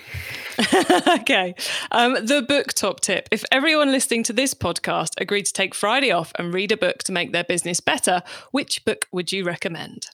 okay. 1.07 1.53
Um, 1.91 2.13
the 2.25 2.43
book 2.47 2.73
top 2.73 3.01
tip. 3.01 3.29
If 3.31 3.45
everyone 3.51 3.91
listening 3.91 4.23
to 4.23 4.33
this 4.33 4.55
podcast 4.55 5.11
agreed 5.19 5.45
to 5.45 5.53
take 5.53 5.75
Friday 5.75 6.09
off 6.09 6.31
and 6.39 6.51
read 6.51 6.71
a 6.71 6.77
book 6.77 7.03
to 7.03 7.11
make 7.11 7.33
their 7.33 7.43
business 7.43 7.79
better, 7.79 8.23
which 8.49 8.83
book 8.83 9.05
would 9.11 9.31
you 9.31 9.43
recommend? 9.43 10.07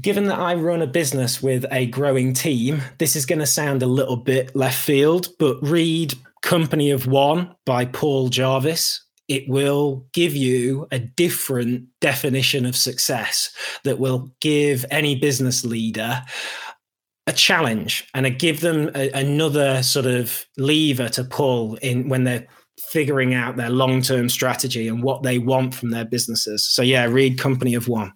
Given 0.00 0.26
that 0.26 0.38
I 0.38 0.54
run 0.54 0.82
a 0.82 0.86
business 0.86 1.42
with 1.42 1.66
a 1.72 1.86
growing 1.86 2.32
team, 2.32 2.80
this 2.98 3.16
is 3.16 3.26
going 3.26 3.40
to 3.40 3.46
sound 3.46 3.82
a 3.82 3.86
little 3.86 4.16
bit 4.16 4.54
left 4.54 4.78
field, 4.78 5.30
but 5.40 5.60
read 5.62 6.14
Company 6.42 6.92
of 6.92 7.08
One 7.08 7.56
by 7.66 7.86
Paul 7.86 8.28
Jarvis 8.28 9.01
it 9.28 9.48
will 9.48 10.06
give 10.12 10.34
you 10.34 10.86
a 10.90 10.98
different 10.98 11.86
definition 12.00 12.66
of 12.66 12.76
success 12.76 13.50
that 13.84 13.98
will 13.98 14.32
give 14.40 14.84
any 14.90 15.14
business 15.14 15.64
leader 15.64 16.22
a 17.26 17.32
challenge 17.32 18.08
and 18.14 18.26
a, 18.26 18.30
give 18.30 18.60
them 18.60 18.90
a, 18.94 19.10
another 19.12 19.82
sort 19.82 20.06
of 20.06 20.44
lever 20.56 21.08
to 21.08 21.22
pull 21.24 21.76
in 21.76 22.08
when 22.08 22.24
they're 22.24 22.46
figuring 22.78 23.32
out 23.32 23.56
their 23.56 23.70
long-term 23.70 24.28
strategy 24.28 24.88
and 24.88 25.02
what 25.02 25.22
they 25.22 25.38
want 25.38 25.74
from 25.74 25.90
their 25.90 26.04
businesses. 26.04 26.68
So 26.68 26.82
yeah, 26.82 27.04
read 27.04 27.38
Company 27.38 27.74
of 27.74 27.88
One. 27.88 28.12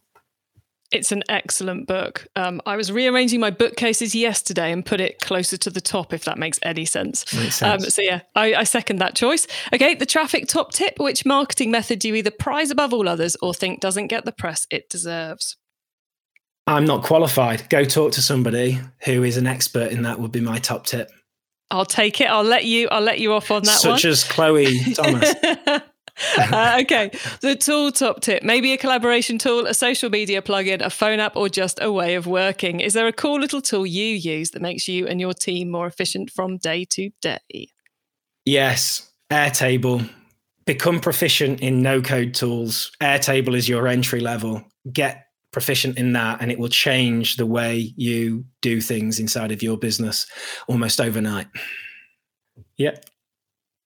It's 0.93 1.11
an 1.11 1.25
excellent 1.29 1.89
book. 1.89 2.27
Um, 2.37 2.61
I 2.65 2.77
was 2.77 2.93
rearranging 2.93 3.41
my 3.41 3.51
bookcases 3.51 4.15
yesterday 4.15 4.71
and 4.71 4.87
put 4.87 5.01
it 5.01 5.21
closer 5.21 5.57
to 5.57 5.71
the 5.71 5.81
top, 5.81 6.13
if 6.13 6.25
that 6.25 6.39
makes 6.39 6.61
any 6.63 6.85
sense. 6.85 7.33
Makes 7.35 7.57
sense. 7.57 7.85
Um, 7.85 7.91
so, 7.91 8.03
yeah, 8.03 8.21
I, 8.37 8.55
I, 8.55 8.65
second 8.65 8.99
that 8.99 9.17
choice. 9.17 9.49
Okay, 9.73 9.95
the 9.95 10.07
traffic 10.07 10.47
top 10.47 10.73
tip 10.73 10.99
which 10.99 11.27
marketing 11.27 11.71
method 11.71 11.99
do 11.99 12.09
you 12.09 12.15
either 12.15 12.31
prize 12.31 12.71
above 12.71 12.93
all 12.95 13.09
others 13.09 13.37
or 13.43 13.53
think 13.53 13.81
doesn't 13.81 14.07
get 14.07 14.25
the 14.25 14.33
press 14.33 14.67
it 14.71 14.89
deserves? 14.89 15.57
I'm 16.69 16.85
not 16.85 17.05
qualified. 17.05 17.69
Go 17.69 17.85
talk 17.85 18.13
to 18.13 18.23
somebody 18.23 18.79
who 19.05 19.23
is 19.23 19.37
an 19.37 19.47
expert 19.47 19.93
in 19.93 20.03
that, 20.03 20.19
would 20.19 20.33
be 20.33 20.41
my 20.41 20.59
top 20.59 20.87
tip. 20.87 21.11
I'll 21.71 21.85
take 21.85 22.21
it. 22.21 22.27
I'll 22.27 22.45
let 22.45 22.65
you. 22.65 22.89
I'll 22.89 23.01
let 23.01 23.19
you 23.19 23.33
off 23.33 23.51
on 23.51 23.63
that 23.65 23.79
Such 23.79 23.89
one. 23.89 23.99
Such 23.99 24.05
as 24.05 24.25
Chloe 24.25 24.79
Thomas. 24.95 25.35
uh, 26.39 26.79
okay, 26.81 27.11
the 27.41 27.55
tool 27.55 27.93
top 27.93 28.21
tip 28.21 28.43
maybe 28.43 28.73
a 28.73 28.79
collaboration 28.79 29.39
tool, 29.39 29.67
a 29.67 29.75
social 29.75 30.11
media 30.11 30.41
plugin, 30.41 30.81
a 30.81 30.91
phone 30.91 31.21
app, 31.21 31.37
or 31.37 31.49
just 31.49 31.79
a 31.81 31.93
way 31.93 32.15
of 32.15 32.27
working. 32.27 32.81
Is 32.81 32.95
there 32.95 33.07
a 33.07 33.13
cool 33.13 33.39
little 33.39 33.61
tool 33.61 33.87
you 33.87 34.15
use 34.15 34.51
that 34.53 34.63
makes 34.63 34.89
you 34.89 35.07
and 35.07 35.21
your 35.21 35.35
team 35.35 35.71
more 35.71 35.87
efficient 35.87 36.31
from 36.31 36.57
day 36.59 36.85
to 36.91 37.11
day? 37.21 37.69
Yes, 38.45 39.11
Airtable. 39.31 40.09
Become 40.65 41.01
proficient 41.01 41.61
in 41.61 41.83
no 41.83 42.01
code 42.01 42.35
tools. 42.35 42.93
Airtable 43.01 43.57
is 43.57 43.69
your 43.69 43.87
entry 43.87 44.21
level. 44.21 44.65
Get 44.93 45.27
proficient 45.53 45.97
in 45.97 46.13
that, 46.13 46.41
and 46.41 46.51
it 46.51 46.59
will 46.59 46.69
change 46.69 47.37
the 47.37 47.47
way 47.47 47.93
you 47.97 48.45
do 48.63 48.81
things 48.81 49.19
inside 49.19 49.53
of 49.53 49.63
your 49.63 49.77
business 49.77 50.27
almost 50.67 51.01
overnight. 51.01 51.47
Yep. 52.77 53.05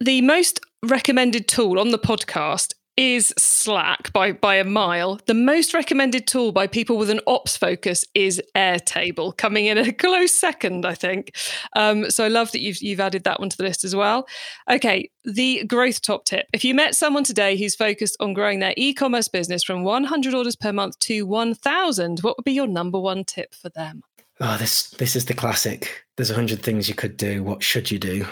The 0.00 0.22
most 0.22 0.60
recommended 0.82 1.46
tool 1.46 1.78
on 1.78 1.90
the 1.90 1.98
podcast 1.98 2.74
is 2.96 3.32
Slack 3.38 4.12
by 4.12 4.32
by 4.32 4.56
a 4.56 4.64
mile. 4.64 5.20
The 5.26 5.34
most 5.34 5.72
recommended 5.72 6.26
tool 6.26 6.52
by 6.52 6.66
people 6.66 6.98
with 6.98 7.08
an 7.08 7.20
ops 7.26 7.56
focus 7.56 8.04
is 8.14 8.42
Airtable, 8.54 9.36
coming 9.36 9.66
in 9.66 9.78
a 9.78 9.92
close 9.92 10.32
second, 10.32 10.84
I 10.84 10.94
think. 10.94 11.34
Um, 11.76 12.10
so 12.10 12.24
I 12.24 12.28
love 12.28 12.52
that 12.52 12.60
you've 12.60 12.82
you've 12.82 13.00
added 13.00 13.24
that 13.24 13.40
one 13.40 13.48
to 13.48 13.56
the 13.56 13.62
list 13.62 13.84
as 13.84 13.94
well. 13.94 14.26
Okay, 14.70 15.10
the 15.24 15.64
growth 15.64 16.02
top 16.02 16.24
tip: 16.24 16.46
if 16.52 16.64
you 16.64 16.74
met 16.74 16.94
someone 16.94 17.24
today 17.24 17.56
who's 17.56 17.74
focused 17.74 18.16
on 18.20 18.34
growing 18.34 18.58
their 18.58 18.74
e-commerce 18.76 19.28
business 19.28 19.62
from 19.62 19.82
100 19.82 20.34
orders 20.34 20.56
per 20.56 20.72
month 20.72 20.98
to 21.00 21.22
1,000, 21.22 22.20
what 22.20 22.36
would 22.36 22.44
be 22.44 22.52
your 22.52 22.66
number 22.66 23.00
one 23.00 23.24
tip 23.24 23.54
for 23.54 23.68
them? 23.70 24.02
Oh, 24.40 24.56
this 24.58 24.90
this 24.90 25.16
is 25.16 25.26
the 25.26 25.34
classic. 25.34 26.04
There's 26.16 26.30
a 26.30 26.34
hundred 26.34 26.62
things 26.62 26.88
you 26.88 26.94
could 26.94 27.16
do. 27.16 27.42
What 27.42 27.62
should 27.62 27.90
you 27.90 27.98
do? 27.98 28.26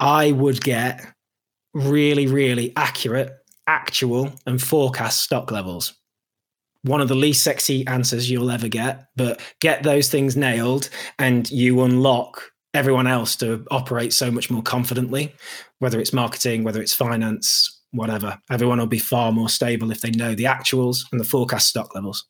I 0.00 0.32
would 0.32 0.62
get 0.62 1.15
really, 1.76 2.26
really 2.26 2.72
accurate, 2.74 3.30
actual, 3.66 4.32
and 4.46 4.62
forecast 4.62 5.20
stock 5.20 5.50
levels. 5.50 5.92
One 6.82 7.00
of 7.00 7.08
the 7.08 7.14
least 7.14 7.42
sexy 7.42 7.86
answers 7.86 8.30
you'll 8.30 8.50
ever 8.50 8.68
get, 8.68 9.08
but 9.14 9.40
get 9.60 9.82
those 9.82 10.08
things 10.08 10.36
nailed 10.36 10.88
and 11.18 11.50
you 11.50 11.82
unlock 11.82 12.42
everyone 12.72 13.06
else 13.06 13.36
to 13.36 13.66
operate 13.70 14.12
so 14.12 14.30
much 14.30 14.50
more 14.50 14.62
confidently, 14.62 15.34
whether 15.78 16.00
it's 16.00 16.12
marketing, 16.12 16.64
whether 16.64 16.80
it's 16.80 16.94
finance, 16.94 17.82
whatever. 17.90 18.38
Everyone 18.50 18.78
will 18.78 18.86
be 18.86 18.98
far 18.98 19.32
more 19.32 19.48
stable 19.48 19.90
if 19.90 20.00
they 20.00 20.10
know 20.10 20.34
the 20.34 20.44
actuals 20.44 21.00
and 21.12 21.20
the 21.20 21.24
forecast 21.24 21.68
stock 21.68 21.94
levels. 21.94 22.24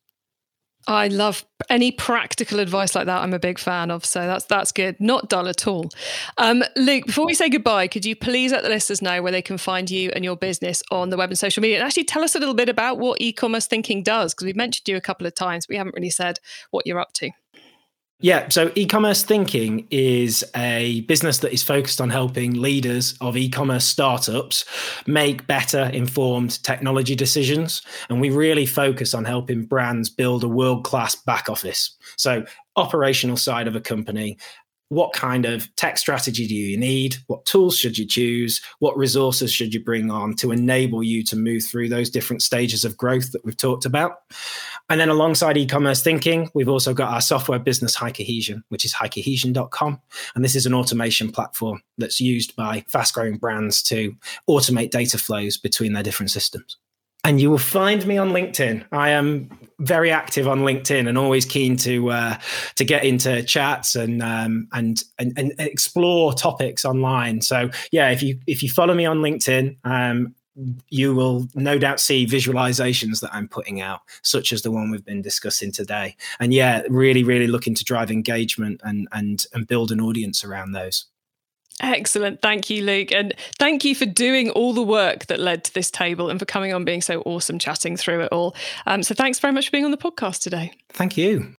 I 0.86 1.08
love 1.08 1.44
any 1.68 1.90
practical 1.90 2.60
advice 2.60 2.94
like 2.94 3.06
that. 3.06 3.22
I'm 3.22 3.34
a 3.34 3.38
big 3.38 3.58
fan 3.58 3.90
of, 3.90 4.04
so 4.04 4.26
that's 4.26 4.44
that's 4.44 4.72
good. 4.72 4.96
Not 5.00 5.28
dull 5.28 5.48
at 5.48 5.66
all. 5.66 5.90
Um, 6.38 6.62
Luke, 6.76 7.06
before 7.06 7.26
we 7.26 7.34
say 7.34 7.48
goodbye, 7.48 7.88
could 7.88 8.04
you 8.04 8.14
please 8.14 8.52
let 8.52 8.62
the 8.62 8.68
listeners 8.68 9.02
know 9.02 9.20
where 9.22 9.32
they 9.32 9.42
can 9.42 9.58
find 9.58 9.90
you 9.90 10.10
and 10.14 10.24
your 10.24 10.36
business 10.36 10.82
on 10.90 11.10
the 11.10 11.16
web 11.16 11.30
and 11.30 11.38
social 11.38 11.60
media, 11.60 11.78
and 11.78 11.86
actually 11.86 12.04
tell 12.04 12.22
us 12.22 12.34
a 12.34 12.38
little 12.38 12.54
bit 12.54 12.68
about 12.68 12.98
what 12.98 13.20
e-commerce 13.20 13.66
thinking 13.66 14.02
does? 14.02 14.32
Because 14.32 14.44
we've 14.44 14.56
mentioned 14.56 14.88
you 14.88 14.96
a 14.96 15.00
couple 15.00 15.26
of 15.26 15.34
times, 15.34 15.68
we 15.68 15.76
haven't 15.76 15.94
really 15.94 16.10
said 16.10 16.38
what 16.70 16.86
you're 16.86 17.00
up 17.00 17.12
to. 17.14 17.30
Yeah, 18.20 18.48
so 18.48 18.72
e 18.74 18.86
commerce 18.86 19.22
thinking 19.22 19.86
is 19.90 20.42
a 20.56 21.02
business 21.02 21.38
that 21.38 21.52
is 21.52 21.62
focused 21.62 22.00
on 22.00 22.08
helping 22.08 22.54
leaders 22.54 23.14
of 23.20 23.36
e 23.36 23.50
commerce 23.50 23.84
startups 23.84 24.64
make 25.06 25.46
better 25.46 25.90
informed 25.92 26.62
technology 26.62 27.14
decisions. 27.14 27.82
And 28.08 28.18
we 28.18 28.30
really 28.30 28.64
focus 28.64 29.12
on 29.12 29.26
helping 29.26 29.66
brands 29.66 30.08
build 30.08 30.44
a 30.44 30.48
world 30.48 30.82
class 30.82 31.14
back 31.14 31.50
office. 31.50 31.94
So, 32.16 32.46
operational 32.76 33.36
side 33.36 33.68
of 33.68 33.76
a 33.76 33.80
company, 33.80 34.38
what 34.88 35.12
kind 35.12 35.46
of 35.46 35.74
tech 35.76 35.98
strategy 35.98 36.46
do 36.46 36.54
you 36.54 36.76
need? 36.76 37.16
What 37.26 37.44
tools 37.44 37.76
should 37.76 37.98
you 37.98 38.06
choose? 38.06 38.60
What 38.78 38.96
resources 38.96 39.52
should 39.52 39.74
you 39.74 39.82
bring 39.82 40.10
on 40.10 40.34
to 40.36 40.52
enable 40.52 41.02
you 41.02 41.24
to 41.24 41.36
move 41.36 41.64
through 41.64 41.88
those 41.88 42.10
different 42.10 42.42
stages 42.42 42.84
of 42.84 42.96
growth 42.96 43.32
that 43.32 43.44
we've 43.44 43.56
talked 43.56 43.84
about? 43.84 44.18
And 44.88 45.00
then 45.00 45.08
alongside 45.08 45.56
e-commerce 45.56 46.02
thinking, 46.02 46.48
we've 46.54 46.68
also 46.68 46.94
got 46.94 47.12
our 47.12 47.20
software 47.20 47.58
business 47.58 47.96
High 47.96 48.12
Cohesion, 48.12 48.62
which 48.68 48.84
is 48.84 48.94
highcohesion.com. 48.94 50.00
And 50.34 50.44
this 50.44 50.54
is 50.54 50.66
an 50.66 50.74
automation 50.74 51.32
platform 51.32 51.82
that's 51.98 52.20
used 52.20 52.54
by 52.54 52.84
fast-growing 52.88 53.38
brands 53.38 53.82
to 53.84 54.14
automate 54.48 54.90
data 54.90 55.18
flows 55.18 55.56
between 55.56 55.92
their 55.92 56.04
different 56.04 56.30
systems 56.30 56.76
and 57.26 57.40
you 57.40 57.50
will 57.50 57.58
find 57.58 58.06
me 58.06 58.16
on 58.16 58.30
LinkedIn. 58.30 58.84
I 58.92 59.10
am 59.10 59.50
very 59.80 60.12
active 60.12 60.46
on 60.46 60.60
LinkedIn 60.60 61.08
and 61.08 61.18
always 61.18 61.44
keen 61.44 61.76
to 61.78 62.10
uh, 62.10 62.38
to 62.76 62.84
get 62.84 63.04
into 63.04 63.42
chats 63.42 63.96
and, 63.96 64.22
um, 64.22 64.68
and, 64.72 65.02
and 65.18 65.32
and 65.36 65.52
explore 65.58 66.32
topics 66.32 66.84
online. 66.84 67.42
So 67.42 67.70
yeah, 67.90 68.10
if 68.10 68.22
you 68.22 68.38
if 68.46 68.62
you 68.62 68.70
follow 68.70 68.94
me 68.94 69.06
on 69.06 69.18
LinkedIn, 69.18 69.76
um, 69.84 70.36
you 70.88 71.14
will 71.14 71.48
no 71.54 71.78
doubt 71.78 71.98
see 71.98 72.26
visualizations 72.26 73.20
that 73.20 73.34
I'm 73.34 73.48
putting 73.48 73.80
out, 73.80 74.00
such 74.22 74.52
as 74.52 74.62
the 74.62 74.70
one 74.70 74.90
we've 74.90 75.04
been 75.04 75.20
discussing 75.20 75.72
today. 75.72 76.16
And 76.38 76.54
yeah, 76.54 76.82
really, 76.88 77.24
really 77.24 77.48
looking 77.48 77.74
to 77.74 77.84
drive 77.84 78.10
engagement 78.12 78.80
and 78.84 79.08
and 79.10 79.44
and 79.52 79.66
build 79.66 79.90
an 79.90 80.00
audience 80.00 80.44
around 80.44 80.72
those. 80.72 81.06
Excellent. 81.82 82.40
Thank 82.40 82.70
you, 82.70 82.84
Luke. 82.84 83.12
And 83.12 83.34
thank 83.58 83.84
you 83.84 83.94
for 83.94 84.06
doing 84.06 84.50
all 84.50 84.72
the 84.72 84.82
work 84.82 85.26
that 85.26 85.38
led 85.38 85.64
to 85.64 85.74
this 85.74 85.90
table 85.90 86.30
and 86.30 86.38
for 86.38 86.46
coming 86.46 86.72
on 86.72 86.84
being 86.84 87.02
so 87.02 87.20
awesome 87.22 87.58
chatting 87.58 87.96
through 87.96 88.22
it 88.22 88.32
all. 88.32 88.56
Um, 88.86 89.02
so 89.02 89.14
thanks 89.14 89.38
very 89.38 89.52
much 89.52 89.66
for 89.66 89.72
being 89.72 89.84
on 89.84 89.90
the 89.90 89.98
podcast 89.98 90.42
today. 90.42 90.72
Thank 90.90 91.16
you. 91.16 91.54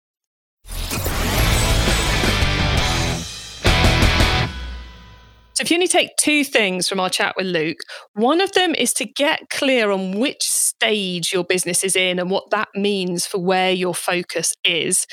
So, 5.57 5.63
if 5.63 5.71
you 5.71 5.77
only 5.77 5.87
take 5.87 6.15
two 6.17 6.43
things 6.43 6.87
from 6.87 6.99
our 6.99 7.09
chat 7.09 7.33
with 7.35 7.47
Luke, 7.47 7.79
one 8.13 8.41
of 8.41 8.51
them 8.51 8.75
is 8.75 8.93
to 8.93 9.05
get 9.05 9.49
clear 9.49 9.89
on 9.89 10.19
which 10.19 10.43
stage 10.43 11.33
your 11.33 11.43
business 11.43 11.83
is 11.83 11.95
in 11.95 12.19
and 12.19 12.29
what 12.29 12.51
that 12.51 12.67
means 12.75 13.25
for 13.25 13.39
where 13.39 13.71
your 13.71 13.95
focus 13.95 14.53
is. 14.63 15.07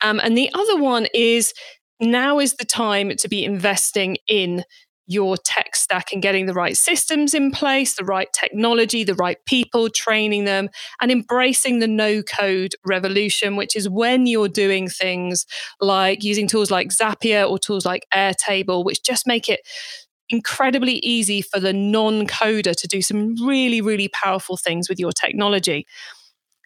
Um, 0.00 0.18
and 0.18 0.38
the 0.38 0.50
other 0.54 0.82
one 0.82 1.06
is 1.12 1.52
now 2.00 2.38
is 2.38 2.54
the 2.54 2.64
time 2.64 3.12
to 3.16 3.28
be 3.28 3.44
investing 3.44 4.16
in 4.26 4.64
your 5.10 5.36
tech 5.36 5.74
stack 5.74 6.12
and 6.12 6.22
getting 6.22 6.46
the 6.46 6.54
right 6.54 6.76
systems 6.76 7.34
in 7.34 7.50
place, 7.50 7.94
the 7.96 8.04
right 8.04 8.28
technology, 8.32 9.02
the 9.02 9.14
right 9.14 9.38
people, 9.44 9.90
training 9.90 10.44
them, 10.44 10.68
and 11.00 11.10
embracing 11.10 11.80
the 11.80 11.88
no 11.88 12.22
code 12.22 12.76
revolution, 12.86 13.56
which 13.56 13.74
is 13.74 13.88
when 13.88 14.28
you're 14.28 14.46
doing 14.48 14.88
things 14.88 15.46
like 15.80 16.22
using 16.22 16.46
tools 16.46 16.70
like 16.70 16.90
Zapier 16.90 17.48
or 17.50 17.58
tools 17.58 17.84
like 17.84 18.06
Airtable, 18.14 18.84
which 18.84 19.02
just 19.02 19.26
make 19.26 19.48
it 19.48 19.60
incredibly 20.28 20.98
easy 20.98 21.42
for 21.42 21.58
the 21.58 21.72
non 21.72 22.24
coder 22.28 22.76
to 22.76 22.86
do 22.86 23.02
some 23.02 23.34
really, 23.44 23.80
really 23.80 24.08
powerful 24.08 24.56
things 24.56 24.88
with 24.88 25.00
your 25.00 25.10
technology. 25.10 25.88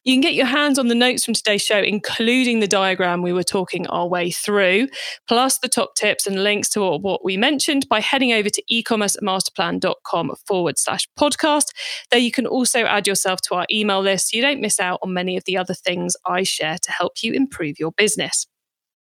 You 0.04 0.12
can 0.12 0.20
get 0.20 0.34
your 0.34 0.46
hands 0.46 0.78
on 0.78 0.88
the 0.88 0.94
notes 0.94 1.24
from 1.24 1.32
today's 1.32 1.62
show, 1.62 1.78
including 1.78 2.60
the 2.60 2.66
diagram 2.68 3.22
we 3.22 3.32
were 3.32 3.42
talking 3.42 3.86
our 3.86 4.06
way 4.06 4.30
through, 4.30 4.88
plus 5.26 5.58
the 5.58 5.68
top 5.68 5.94
tips 5.94 6.26
and 6.26 6.44
links 6.44 6.68
to 6.70 6.80
what 6.98 7.24
we 7.24 7.38
mentioned 7.38 7.88
by 7.88 8.00
heading 8.00 8.32
over 8.32 8.50
to 8.50 8.62
ecommercemasterplan.com 8.70 10.34
forward 10.46 10.78
slash 10.78 11.08
podcast. 11.18 11.68
There 12.10 12.20
you 12.20 12.30
can 12.30 12.46
also 12.46 12.80
add 12.84 13.06
yourself 13.06 13.40
to 13.42 13.54
our 13.54 13.66
email 13.72 14.02
list 14.02 14.30
so 14.30 14.36
you 14.36 14.42
don't 14.42 14.60
miss 14.60 14.78
out 14.78 14.98
on 15.02 15.14
many 15.14 15.38
of 15.38 15.44
the 15.44 15.56
other 15.56 15.74
things 15.74 16.16
I 16.26 16.42
share 16.42 16.76
to 16.82 16.92
help 16.92 17.22
you 17.22 17.32
improve 17.32 17.78
your 17.78 17.92
business. 17.92 18.46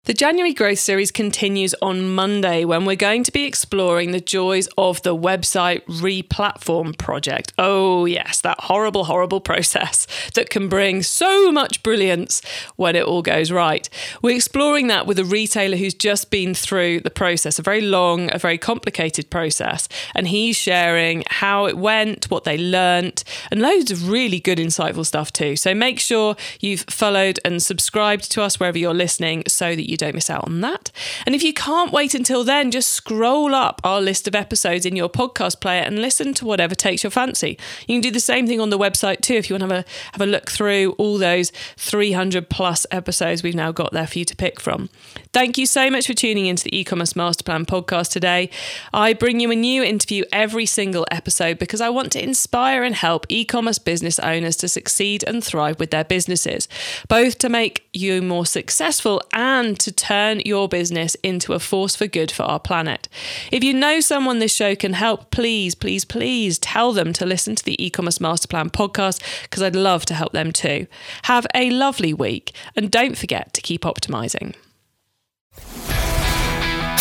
The 0.09 0.15
January 0.15 0.55
Growth 0.55 0.79
Series 0.79 1.11
continues 1.11 1.75
on 1.83 2.15
Monday 2.15 2.65
when 2.65 2.87
we're 2.87 2.97
going 2.97 3.25
to 3.25 3.31
be 3.31 3.45
exploring 3.45 4.13
the 4.13 4.21
joys 4.21 4.67
of 4.79 5.03
the 5.03 5.15
website 5.15 5.85
replatform 5.85 6.97
project. 6.97 7.53
Oh, 7.59 8.07
yes, 8.07 8.41
that 8.41 8.59
horrible, 8.59 9.05
horrible 9.05 9.41
process 9.43 10.07
that 10.33 10.49
can 10.49 10.71
bring 10.71 11.03
so 11.03 11.53
much 11.53 11.83
brilliance 11.83 12.41
when 12.77 12.97
it 12.97 13.05
all 13.05 13.21
goes 13.21 13.53
right. 13.53 13.87
We're 14.23 14.35
exploring 14.35 14.87
that 14.87 15.07
with 15.07 15.19
a 15.19 15.27
retailer 15.27 15.77
who's 15.77 15.93
just 15.93 16.31
been 16.31 16.55
through 16.55 17.01
the 17.01 17.11
process, 17.11 17.59
a 17.59 17.63
very 17.63 17.83
long, 17.83 18.35
a 18.35 18.39
very 18.39 18.57
complicated 18.57 19.29
process. 19.29 19.91
And 20.15 20.29
he's 20.29 20.57
sharing 20.57 21.23
how 21.29 21.67
it 21.67 21.77
went, 21.77 22.31
what 22.31 22.45
they 22.45 22.57
learnt, 22.57 23.25
and 23.51 23.61
loads 23.61 23.91
of 23.91 24.09
really 24.09 24.41
good, 24.41 24.57
insightful 24.57 25.05
stuff 25.05 25.35
too. 25.35 25.55
So 25.57 25.75
make 25.75 26.01
sure 26.01 26.35
you've 26.61 26.87
followed 26.89 27.41
and 27.45 27.63
subscribed 27.63 28.33
to 28.33 28.41
us 28.41 28.59
wherever 28.59 28.79
you're 28.79 28.95
listening 28.95 29.43
so 29.47 29.77
that 29.77 29.91
you 29.91 29.98
don't 29.99 30.15
miss 30.15 30.31
out 30.31 30.47
on 30.47 30.61
that. 30.63 30.91
And 31.27 31.35
if 31.35 31.43
you 31.43 31.53
can't 31.53 31.93
wait 31.93 32.15
until 32.15 32.45
then, 32.45 32.71
just 32.71 32.91
scroll 32.91 33.55
up 33.55 33.81
our 33.85 34.01
list 34.01 34.27
of 34.27 34.35
episodes 34.35 34.87
in 34.87 34.97
your 34.97 35.09
podcast 35.09 35.61
player 35.61 35.83
and 35.83 36.01
listen 36.01 36.35
to 36.35 36.47
whatever 36.47 36.75
takes 36.75 37.03
your 37.05 37.11
fancy. 37.11 37.59
You 37.87 37.97
can 37.97 38.01
do 38.01 38.11
the 38.11 38.21
same 38.21 38.47
thing 38.47 38.61
on 38.61 38.71
the 38.71 38.79
website 38.79 39.21
too 39.21 39.35
if 39.35 39.51
you 39.51 39.55
want 39.55 39.69
to 39.69 39.77
have 39.77 39.85
a 39.85 39.89
have 40.13 40.21
a 40.21 40.27
look 40.27 40.51
through 40.51 40.93
all 40.93 41.19
those 41.19 41.51
300 41.77 42.49
plus 42.49 42.87
episodes 42.91 43.43
we've 43.43 43.55
now 43.55 43.73
got 43.73 43.93
there 43.93 44.07
for 44.07 44.19
you 44.19 44.25
to 44.25 44.37
pick 44.37 44.61
from. 44.61 44.89
Thank 45.33 45.59
you 45.59 45.67
so 45.67 45.91
much 45.91 46.07
for 46.07 46.15
tuning 46.15 46.47
into 46.47 46.65
the 46.65 46.79
e-commerce 46.79 47.15
master 47.15 47.45
plan 47.45 47.67
podcast 47.67 48.11
today. 48.11 48.51
I 48.93 49.13
bring 49.13 49.41
you 49.41 49.51
a 49.51 49.57
new 49.57 49.83
interview 49.83 50.25
every 50.33 50.67
single 50.67 51.07
episode 51.11 51.59
because 51.59 51.81
I 51.81 51.91
want 51.91 52.13
to 52.13 52.23
inspire 52.23 52.83
and 52.83 52.95
help 52.95 53.27
e-commerce 53.29 53.79
business 53.79 54.19
owners 54.19 54.57
to 54.57 54.69
succeed 54.69 55.23
and 55.27 55.43
thrive 55.43 55.79
with 55.79 55.91
their 55.91 56.05
businesses, 56.05 56.69
both 57.09 57.39
to 57.39 57.49
make 57.49 57.89
you 57.93 58.23
more 58.23 58.47
successful 58.47 59.23
and 59.33 59.79
to 59.81 59.88
turn 59.91 60.41
your 60.45 60.69
business 60.69 61.15
into 61.23 61.53
a 61.53 61.59
force 61.59 61.97
for 61.97 62.07
good 62.07 62.31
for 62.31 62.45
our 62.45 62.61
planet. 62.61 63.09
If 63.51 63.65
you 63.65 63.75
know 63.75 64.01
someone 64.01 64.39
this 64.39 64.55
show 64.55 64.75
can 64.75 64.95
help, 64.95 65.31
please, 65.31 65.75
please, 65.75 66.05
please 66.05 66.59
tell 66.59 66.93
them 66.93 67.13
to 67.15 67.27
listen 67.27 67.55
to 67.57 67.65
the 67.65 67.83
e-commerce 67.85 68.21
master 68.21 68.49
plan 68.49 68.71
podcast 68.71 69.23
because 69.43 69.63
I'd 69.63 69.77
love 69.77 70.07
to 70.07 70.15
help 70.15 70.33
them 70.33 70.53
too. 70.53 70.87
Have 71.25 71.47
a 71.55 71.71
lovely 71.71 72.15
week 72.15 72.53
and 72.77 72.91
don't 72.91 73.17
forget 73.17 73.53
to 73.55 73.61
keep 73.61 73.83
optimizing. 73.83 74.55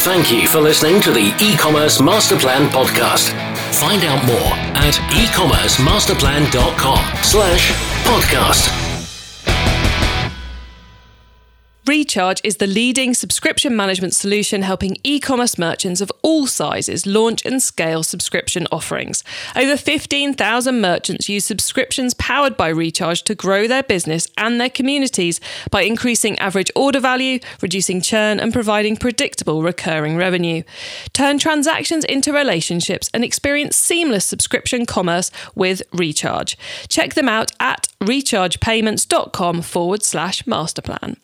Thank 0.07 0.31
you 0.31 0.47
for 0.47 0.61
listening 0.61 1.01
to 1.01 1.11
the 1.11 1.35
e-commerce 1.41 1.99
master 1.99 2.37
plan 2.37 2.69
podcast. 2.69 3.33
Find 3.75 4.05
out 4.05 4.25
more 4.25 4.53
at 4.77 4.93
ecommercemasterplan.com 4.93 7.23
slash 7.23 7.73
podcast. 8.03 8.86
Recharge 11.87 12.41
is 12.43 12.57
the 12.57 12.67
leading 12.67 13.13
subscription 13.13 13.73
management 13.73 14.13
solution 14.13 14.61
helping 14.61 14.97
e 15.05 15.21
commerce 15.21 15.57
merchants 15.57 16.01
of 16.01 16.11
all 16.21 16.45
sizes 16.45 17.05
launch 17.05 17.45
and 17.45 17.63
scale 17.63 18.03
subscription 18.03 18.67
offerings. 18.73 19.23
Over 19.55 19.77
15,000 19.77 20.81
merchants 20.81 21.29
use 21.29 21.45
subscriptions 21.45 22.13
powered 22.15 22.57
by 22.57 22.67
Recharge 22.67 23.23
to 23.23 23.35
grow 23.35 23.69
their 23.69 23.83
business 23.83 24.27
and 24.37 24.59
their 24.59 24.69
communities 24.69 25.39
by 25.71 25.83
increasing 25.83 26.37
average 26.39 26.69
order 26.75 26.99
value, 26.99 27.39
reducing 27.61 28.01
churn, 28.01 28.37
and 28.37 28.51
providing 28.51 28.97
predictable 28.97 29.63
recurring 29.63 30.17
revenue. 30.17 30.63
Turn 31.13 31.39
transactions 31.39 32.03
into 32.03 32.33
relationships 32.33 33.09
and 33.13 33.23
experience 33.23 33.77
seamless 33.77 34.25
subscription 34.25 34.85
commerce 34.85 35.31
with 35.55 35.81
Recharge. 35.93 36.57
Check 36.89 37.13
them 37.13 37.29
out 37.29 37.53
at 37.61 37.87
rechargepayments.com 38.01 39.61
forward 39.61 40.03
slash 40.03 40.43
masterplan. 40.43 41.15